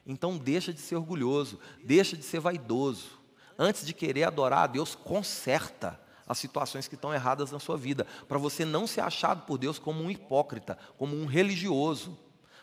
Então 0.06 0.38
deixa 0.38 0.74
de 0.74 0.82
ser 0.82 0.98
orgulhoso, 0.98 1.62
deixa 1.82 2.18
de 2.18 2.24
ser 2.24 2.42
vaidoso. 2.42 3.18
Antes 3.58 3.86
de 3.86 3.94
querer 3.94 4.26
adorar 4.26 4.66
a 4.66 4.68
Deus, 4.68 4.96
conserta 4.96 5.98
as 6.30 6.38
situações 6.38 6.88
que 6.88 6.94
estão 6.94 7.12
erradas 7.12 7.52
na 7.52 7.58
sua 7.60 7.76
vida, 7.76 8.06
para 8.28 8.38
você 8.38 8.64
não 8.64 8.86
ser 8.86 9.02
achado 9.02 9.48
por 9.48 9.58
Deus 9.58 9.80
como 9.80 10.04
um 10.04 10.12
hipócrita, 10.12 10.78
como 10.96 11.16
um 11.16 11.26
religioso. 11.26 12.16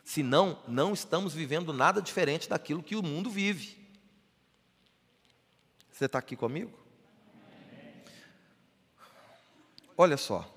Senão, 0.05 0.63
não 0.69 0.93
estamos 0.93 1.35
vivendo 1.35 1.73
nada 1.73 2.01
diferente 2.01 2.49
daquilo 2.49 2.81
que 2.81 2.95
o 2.95 3.03
mundo 3.03 3.29
vive. 3.29 3.77
Você 5.91 6.05
está 6.05 6.21
aqui 6.21 6.37
comigo? 6.37 6.79
Olha 9.99 10.17
só, 10.17 10.49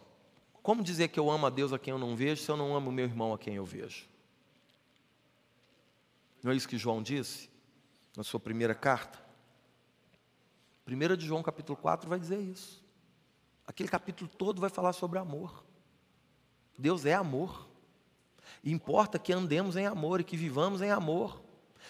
como 0.62 0.84
dizer 0.84 1.08
que 1.08 1.20
eu 1.20 1.32
amo 1.32 1.48
a 1.48 1.50
Deus 1.50 1.74
a 1.74 1.80
quem 1.80 1.92
eu 1.92 1.98
não 1.98 2.16
vejo 2.16 2.44
se 2.44 2.52
eu 2.52 2.58
não 2.58 2.76
amo 2.76 2.92
o 2.92 2.94
meu 2.94 3.06
irmão 3.06 3.34
a 3.34 3.40
quem 3.40 3.56
eu 3.56 3.66
vejo? 3.66 4.08
Não 6.44 6.52
é 6.52 6.56
isso 6.56 6.68
que 6.68 6.78
João 6.78 7.02
disse 7.02 7.50
na 8.16 8.24
sua 8.24 8.40
primeira 8.40 8.76
carta? 8.76 9.18
1 10.88 11.16
de 11.16 11.26
João 11.26 11.42
capítulo 11.42 11.76
4 11.76 12.08
vai 12.08 12.20
dizer 12.20 12.40
isso. 12.40 12.79
Aquele 13.70 13.88
capítulo 13.88 14.28
todo 14.36 14.60
vai 14.60 14.70
falar 14.72 14.94
sobre 14.94 15.20
amor. 15.20 15.64
Deus 16.76 17.06
é 17.06 17.14
amor. 17.14 17.70
E 18.64 18.72
importa 18.72 19.20
que 19.20 19.32
andemos 19.32 19.76
em 19.76 19.86
amor 19.86 20.20
e 20.20 20.24
que 20.24 20.36
vivamos 20.36 20.82
em 20.82 20.90
amor 20.90 21.40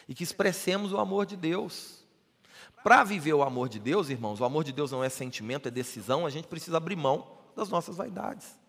e 0.06 0.14
que 0.14 0.22
expressemos 0.22 0.92
o 0.92 0.98
amor 0.98 1.26
de 1.26 1.38
Deus. 1.38 2.06
Para 2.84 3.06
viver 3.06 3.34
o 3.34 3.42
amor 3.42 3.70
de 3.70 3.80
Deus, 3.80 4.10
irmãos, 4.10 4.42
o 4.42 4.44
amor 4.44 4.66
de 4.66 4.74
Deus 4.74 4.92
não 4.92 5.02
é 5.02 5.08
sentimento, 5.08 5.70
é 5.70 5.72
decisão, 5.72 6.26
a 6.26 6.30
gente 6.30 6.50
precisa 6.50 6.76
abrir 6.76 6.98
mão 6.98 7.38
das 7.56 7.70
nossas 7.70 7.96
vaidades. 7.96 8.60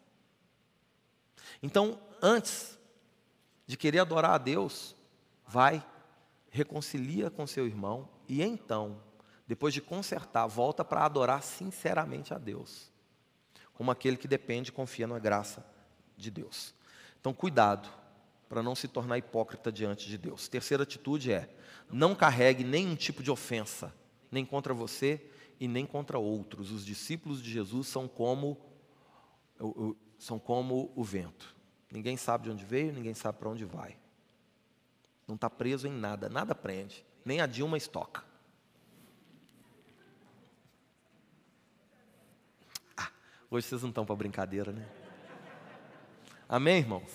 Então, 1.61 1.99
antes 2.23 2.79
de 3.67 3.77
querer 3.77 3.99
adorar 3.99 4.35
a 4.35 4.39
Deus, 4.39 4.95
vai, 5.45 5.85
reconcilia 6.49 7.29
com 7.29 7.45
seu 7.45 7.67
irmão 7.67 8.09
e 8.29 8.41
então, 8.41 9.03
depois 9.49 9.75
de 9.75 9.81
consertar, 9.81 10.47
volta 10.47 10.85
para 10.85 11.05
adorar 11.05 11.43
sinceramente 11.43 12.33
a 12.33 12.39
Deus 12.39 12.91
como 13.81 13.91
aquele 13.91 14.19
que 14.19 14.29
depende 14.29 14.69
e 14.69 14.73
confia 14.73 15.07
na 15.07 15.19
graça 15.19 15.65
de 16.15 16.31
Deus. 16.31 16.75
Então, 17.19 17.33
cuidado 17.33 17.89
para 18.47 18.63
não 18.63 18.75
se 18.75 18.87
tornar 18.87 19.17
hipócrita 19.17 19.73
diante 19.73 20.07
de 20.07 20.19
Deus. 20.19 20.49
Terceira 20.49 20.83
atitude 20.83 21.33
é: 21.33 21.49
não 21.91 22.15
carregue 22.15 22.63
nenhum 22.63 22.95
tipo 22.95 23.23
de 23.23 23.31
ofensa, 23.31 23.91
nem 24.31 24.45
contra 24.45 24.75
você 24.75 25.27
e 25.59 25.67
nem 25.67 25.87
contra 25.87 26.19
outros. 26.19 26.71
Os 26.71 26.85
discípulos 26.85 27.43
de 27.43 27.51
Jesus 27.51 27.89
são 27.89 28.07
como 28.07 28.59
são 30.19 30.39
como 30.39 30.93
o 30.95 31.03
vento. 31.03 31.57
Ninguém 31.91 32.19
sabe 32.19 32.45
de 32.45 32.51
onde 32.51 32.67
veio, 32.67 32.93
ninguém 32.93 33.15
sabe 33.15 33.39
para 33.39 33.49
onde 33.49 33.65
vai. 33.65 33.97
Não 35.27 35.37
está 35.37 35.49
preso 35.49 35.89
em 35.89 35.93
nada, 35.93 36.29
nada 36.29 36.55
prende, 36.55 37.03
nem 37.25 37.41
a 37.41 37.47
Dilma 37.47 37.79
estoca. 37.79 38.23
Hoje 43.53 43.67
vocês 43.67 43.83
não 43.83 43.89
estão 43.89 44.07
para 44.07 44.15
brincadeira, 44.15 44.71
né? 44.71 44.89
Amém, 46.49 46.79
irmãos? 46.79 47.11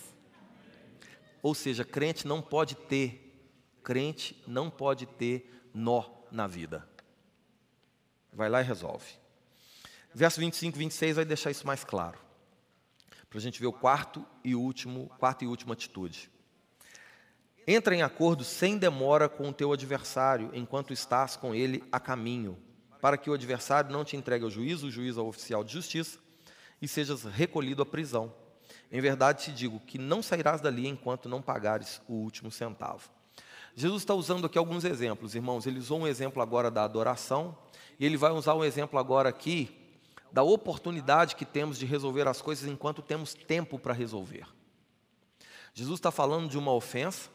Ou 1.42 1.56
seja, 1.56 1.86
crente 1.86 2.28
não 2.28 2.42
pode 2.42 2.76
ter, 2.76 3.50
crente 3.82 4.44
não 4.46 4.70
pode 4.70 5.06
ter 5.06 5.50
nó 5.74 6.04
na 6.30 6.46
vida. 6.46 6.86
Vai 8.34 8.50
lá 8.50 8.60
e 8.60 8.66
resolve. 8.66 9.06
Verso 10.14 10.42
25 10.42 10.76
e 10.76 10.80
26 10.80 11.16
vai 11.16 11.24
deixar 11.24 11.52
isso 11.52 11.66
mais 11.66 11.86
claro. 11.86 12.20
Para 13.30 13.40
a 13.40 13.42
gente 13.42 13.62
ver 13.62 13.68
o 13.68 13.74
quarto 13.74 14.26
e 14.44 14.56
último, 14.56 15.08
quarta 15.18 15.46
e 15.46 15.48
última 15.48 15.74
atitude. 15.74 16.30
Entra 17.66 17.96
em 17.96 18.02
acordo 18.02 18.44
sem 18.44 18.78
demora 18.78 19.30
com 19.30 19.48
o 19.48 19.54
teu 19.54 19.72
adversário, 19.72 20.52
enquanto 20.54 20.92
estás 20.92 21.38
com 21.38 21.56
ele 21.56 21.82
a 21.94 22.00
caminho, 22.00 22.58
para 23.00 23.18
que 23.18 23.30
o 23.30 23.34
adversário 23.34 23.90
não 23.90 24.04
te 24.04 24.18
entregue 24.18 24.44
ao 24.44 24.52
juízo, 24.52 24.88
o 24.88 24.92
juiz 24.92 25.18
ao 25.18 25.28
oficial 25.28 25.64
de 25.64 25.72
justiça, 25.72 26.25
e 26.86 26.88
sejas 26.88 27.24
recolhido 27.24 27.82
à 27.82 27.86
prisão. 27.86 28.32
Em 28.92 29.02
verdade 29.02 29.46
te 29.46 29.52
digo 29.52 29.80
que 29.80 29.98
não 29.98 30.22
sairás 30.22 30.62
dali 30.62 30.88
enquanto 30.88 31.28
não 31.28 31.42
pagares 31.42 32.00
o 32.08 32.14
último 32.14 32.52
centavo. 32.52 33.10
Jesus 33.76 34.04
está 34.04 34.14
usando 34.14 34.46
aqui 34.46 34.58
alguns 34.58 34.86
exemplos, 34.86 35.34
irmãos. 35.34 35.66
Ele 35.66 35.80
usou 35.80 36.00
um 36.00 36.08
exemplo 36.08 36.42
agora 36.42 36.70
da 36.70 36.84
adoração, 36.84 37.58
e 38.00 38.06
ele 38.06 38.16
vai 38.16 38.32
usar 38.32 38.54
um 38.54 38.64
exemplo 38.64 39.00
agora 39.00 39.28
aqui 39.28 39.76
da 40.32 40.44
oportunidade 40.44 41.36
que 41.36 41.44
temos 41.44 41.80
de 41.80 41.86
resolver 41.86 42.28
as 42.28 42.42
coisas 42.42 42.70
enquanto 42.70 43.02
temos 43.02 43.34
tempo 43.34 43.80
para 43.80 43.94
resolver. 43.94 44.46
Jesus 45.74 45.98
está 45.98 46.12
falando 46.12 46.48
de 46.48 46.58
uma 46.58 46.72
ofensa, 46.72 47.30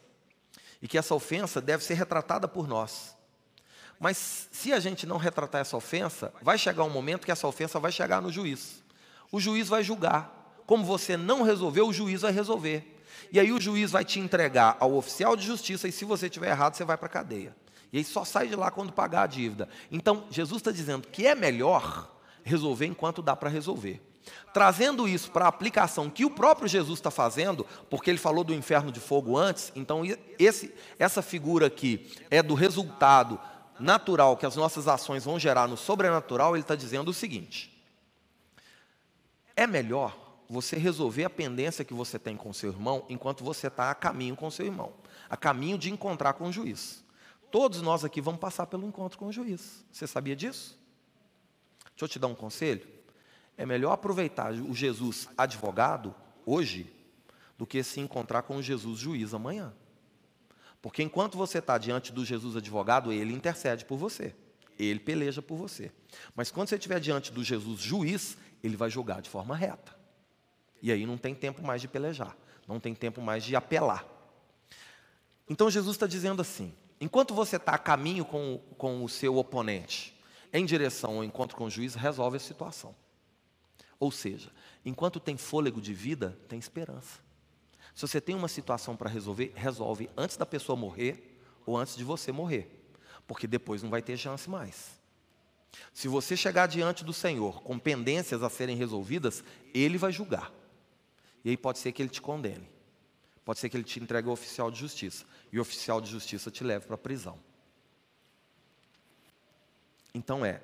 e 0.81 0.87
que 0.87 0.97
essa 0.97 1.13
ofensa 1.13 1.59
deve 1.59 1.83
ser 1.83 1.95
retratada 1.95 2.47
por 2.47 2.67
nós. 2.67 3.15
Mas 3.99 4.47
se 4.49 4.71
a 4.73 4.79
gente 4.79 5.05
não 5.05 5.17
retratar 5.17 5.61
essa 5.61 5.77
ofensa, 5.77 6.33
vai 6.41 6.57
chegar 6.57 6.85
um 6.85 6.89
momento 6.89 7.25
que 7.25 7.31
essa 7.31 7.47
ofensa 7.47 7.79
vai 7.79 7.91
chegar 7.91 8.19
no 8.21 8.31
juiz. 8.31 8.80
O 9.31 9.39
juiz 9.39 9.67
vai 9.67 9.83
julgar. 9.83 10.61
Como 10.65 10.85
você 10.85 11.15
não 11.15 11.43
resolveu, 11.43 11.87
o 11.87 11.93
juiz 11.93 12.21
vai 12.21 12.31
resolver. 12.31 12.99
E 13.31 13.39
aí 13.39 13.51
o 13.51 13.61
juiz 13.61 13.91
vai 13.91 14.03
te 14.03 14.19
entregar 14.19 14.77
ao 14.79 14.93
oficial 14.93 15.35
de 15.35 15.45
justiça 15.45 15.87
e 15.87 15.91
se 15.91 16.03
você 16.03 16.29
tiver 16.29 16.49
errado, 16.49 16.75
você 16.75 16.83
vai 16.83 16.97
para 16.97 17.05
a 17.05 17.09
cadeia. 17.09 17.55
E 17.91 17.97
aí 17.97 18.03
só 18.03 18.23
sai 18.23 18.47
de 18.47 18.55
lá 18.55 18.71
quando 18.71 18.91
pagar 18.91 19.23
a 19.23 19.27
dívida. 19.27 19.67
Então, 19.91 20.25
Jesus 20.29 20.59
está 20.59 20.71
dizendo 20.71 21.07
que 21.07 21.27
é 21.27 21.35
melhor 21.35 22.09
resolver 22.43 22.85
enquanto 22.85 23.21
dá 23.21 23.35
para 23.35 23.49
resolver. 23.49 24.01
Trazendo 24.53 25.07
isso 25.07 25.31
para 25.31 25.45
a 25.45 25.47
aplicação 25.47 26.09
que 26.09 26.25
o 26.25 26.29
próprio 26.29 26.67
Jesus 26.67 26.99
está 26.99 27.09
fazendo, 27.09 27.65
porque 27.89 28.09
ele 28.09 28.17
falou 28.17 28.43
do 28.43 28.53
inferno 28.53 28.91
de 28.91 28.99
fogo 28.99 29.37
antes, 29.37 29.71
então 29.75 30.03
esse, 30.37 30.73
essa 30.99 31.21
figura 31.21 31.67
aqui 31.67 32.11
é 32.29 32.43
do 32.43 32.53
resultado 32.53 33.39
natural 33.79 34.37
que 34.37 34.45
as 34.45 34.55
nossas 34.55 34.87
ações 34.87 35.25
vão 35.25 35.39
gerar 35.39 35.67
no 35.67 35.75
sobrenatural, 35.75 36.55
ele 36.55 36.63
está 36.63 36.75
dizendo 36.75 37.09
o 37.09 37.13
seguinte: 37.13 37.70
é 39.61 39.67
melhor 39.67 40.17
você 40.49 40.75
resolver 40.75 41.23
a 41.23 41.29
pendência 41.29 41.85
que 41.85 41.93
você 41.93 42.19
tem 42.19 42.35
com 42.35 42.51
seu 42.51 42.71
irmão 42.71 43.05
enquanto 43.07 43.43
você 43.43 43.67
está 43.67 43.89
a 43.89 43.95
caminho 43.95 44.35
com 44.35 44.49
seu 44.49 44.65
irmão, 44.65 44.93
a 45.29 45.37
caminho 45.37 45.77
de 45.77 45.91
encontrar 45.91 46.33
com 46.33 46.47
o 46.47 46.51
juiz. 46.51 47.03
Todos 47.51 47.81
nós 47.81 48.03
aqui 48.03 48.19
vamos 48.19 48.39
passar 48.39 48.65
pelo 48.65 48.85
encontro 48.85 49.17
com 49.17 49.27
o 49.27 49.31
juiz. 49.31 49.85
Você 49.91 50.07
sabia 50.07 50.35
disso? 50.35 50.79
Deixa 51.91 52.05
eu 52.05 52.07
te 52.07 52.19
dar 52.19 52.27
um 52.27 52.35
conselho. 52.35 52.87
É 53.57 53.65
melhor 53.65 53.91
aproveitar 53.91 54.51
o 54.51 54.73
Jesus 54.73 55.29
advogado 55.37 56.15
hoje 56.45 56.91
do 57.57 57.67
que 57.67 57.83
se 57.83 57.99
encontrar 57.99 58.41
com 58.41 58.57
o 58.57 58.63
Jesus 58.63 58.99
juiz 58.99 59.33
amanhã. 59.33 59.73
Porque 60.81 61.03
enquanto 61.03 61.37
você 61.37 61.59
está 61.59 61.77
diante 61.77 62.11
do 62.11 62.25
Jesus 62.25 62.55
advogado, 62.55 63.11
ele 63.11 63.33
intercede 63.33 63.85
por 63.85 63.97
você. 63.97 64.33
Ele 64.79 64.99
peleja 64.99 65.41
por 65.41 65.55
você. 65.55 65.91
Mas 66.35 66.49
quando 66.49 66.69
você 66.69 66.75
estiver 66.75 66.99
diante 66.99 67.31
do 67.31 67.43
Jesus 67.43 67.79
juiz, 67.79 68.35
ele 68.63 68.75
vai 68.75 68.89
julgar 68.89 69.21
de 69.21 69.29
forma 69.29 69.55
reta. 69.55 69.95
E 70.81 70.91
aí 70.91 71.05
não 71.05 71.17
tem 71.17 71.35
tempo 71.35 71.61
mais 71.61 71.81
de 71.81 71.87
pelejar, 71.87 72.35
não 72.67 72.79
tem 72.79 72.95
tempo 72.95 73.21
mais 73.21 73.43
de 73.43 73.55
apelar. 73.55 74.05
Então 75.49 75.69
Jesus 75.69 75.95
está 75.95 76.07
dizendo 76.07 76.41
assim: 76.41 76.73
enquanto 76.99 77.33
você 77.33 77.57
está 77.57 77.73
a 77.73 77.77
caminho 77.77 78.25
com, 78.25 78.59
com 78.77 79.03
o 79.03 79.09
seu 79.09 79.37
oponente, 79.37 80.17
em 80.53 80.65
direção 80.65 81.17
ao 81.17 81.23
encontro 81.23 81.55
com 81.55 81.65
o 81.65 81.69
juiz, 81.69 81.95
resolve 81.95 82.37
a 82.37 82.39
situação. 82.39 82.95
Ou 83.99 84.11
seja, 84.11 84.51
enquanto 84.83 85.19
tem 85.19 85.37
fôlego 85.37 85.79
de 85.79 85.93
vida, 85.93 86.37
tem 86.47 86.57
esperança. 86.57 87.19
Se 87.93 88.07
você 88.07 88.21
tem 88.21 88.35
uma 88.35 88.47
situação 88.47 88.95
para 88.95 89.09
resolver, 89.09 89.51
resolve 89.55 90.09
antes 90.17 90.37
da 90.37 90.45
pessoa 90.45 90.75
morrer 90.75 91.39
ou 91.65 91.77
antes 91.77 91.95
de 91.95 92.03
você 92.03 92.31
morrer, 92.31 92.89
porque 93.27 93.45
depois 93.45 93.83
não 93.83 93.89
vai 93.89 94.01
ter 94.01 94.17
chance 94.17 94.49
mais. 94.49 95.00
Se 95.93 96.07
você 96.07 96.35
chegar 96.35 96.67
diante 96.67 97.03
do 97.03 97.13
Senhor 97.13 97.61
com 97.63 97.77
pendências 97.79 98.43
a 98.43 98.49
serem 98.49 98.75
resolvidas, 98.75 99.43
Ele 99.73 99.97
vai 99.97 100.11
julgar. 100.11 100.51
E 101.43 101.49
aí 101.49 101.57
pode 101.57 101.79
ser 101.79 101.91
que 101.91 102.01
Ele 102.01 102.09
te 102.09 102.21
condene. 102.21 102.69
Pode 103.43 103.59
ser 103.59 103.69
que 103.69 103.77
Ele 103.77 103.83
te 103.83 103.99
entregue 103.99 104.27
ao 104.27 104.33
oficial 104.33 104.69
de 104.69 104.79
justiça. 104.79 105.25
E 105.51 105.57
o 105.57 105.61
oficial 105.61 105.99
de 105.99 106.09
justiça 106.09 106.51
te 106.51 106.63
leve 106.63 106.85
para 106.85 106.95
a 106.95 106.99
prisão. 106.99 107.39
Então 110.13 110.45
é, 110.45 110.61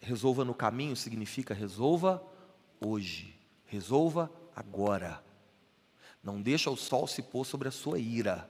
resolva 0.00 0.44
no 0.44 0.54
caminho 0.54 0.96
significa 0.96 1.54
resolva 1.54 2.22
hoje. 2.80 3.38
Resolva 3.66 4.30
agora. 4.54 5.22
Não 6.22 6.40
deixa 6.40 6.70
o 6.70 6.76
sol 6.76 7.06
se 7.06 7.22
pôr 7.22 7.44
sobre 7.44 7.68
a 7.68 7.72
sua 7.72 7.98
ira. 7.98 8.48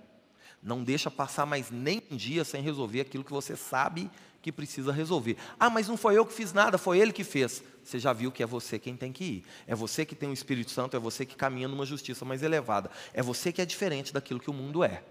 Não 0.63 0.85
deixa 0.85 1.11
passar 1.11 1.45
mais 1.45 1.71
nem 1.71 2.03
um 2.11 2.17
dia 2.17 2.45
sem 2.45 2.63
resolver 2.63 3.01
aquilo 3.01 3.25
que 3.25 3.33
você 3.33 3.57
sabe 3.57 4.11
que 4.41 4.53
precisa 4.53 4.93
resolver. 4.93 5.37
Ah, 5.59 5.71
mas 5.71 5.89
não 5.89 5.97
foi 5.97 6.19
eu 6.19 6.27
que 6.27 6.33
fiz 6.33 6.53
nada, 6.53 6.77
foi 6.77 6.99
ele 6.99 7.13
que 7.13 7.25
fez. 7.25 7.63
Você 7.83 7.99
já 7.99 8.13
viu 8.13 8.31
que 8.31 8.43
é 8.43 8.47
você 8.47 8.79
quem 8.79 8.97
tem 8.97 9.13
que 9.13 9.25
ir. 9.25 9.45
É 9.67 9.75
você 9.75 10.05
que 10.05 10.15
tem 10.15 10.29
o 10.29 10.33
Espírito 10.33 10.71
Santo, 10.71 10.97
é 10.97 11.01
você 11.01 11.25
que 11.25 11.37
caminha 11.37 11.69
numa 11.69 11.87
justiça 11.87 12.25
mais 12.25 12.43
elevada. 12.43 12.91
É 13.15 13.23
você 13.23 13.53
que 13.53 13.63
é 13.63 13.65
diferente 13.67 14.13
daquilo 14.13 14.41
que 14.41 14.51
o 14.51 14.53
mundo 14.53 14.83
é. 14.85 15.03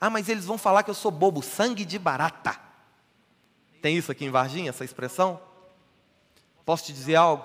Ah, 0.00 0.08
mas 0.08 0.28
eles 0.28 0.44
vão 0.44 0.56
falar 0.56 0.82
que 0.84 0.90
eu 0.90 0.94
sou 0.94 1.10
bobo, 1.10 1.42
sangue 1.42 1.84
de 1.84 1.98
barata. 1.98 2.58
Tem 3.82 3.96
isso 3.96 4.10
aqui 4.10 4.24
em 4.24 4.30
Varginha, 4.30 4.70
essa 4.70 4.84
expressão? 4.84 5.40
Posso 6.64 6.84
te 6.84 6.92
dizer 6.92 7.16
algo? 7.16 7.44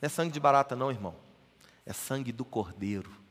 Não 0.00 0.06
é 0.06 0.08
sangue 0.08 0.32
de 0.32 0.40
barata, 0.40 0.74
não, 0.74 0.90
irmão. 0.90 1.14
É 1.86 1.92
sangue 1.92 2.32
do 2.32 2.44
cordeiro. 2.44 3.21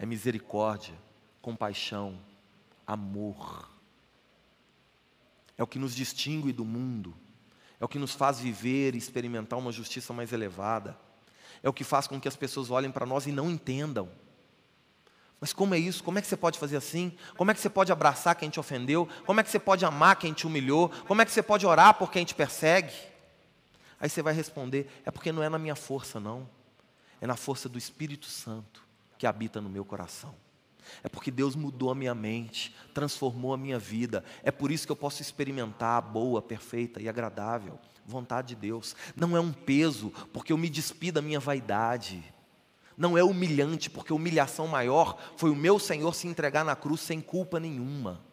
É 0.00 0.06
misericórdia, 0.06 0.94
compaixão, 1.42 2.18
amor. 2.86 3.68
É 5.58 5.62
o 5.62 5.66
que 5.66 5.78
nos 5.78 5.94
distingue 5.94 6.54
do 6.54 6.64
mundo. 6.64 7.14
É 7.78 7.84
o 7.84 7.88
que 7.88 7.98
nos 7.98 8.14
faz 8.14 8.40
viver 8.40 8.94
e 8.94 8.98
experimentar 8.98 9.58
uma 9.58 9.70
justiça 9.70 10.14
mais 10.14 10.32
elevada. 10.32 10.98
É 11.62 11.68
o 11.68 11.72
que 11.74 11.84
faz 11.84 12.06
com 12.06 12.18
que 12.18 12.26
as 12.26 12.34
pessoas 12.34 12.70
olhem 12.70 12.90
para 12.90 13.04
nós 13.04 13.26
e 13.26 13.30
não 13.30 13.50
entendam. 13.50 14.08
Mas 15.38 15.52
como 15.52 15.74
é 15.74 15.78
isso? 15.78 16.02
Como 16.02 16.18
é 16.18 16.22
que 16.22 16.28
você 16.28 16.36
pode 16.36 16.58
fazer 16.58 16.78
assim? 16.78 17.14
Como 17.36 17.50
é 17.50 17.54
que 17.54 17.60
você 17.60 17.68
pode 17.68 17.92
abraçar 17.92 18.34
quem 18.36 18.48
te 18.48 18.58
ofendeu? 18.58 19.06
Como 19.26 19.38
é 19.38 19.42
que 19.42 19.50
você 19.50 19.58
pode 19.58 19.84
amar 19.84 20.16
quem 20.16 20.32
te 20.32 20.46
humilhou? 20.46 20.88
Como 21.06 21.20
é 21.20 21.26
que 21.26 21.30
você 21.30 21.42
pode 21.42 21.66
orar 21.66 21.92
por 21.92 22.10
quem 22.10 22.24
te 22.24 22.34
persegue? 22.34 22.94
Aí 24.00 24.08
você 24.08 24.22
vai 24.22 24.32
responder: 24.32 24.90
é 25.04 25.10
porque 25.10 25.30
não 25.30 25.42
é 25.42 25.50
na 25.50 25.58
minha 25.58 25.76
força, 25.76 26.18
não. 26.18 26.48
É 27.20 27.26
na 27.26 27.36
força 27.36 27.68
do 27.68 27.76
Espírito 27.76 28.24
Santo 28.24 28.88
que 29.20 29.26
habita 29.26 29.60
no 29.60 29.68
meu 29.68 29.84
coração. 29.84 30.34
É 31.04 31.08
porque 31.10 31.30
Deus 31.30 31.54
mudou 31.54 31.90
a 31.90 31.94
minha 31.94 32.14
mente, 32.14 32.74
transformou 32.94 33.52
a 33.52 33.56
minha 33.58 33.78
vida. 33.78 34.24
É 34.42 34.50
por 34.50 34.72
isso 34.72 34.86
que 34.86 34.90
eu 34.90 34.96
posso 34.96 35.20
experimentar 35.20 35.98
a 35.98 36.00
boa, 36.00 36.40
perfeita 36.40 37.02
e 37.02 37.08
agradável 37.08 37.78
vontade 38.06 38.48
de 38.48 38.56
Deus. 38.56 38.96
Não 39.14 39.36
é 39.36 39.40
um 39.40 39.52
peso, 39.52 40.10
porque 40.32 40.52
eu 40.54 40.58
me 40.58 40.70
despi 40.70 41.12
da 41.12 41.20
minha 41.20 41.38
vaidade. 41.38 42.24
Não 42.96 43.16
é 43.16 43.22
humilhante, 43.22 43.90
porque 43.90 44.10
a 44.10 44.16
humilhação 44.16 44.66
maior 44.66 45.18
foi 45.36 45.50
o 45.50 45.54
meu 45.54 45.78
Senhor 45.78 46.14
se 46.14 46.26
entregar 46.26 46.64
na 46.64 46.74
cruz 46.74 47.02
sem 47.02 47.20
culpa 47.20 47.60
nenhuma. 47.60 48.24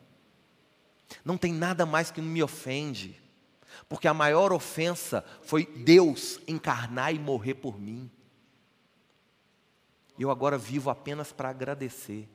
Não 1.24 1.38
tem 1.38 1.54
nada 1.54 1.86
mais 1.86 2.12
que 2.12 2.22
me 2.22 2.42
ofende. 2.42 3.22
Porque 3.90 4.08
a 4.08 4.14
maior 4.14 4.54
ofensa 4.54 5.24
foi 5.44 5.66
Deus 5.66 6.40
encarnar 6.48 7.14
e 7.14 7.20
morrer 7.20 7.56
por 7.56 7.78
mim. 7.78 8.10
Eu 10.18 10.32
agora 10.32 10.58
vivo 10.58 10.90
apenas 10.90 11.32
para 11.32 11.50
agradecer, 11.50 12.28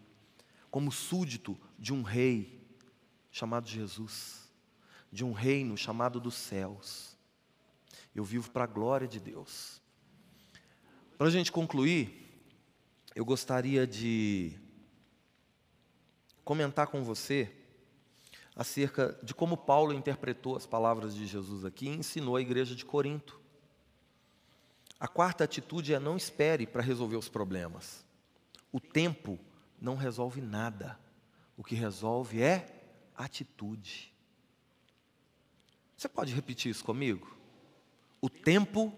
como 0.70 0.92
súdito 0.92 1.58
de 1.78 1.92
um 1.92 2.02
rei 2.02 2.62
chamado 3.30 3.68
Jesus, 3.68 4.50
de 5.10 5.24
um 5.24 5.32
reino 5.32 5.76
chamado 5.76 6.20
dos 6.20 6.34
céus. 6.34 7.16
Eu 8.14 8.24
vivo 8.24 8.50
para 8.50 8.64
a 8.64 8.68
glória 8.68 9.08
de 9.08 9.18
Deus. 9.18 9.80
Para 11.18 11.26
a 11.26 11.30
gente 11.30 11.50
concluir, 11.50 12.22
eu 13.14 13.24
gostaria 13.24 13.86
de 13.86 14.58
comentar 16.44 16.86
com 16.86 17.02
você 17.02 17.50
acerca 18.54 19.18
de 19.22 19.34
como 19.34 19.56
Paulo 19.56 19.92
interpretou 19.92 20.56
as 20.56 20.66
palavras 20.66 21.14
de 21.14 21.26
Jesus 21.26 21.64
aqui 21.64 21.86
e 21.86 21.96
ensinou 21.96 22.36
a 22.36 22.40
igreja 22.40 22.74
de 22.74 22.84
Corinto. 22.84 23.41
A 25.02 25.08
quarta 25.08 25.42
atitude 25.42 25.92
é 25.92 25.98
não 25.98 26.16
espere 26.16 26.64
para 26.64 26.80
resolver 26.80 27.16
os 27.16 27.28
problemas. 27.28 28.06
O 28.70 28.78
tempo 28.78 29.36
não 29.80 29.96
resolve 29.96 30.40
nada. 30.40 30.96
O 31.56 31.64
que 31.64 31.74
resolve 31.74 32.40
é 32.40 32.72
atitude. 33.16 34.14
Você 35.96 36.08
pode 36.08 36.32
repetir 36.32 36.70
isso 36.70 36.84
comigo? 36.84 37.36
O 38.20 38.30
tempo 38.30 38.96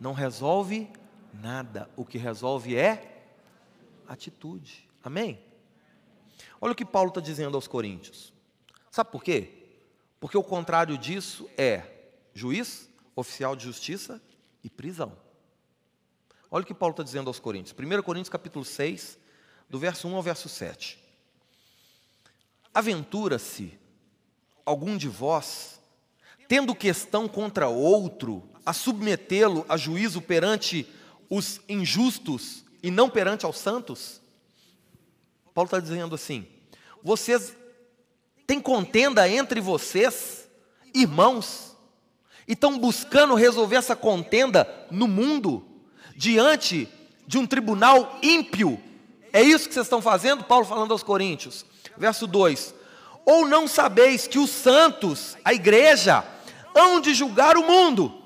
não 0.00 0.14
resolve 0.14 0.90
nada. 1.34 1.90
O 1.98 2.06
que 2.06 2.16
resolve 2.16 2.74
é 2.74 3.26
atitude. 4.08 4.88
Amém? 5.02 5.38
Olha 6.58 6.72
o 6.72 6.74
que 6.74 6.82
Paulo 6.82 7.10
está 7.10 7.20
dizendo 7.20 7.58
aos 7.58 7.68
Coríntios. 7.68 8.32
Sabe 8.90 9.12
por 9.12 9.22
quê? 9.22 9.82
Porque 10.18 10.38
o 10.38 10.42
contrário 10.42 10.96
disso 10.96 11.46
é 11.58 12.08
juiz, 12.32 12.88
oficial 13.14 13.54
de 13.54 13.64
justiça 13.64 14.18
e 14.64 14.70
prisão. 14.70 15.16
Olha 16.50 16.62
o 16.62 16.66
que 16.66 16.74
Paulo 16.74 16.92
está 16.92 17.02
dizendo 17.02 17.28
aos 17.28 17.38
Coríntios. 17.38 17.76
1 17.78 18.02
Coríntios 18.02 18.30
capítulo 18.30 18.64
6, 18.64 19.18
do 19.68 19.78
verso 19.78 20.08
1 20.08 20.16
ao 20.16 20.22
verso 20.22 20.48
7. 20.48 20.98
Aventura-se 22.72 23.78
algum 24.64 24.96
de 24.96 25.08
vós, 25.08 25.80
tendo 26.48 26.74
questão 26.74 27.28
contra 27.28 27.68
outro, 27.68 28.48
a 28.64 28.72
submetê-lo 28.72 29.66
a 29.68 29.76
juízo 29.76 30.22
perante 30.22 30.88
os 31.28 31.60
injustos 31.68 32.64
e 32.82 32.90
não 32.90 33.10
perante 33.10 33.44
aos 33.44 33.58
santos? 33.58 34.20
Paulo 35.52 35.66
está 35.66 35.78
dizendo 35.78 36.14
assim: 36.14 36.46
vocês 37.02 37.54
têm 38.46 38.60
contenda 38.60 39.28
entre 39.28 39.60
vocês, 39.60 40.48
irmãos, 40.94 41.73
e 42.46 42.52
estão 42.52 42.78
buscando 42.78 43.34
resolver 43.34 43.76
essa 43.76 43.96
contenda 43.96 44.68
no 44.90 45.08
mundo, 45.08 45.64
diante 46.16 46.88
de 47.26 47.38
um 47.38 47.46
tribunal 47.46 48.18
ímpio. 48.22 48.80
É 49.32 49.42
isso 49.42 49.66
que 49.66 49.74
vocês 49.74 49.86
estão 49.86 50.02
fazendo? 50.02 50.44
Paulo 50.44 50.64
falando 50.64 50.92
aos 50.92 51.02
Coríntios. 51.02 51.64
Verso 51.96 52.26
2: 52.26 52.74
Ou 53.24 53.46
não 53.46 53.66
sabeis 53.66 54.26
que 54.26 54.38
os 54.38 54.50
santos, 54.50 55.36
a 55.44 55.52
igreja, 55.52 56.24
hão 56.74 57.00
de 57.00 57.14
julgar 57.14 57.56
o 57.56 57.64
mundo? 57.64 58.22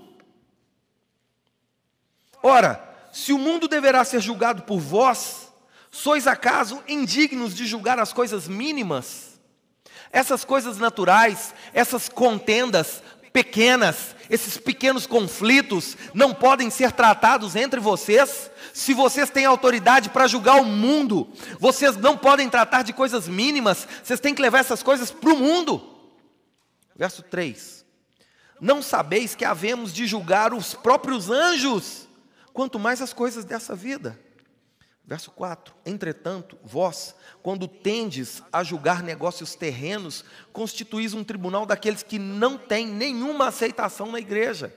Ora, 2.42 2.84
se 3.12 3.32
o 3.32 3.38
mundo 3.38 3.68
deverá 3.68 4.04
ser 4.04 4.20
julgado 4.20 4.62
por 4.62 4.78
vós, 4.78 5.52
sois 5.90 6.26
acaso 6.26 6.82
indignos 6.86 7.54
de 7.54 7.66
julgar 7.66 7.98
as 7.98 8.12
coisas 8.12 8.46
mínimas? 8.46 9.38
Essas 10.10 10.44
coisas 10.44 10.78
naturais, 10.78 11.54
essas 11.74 12.08
contendas 12.08 13.02
pequenas, 13.32 14.14
esses 14.30 14.56
pequenos 14.56 15.06
conflitos 15.06 15.96
não 16.12 16.34
podem 16.34 16.70
ser 16.70 16.92
tratados 16.92 17.56
entre 17.56 17.80
vocês? 17.80 18.50
Se 18.72 18.92
vocês 18.92 19.30
têm 19.30 19.44
autoridade 19.44 20.10
para 20.10 20.26
julgar 20.26 20.60
o 20.60 20.64
mundo, 20.64 21.28
vocês 21.58 21.96
não 21.96 22.16
podem 22.16 22.48
tratar 22.48 22.82
de 22.82 22.92
coisas 22.92 23.26
mínimas, 23.26 23.86
vocês 24.02 24.20
têm 24.20 24.34
que 24.34 24.42
levar 24.42 24.58
essas 24.58 24.82
coisas 24.82 25.10
para 25.10 25.32
o 25.32 25.38
mundo. 25.38 25.82
Verso 26.94 27.22
3: 27.22 27.84
Não 28.60 28.82
sabeis 28.82 29.34
que 29.34 29.44
havemos 29.44 29.92
de 29.92 30.06
julgar 30.06 30.52
os 30.52 30.74
próprios 30.74 31.30
anjos, 31.30 32.08
quanto 32.52 32.78
mais 32.78 33.00
as 33.00 33.12
coisas 33.12 33.44
dessa 33.44 33.74
vida. 33.74 34.18
Verso 35.08 35.30
4: 35.30 35.74
Entretanto, 35.86 36.58
vós, 36.62 37.14
quando 37.42 37.66
tendes 37.66 38.42
a 38.52 38.62
julgar 38.62 39.02
negócios 39.02 39.54
terrenos, 39.54 40.22
constituís 40.52 41.14
um 41.14 41.24
tribunal 41.24 41.64
daqueles 41.64 42.02
que 42.02 42.18
não 42.18 42.58
têm 42.58 42.86
nenhuma 42.86 43.48
aceitação 43.48 44.12
na 44.12 44.20
igreja. 44.20 44.70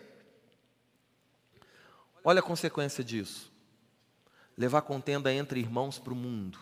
Olha 2.24 2.40
a 2.40 2.44
consequência 2.44 3.04
disso: 3.04 3.52
levar 4.58 4.84
contenda 4.84 5.34
entre 5.34 5.60
irmãos 5.60 6.00
para 6.00 6.14
o 6.14 6.16
mundo. 6.16 6.58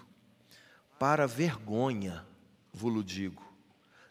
Para 0.97 1.27
vergonha, 1.27 2.25
vos 2.73 3.05
digo, 3.05 3.43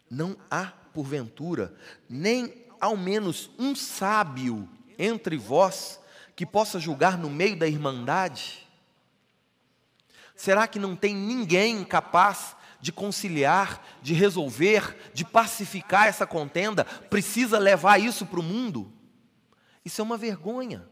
não 0.08 0.36
há, 0.48 0.66
porventura, 0.94 1.74
nem 2.08 2.64
ao 2.80 2.96
menos 2.96 3.50
um 3.58 3.74
sábio 3.74 4.68
entre 4.96 5.36
vós 5.36 5.98
que 6.36 6.46
possa 6.46 6.78
julgar 6.78 7.18
no 7.18 7.28
meio 7.28 7.58
da 7.58 7.66
irmandade? 7.66 8.67
Será 10.38 10.68
que 10.68 10.78
não 10.78 10.94
tem 10.94 11.16
ninguém 11.16 11.82
capaz 11.82 12.54
de 12.80 12.92
conciliar, 12.92 13.84
de 14.00 14.14
resolver, 14.14 15.10
de 15.12 15.24
pacificar 15.24 16.06
essa 16.06 16.24
contenda? 16.24 16.84
Precisa 16.84 17.58
levar 17.58 17.98
isso 17.98 18.24
para 18.24 18.38
o 18.38 18.42
mundo? 18.42 18.92
Isso 19.84 20.00
é 20.00 20.04
uma 20.04 20.16
vergonha. 20.16 20.88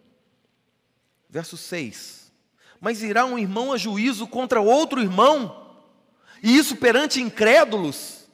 Verso 1.30 1.56
6: 1.56 2.32
Mas 2.80 3.04
irá 3.04 3.24
um 3.24 3.38
irmão 3.38 3.72
a 3.72 3.76
juízo 3.76 4.26
contra 4.26 4.60
outro 4.60 5.00
irmão, 5.00 5.80
e 6.42 6.58
isso 6.58 6.74
perante 6.74 7.20
incrédulos. 7.20 8.28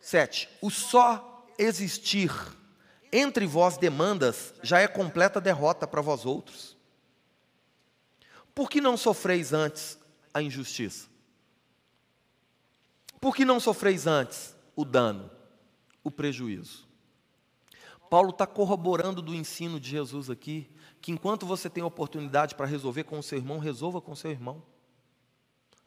7. 0.00 0.48
O 0.60 0.68
só 0.68 1.46
existir 1.56 2.32
entre 3.12 3.46
vós 3.46 3.76
demandas 3.76 4.52
já 4.64 4.80
é 4.80 4.88
completa 4.88 5.40
derrota 5.40 5.86
para 5.86 6.00
vós 6.00 6.26
outros. 6.26 6.79
Por 8.54 8.68
que 8.68 8.80
não 8.80 8.96
sofreis 8.96 9.52
antes 9.52 9.98
a 10.32 10.42
injustiça? 10.42 11.08
Por 13.20 13.34
que 13.34 13.44
não 13.44 13.60
sofreis 13.60 14.06
antes 14.06 14.56
o 14.74 14.84
dano, 14.84 15.30
o 16.02 16.10
prejuízo? 16.10 16.88
Paulo 18.08 18.30
está 18.30 18.46
corroborando 18.46 19.22
do 19.22 19.34
ensino 19.34 19.78
de 19.78 19.90
Jesus 19.90 20.28
aqui, 20.28 20.68
que 21.00 21.12
enquanto 21.12 21.46
você 21.46 21.70
tem 21.70 21.84
oportunidade 21.84 22.54
para 22.54 22.66
resolver 22.66 23.04
com 23.04 23.18
o 23.18 23.22
seu 23.22 23.38
irmão, 23.38 23.58
resolva 23.58 24.00
com 24.00 24.12
o 24.12 24.16
seu 24.16 24.30
irmão. 24.30 24.62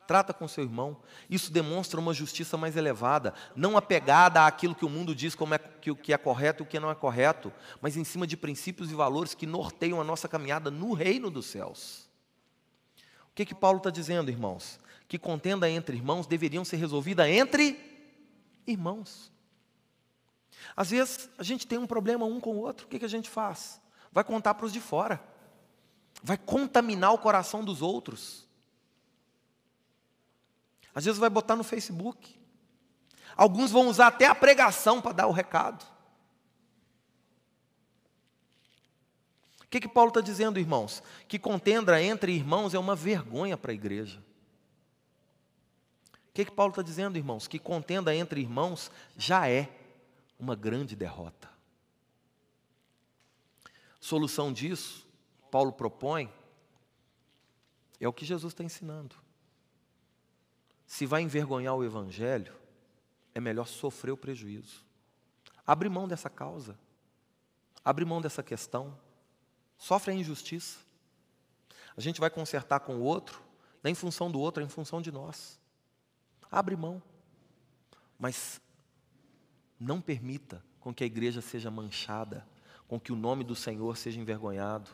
Trata 0.07 0.33
com 0.33 0.47
seu 0.47 0.63
irmão. 0.63 0.97
Isso 1.29 1.51
demonstra 1.51 1.99
uma 1.99 2.13
justiça 2.13 2.57
mais 2.57 2.75
elevada, 2.75 3.33
não 3.55 3.77
apegada 3.77 4.45
àquilo 4.45 4.75
que 4.75 4.85
o 4.85 4.89
mundo 4.89 5.15
diz 5.15 5.33
como 5.35 5.53
é 5.53 5.57
que 5.57 5.93
que 5.95 6.13
é 6.13 6.17
correto 6.17 6.63
e 6.63 6.65
o 6.65 6.67
que 6.67 6.79
não 6.79 6.89
é 6.91 6.95
correto, 6.95 7.51
mas 7.81 7.97
em 7.97 8.03
cima 8.03 8.27
de 8.27 8.37
princípios 8.37 8.91
e 8.91 8.95
valores 8.95 9.33
que 9.33 9.45
norteiam 9.45 9.99
a 9.99 10.03
nossa 10.03 10.27
caminhada 10.27 10.69
no 10.71 10.93
reino 10.93 11.29
dos 11.29 11.45
céus. 11.45 12.02
O 13.33 13.35
que, 13.35 13.47
que 13.47 13.55
Paulo 13.55 13.79
está 13.79 13.89
dizendo, 13.89 14.29
irmãos? 14.29 14.79
Que 15.07 15.17
contenda 15.17 15.67
entre 15.67 15.97
irmãos 15.97 16.27
deveriam 16.27 16.63
ser 16.63 16.77
resolvida 16.77 17.27
entre 17.27 17.79
irmãos. 18.67 19.31
Às 20.75 20.91
vezes 20.91 21.27
a 21.35 21.41
gente 21.41 21.65
tem 21.65 21.79
um 21.79 21.87
problema 21.87 22.25
um 22.25 22.39
com 22.39 22.51
o 22.51 22.59
outro, 22.59 22.85
o 22.85 22.89
que, 22.89 22.99
que 22.99 23.05
a 23.05 23.09
gente 23.09 23.31
faz? 23.31 23.81
Vai 24.11 24.23
contar 24.23 24.53
para 24.53 24.67
os 24.67 24.71
de 24.71 24.79
fora, 24.79 25.19
vai 26.21 26.37
contaminar 26.37 27.11
o 27.11 27.17
coração 27.17 27.65
dos 27.65 27.81
outros. 27.81 28.47
Às 30.93 31.05
vezes 31.05 31.19
vai 31.19 31.29
botar 31.29 31.55
no 31.55 31.63
Facebook. 31.63 32.39
Alguns 33.35 33.71
vão 33.71 33.87
usar 33.87 34.07
até 34.07 34.27
a 34.27 34.35
pregação 34.35 35.01
para 35.01 35.11
dar 35.11 35.27
o 35.27 35.31
recado. 35.31 35.83
Que, 39.73 39.81
que 39.81 39.87
Paulo 39.87 40.09
está 40.09 40.21
dizendo, 40.21 40.59
irmãos? 40.59 41.01
Que 41.27 41.39
contenda 41.39 41.99
entre 41.99 42.31
irmãos 42.31 42.75
é 42.75 42.79
uma 42.79 42.95
vergonha 42.95 43.57
para 43.57 43.71
a 43.71 43.73
igreja. 43.73 44.23
O 46.13 46.31
que, 46.31 46.45
que 46.45 46.51
Paulo 46.51 46.69
está 46.69 46.83
dizendo, 46.83 47.17
irmãos? 47.17 47.47
Que 47.47 47.57
contenda 47.57 48.15
entre 48.15 48.39
irmãos 48.39 48.91
já 49.17 49.49
é 49.49 49.75
uma 50.37 50.55
grande 50.55 50.95
derrota. 50.95 51.49
Solução 53.99 54.53
disso, 54.53 55.07
Paulo 55.49 55.73
propõe, 55.73 56.31
é 57.99 58.07
o 58.07 58.13
que 58.13 58.25
Jesus 58.25 58.53
está 58.53 58.63
ensinando. 58.63 59.15
Se 60.85 61.07
vai 61.07 61.23
envergonhar 61.23 61.73
o 61.73 61.83
Evangelho, 61.83 62.53
é 63.33 63.39
melhor 63.39 63.65
sofrer 63.65 64.11
o 64.11 64.17
prejuízo. 64.17 64.85
Abre 65.65 65.89
mão 65.89 66.07
dessa 66.07 66.29
causa, 66.29 66.77
abre 67.83 68.05
mão 68.05 68.21
dessa 68.21 68.43
questão 68.43 68.95
sofre 69.77 70.11
a 70.11 70.15
injustiça. 70.15 70.79
A 71.95 72.01
gente 72.01 72.19
vai 72.19 72.29
consertar 72.29 72.79
com 72.79 72.95
o 72.95 73.03
outro, 73.03 73.41
não 73.83 73.89
é 73.89 73.91
em 73.91 73.95
função 73.95 74.31
do 74.31 74.39
outro, 74.39 74.63
é 74.63 74.65
em 74.65 74.69
função 74.69 75.01
de 75.01 75.11
nós. 75.11 75.59
Abre 76.49 76.75
mão. 76.75 77.01
Mas 78.17 78.61
não 79.79 80.01
permita 80.01 80.63
com 80.79 80.93
que 80.93 81.03
a 81.03 81.07
igreja 81.07 81.41
seja 81.41 81.69
manchada, 81.69 82.47
com 82.87 82.99
que 82.99 83.11
o 83.11 83.15
nome 83.15 83.43
do 83.43 83.55
Senhor 83.55 83.97
seja 83.97 84.19
envergonhado. 84.19 84.89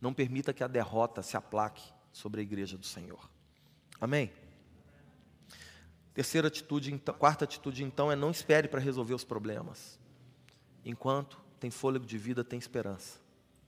Não 0.00 0.14
permita 0.14 0.52
que 0.52 0.64
a 0.64 0.68
derrota 0.68 1.22
se 1.22 1.36
aplaque 1.36 1.82
sobre 2.12 2.40
a 2.40 2.42
igreja 2.42 2.78
do 2.78 2.86
Senhor. 2.86 3.28
Amém? 4.00 4.32
Terceira 6.14 6.48
atitude, 6.48 6.92
então, 6.92 7.14
quarta 7.14 7.44
atitude, 7.44 7.84
então, 7.84 8.10
é 8.10 8.16
não 8.16 8.30
espere 8.30 8.68
para 8.68 8.80
resolver 8.80 9.14
os 9.14 9.24
problemas. 9.24 9.98
Enquanto 10.84 11.40
tem 11.58 11.70
fôlego 11.70 12.06
de 12.06 12.16
vida, 12.16 12.42
tem 12.42 12.58
esperança 12.58 13.19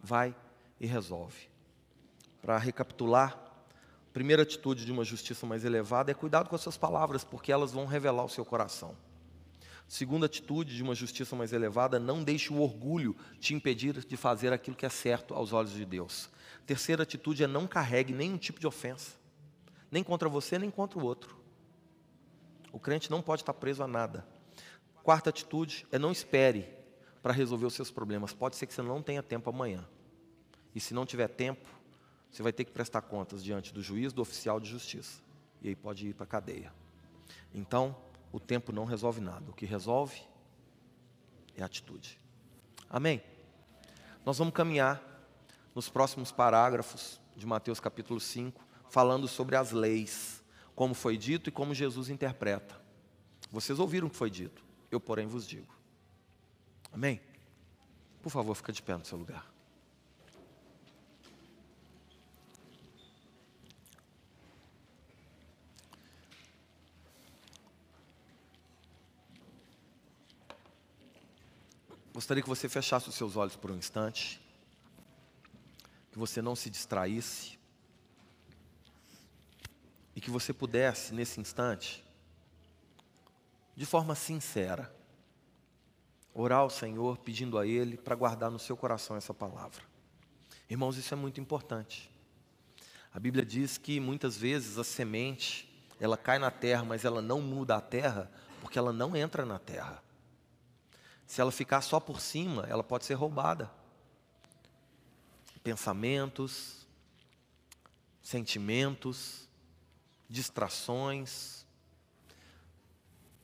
vai 0.03 0.35
e 0.81 0.87
resolve. 0.87 1.49
Para 2.41 2.59
recapitular, 2.59 3.39
a 4.09 4.13
primeira 4.13 4.43
atitude 4.43 4.85
de 4.85 4.93
uma 4.93 5.05
justiça 5.05 5.47
mais 5.47 5.65
elevada 5.65 6.11
é 6.11 6.15
cuidado 6.15 6.49
com 6.49 6.57
as 6.57 6.61
suas 6.61 6.77
palavras, 6.77 7.25
porque 7.25 7.53
elas 7.53 7.73
vão 7.73 7.87
revelar 7.87 8.25
o 8.25 8.29
seu 8.29 8.45
coração. 8.45 8.97
Segunda 9.89 10.27
atitude 10.27 10.75
de 10.75 10.83
uma 10.83 10.95
justiça 10.95 11.37
mais 11.37 11.53
elevada, 11.53 11.99
não 11.99 12.25
deixe 12.25 12.53
o 12.53 12.61
orgulho 12.61 13.15
te 13.39 13.55
impedir 13.55 14.05
de 14.05 14.17
fazer 14.17 14.53
aquilo 14.53 14.77
que 14.77 14.87
é 14.87 14.89
certo 14.89 15.35
aos 15.35 15.53
olhos 15.53 15.73
de 15.73 15.85
Deus. 15.85 16.31
Terceira 16.67 17.03
atitude 17.03 17.45
é 17.45 17.47
não 17.47 17.67
carregue 17.67 18.13
nenhum 18.13 18.39
tipo 18.39 18.59
de 18.59 18.67
ofensa, 18.67 19.13
nem 19.91 20.03
contra 20.03 20.29
você, 20.29 20.59
nem 20.59 20.71
contra 20.71 20.99
o 20.99 21.05
outro. 21.05 21.37
O 22.73 22.79
crente 22.79 23.11
não 23.11 23.21
pode 23.21 23.43
estar 23.43 23.53
preso 23.53 23.83
a 23.83 23.87
nada. 23.87 24.27
Quarta 25.03 25.31
atitude 25.31 25.87
é 25.93 25.99
não 25.99 26.11
espere 26.11 26.67
para 27.23 27.33
resolver 27.33 27.67
os 27.67 27.75
seus 27.75 27.91
problemas. 27.91 28.33
Pode 28.33 28.57
ser 28.57 28.67
que 28.67 28.73
você 28.73 28.83
não 28.83 29.03
tenha 29.03 29.23
tempo 29.23 29.51
amanhã. 29.51 29.87
E 30.75 30.81
se 30.81 30.95
não 30.95 31.05
tiver 31.05 31.29
tempo, 31.29 31.69
você 32.31 32.43
vai 32.43 32.53
ter 32.53 32.65
que 32.65 32.73
prestar 32.73 33.03
contas 33.03 33.45
diante 33.45 33.75
do 33.75 33.83
juiz, 33.83 34.13
do 34.13 34.23
oficial 34.23 34.59
de 34.59 34.69
justiça. 34.69 35.21
E 35.61 35.69
aí 35.69 35.77
pode 35.77 36.09
ir 36.09 36.15
para 36.15 36.25
a 36.25 36.27
cadeia. 36.27 36.73
Então, 37.55 37.95
o 38.33 38.41
tempo 38.41 38.73
não 38.73 38.85
resolve 38.85 39.21
nada. 39.21 39.51
O 39.51 39.55
que 39.55 39.67
resolve 39.67 40.23
é 41.55 41.63
a 41.63 41.67
atitude. 41.67 42.19
Amém? 42.89 43.23
Nós 44.25 44.39
vamos 44.39 44.55
caminhar 44.55 45.03
nos 45.75 45.89
próximos 45.89 46.33
parágrafos 46.33 47.21
de 47.37 47.47
Mateus 47.47 47.81
capítulo 47.81 48.21
5, 48.21 48.65
falando 48.89 49.29
sobre 49.29 49.57
as 49.57 49.73
leis, 49.73 50.43
como 50.75 50.95
foi 50.95 51.17
dito 51.17 51.49
e 51.49 51.53
como 51.53 51.75
Jesus 51.75 52.09
interpreta. 52.09 52.81
Vocês 53.51 53.79
ouviram 53.79 54.07
o 54.07 54.11
que 54.11 54.17
foi 54.17 54.31
dito, 54.31 54.65
eu, 54.91 55.01
porém, 55.01 55.27
vos 55.27 55.47
digo. 55.47 55.75
Amém? 56.91 57.21
Por 58.23 58.31
favor, 58.31 58.55
fica 58.55 58.73
de 58.73 58.83
pé 58.83 58.97
no 58.97 59.05
seu 59.05 59.19
lugar. 59.19 59.52
Gostaria 72.23 72.41
que 72.41 72.49
você 72.49 72.69
fechasse 72.69 73.09
os 73.09 73.17
seus 73.17 73.35
olhos 73.35 73.57
por 73.57 73.73
um 73.73 73.77
instante, 73.77 74.41
que 76.13 76.17
você 76.17 76.41
não 76.41 76.55
se 76.55 76.71
distraísse, 76.71 77.59
e 80.15 80.21
que 80.21 80.31
você 80.31 80.53
pudesse, 80.53 81.13
nesse 81.13 81.41
instante, 81.41 82.05
de 83.75 83.85
forma 83.85 84.15
sincera, 84.15 84.95
orar 86.33 86.61
ao 86.61 86.71
Senhor 86.71 87.19
pedindo 87.19 87.59
a 87.59 87.67
Ele 87.67 87.97
para 87.97 88.15
guardar 88.15 88.53
no 88.53 88.59
seu 88.61 88.77
coração 88.77 89.17
essa 89.17 89.35
palavra. 89.35 89.83
Irmãos, 90.71 90.97
isso 90.97 91.13
é 91.13 91.17
muito 91.17 91.41
importante. 91.41 92.09
A 93.13 93.19
Bíblia 93.19 93.45
diz 93.45 93.79
que 93.79 93.99
muitas 93.99 94.37
vezes 94.37 94.79
a 94.79 94.85
semente, 94.85 95.69
ela 95.99 96.17
cai 96.17 96.39
na 96.39 96.53
terra, 96.53 96.85
mas 96.85 97.05
ela 97.05 97.21
não 97.21 97.41
muda 97.41 97.75
a 97.75 97.81
terra, 97.81 98.31
porque 98.61 98.79
ela 98.79 98.93
não 98.93 99.17
entra 99.17 99.45
na 99.45 99.59
terra. 99.59 100.01
Se 101.33 101.41
ela 101.41 101.51
ficar 101.51 101.81
só 101.81 101.99
por 101.99 102.21
cima, 102.21 102.67
ela 102.69 102.85
pode 102.85 103.07
ser 103.07 103.15
roubada. 103.15 103.71
Pensamentos, 105.65 106.87
sentimentos, 108.21 109.49
distrações. 110.29 111.65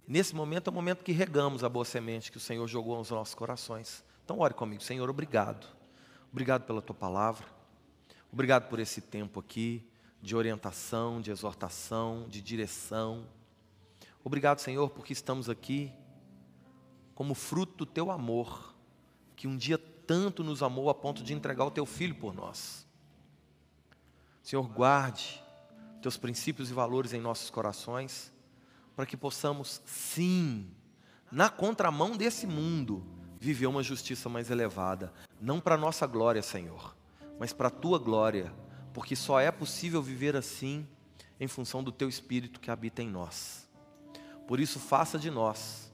Nesse 0.06 0.34
momento 0.34 0.68
é 0.68 0.70
o 0.70 0.74
momento 0.74 1.02
que 1.02 1.12
regamos 1.12 1.64
a 1.64 1.68
boa 1.70 1.86
semente 1.86 2.30
que 2.30 2.36
o 2.36 2.40
Senhor 2.40 2.68
jogou 2.68 2.98
nos 2.98 3.08
nossos 3.08 3.34
corações. 3.34 4.04
Então, 4.22 4.40
ore 4.40 4.52
comigo, 4.52 4.82
Senhor, 4.82 5.08
obrigado. 5.08 5.66
Obrigado 6.30 6.64
pela 6.64 6.82
tua 6.82 6.94
palavra. 6.94 7.46
Obrigado 8.30 8.68
por 8.68 8.78
esse 8.78 9.00
tempo 9.00 9.40
aqui 9.40 9.82
de 10.20 10.36
orientação, 10.36 11.22
de 11.22 11.30
exortação, 11.30 12.28
de 12.28 12.42
direção. 12.42 13.24
Obrigado, 14.22 14.58
Senhor, 14.58 14.90
porque 14.90 15.14
estamos 15.14 15.48
aqui 15.48 15.90
como 17.18 17.34
fruto 17.34 17.78
do 17.78 17.84
teu 17.84 18.12
amor, 18.12 18.76
que 19.34 19.48
um 19.48 19.56
dia 19.56 19.76
tanto 19.76 20.44
nos 20.44 20.62
amou 20.62 20.88
a 20.88 20.94
ponto 20.94 21.20
de 21.20 21.34
entregar 21.34 21.64
o 21.64 21.70
teu 21.72 21.84
filho 21.84 22.14
por 22.14 22.32
nós. 22.32 22.86
Senhor, 24.40 24.62
guarde 24.62 25.42
teus 26.00 26.16
princípios 26.16 26.70
e 26.70 26.72
valores 26.72 27.12
em 27.12 27.20
nossos 27.20 27.50
corações, 27.50 28.32
para 28.94 29.04
que 29.04 29.16
possamos, 29.16 29.82
sim, 29.84 30.70
na 31.28 31.50
contramão 31.50 32.16
desse 32.16 32.46
mundo, 32.46 33.04
viver 33.40 33.66
uma 33.66 33.82
justiça 33.82 34.28
mais 34.28 34.48
elevada, 34.48 35.12
não 35.40 35.58
para 35.58 35.76
nossa 35.76 36.06
glória, 36.06 36.40
Senhor, 36.40 36.96
mas 37.36 37.52
para 37.52 37.66
a 37.66 37.72
tua 37.72 37.98
glória, 37.98 38.54
porque 38.94 39.16
só 39.16 39.40
é 39.40 39.50
possível 39.50 40.00
viver 40.00 40.36
assim 40.36 40.86
em 41.40 41.48
função 41.48 41.82
do 41.82 41.90
teu 41.90 42.08
espírito 42.08 42.60
que 42.60 42.70
habita 42.70 43.02
em 43.02 43.08
nós. 43.08 43.68
Por 44.46 44.60
isso, 44.60 44.78
faça 44.78 45.18
de 45.18 45.32
nós 45.32 45.87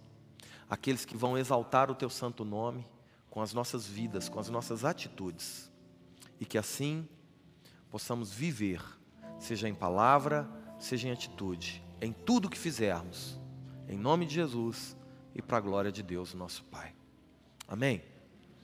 aqueles 0.68 1.04
que 1.04 1.16
vão 1.16 1.36
exaltar 1.36 1.90
o 1.90 1.94
teu 1.94 2.10
santo 2.10 2.44
nome 2.44 2.86
com 3.30 3.40
as 3.40 3.52
nossas 3.52 3.86
vidas, 3.86 4.28
com 4.28 4.38
as 4.38 4.48
nossas 4.48 4.84
atitudes, 4.84 5.70
e 6.40 6.44
que 6.44 6.56
assim 6.56 7.08
possamos 7.90 8.32
viver, 8.32 8.82
seja 9.38 9.68
em 9.68 9.74
palavra, 9.74 10.48
seja 10.78 11.08
em 11.08 11.12
atitude, 11.12 11.82
em 12.00 12.12
tudo 12.12 12.48
que 12.48 12.58
fizermos, 12.58 13.38
em 13.88 13.98
nome 13.98 14.26
de 14.26 14.34
Jesus 14.34 14.96
e 15.34 15.42
para 15.42 15.58
a 15.58 15.60
glória 15.60 15.90
de 15.90 16.02
Deus, 16.02 16.34
nosso 16.34 16.64
Pai. 16.64 16.94
Amém? 17.66 18.13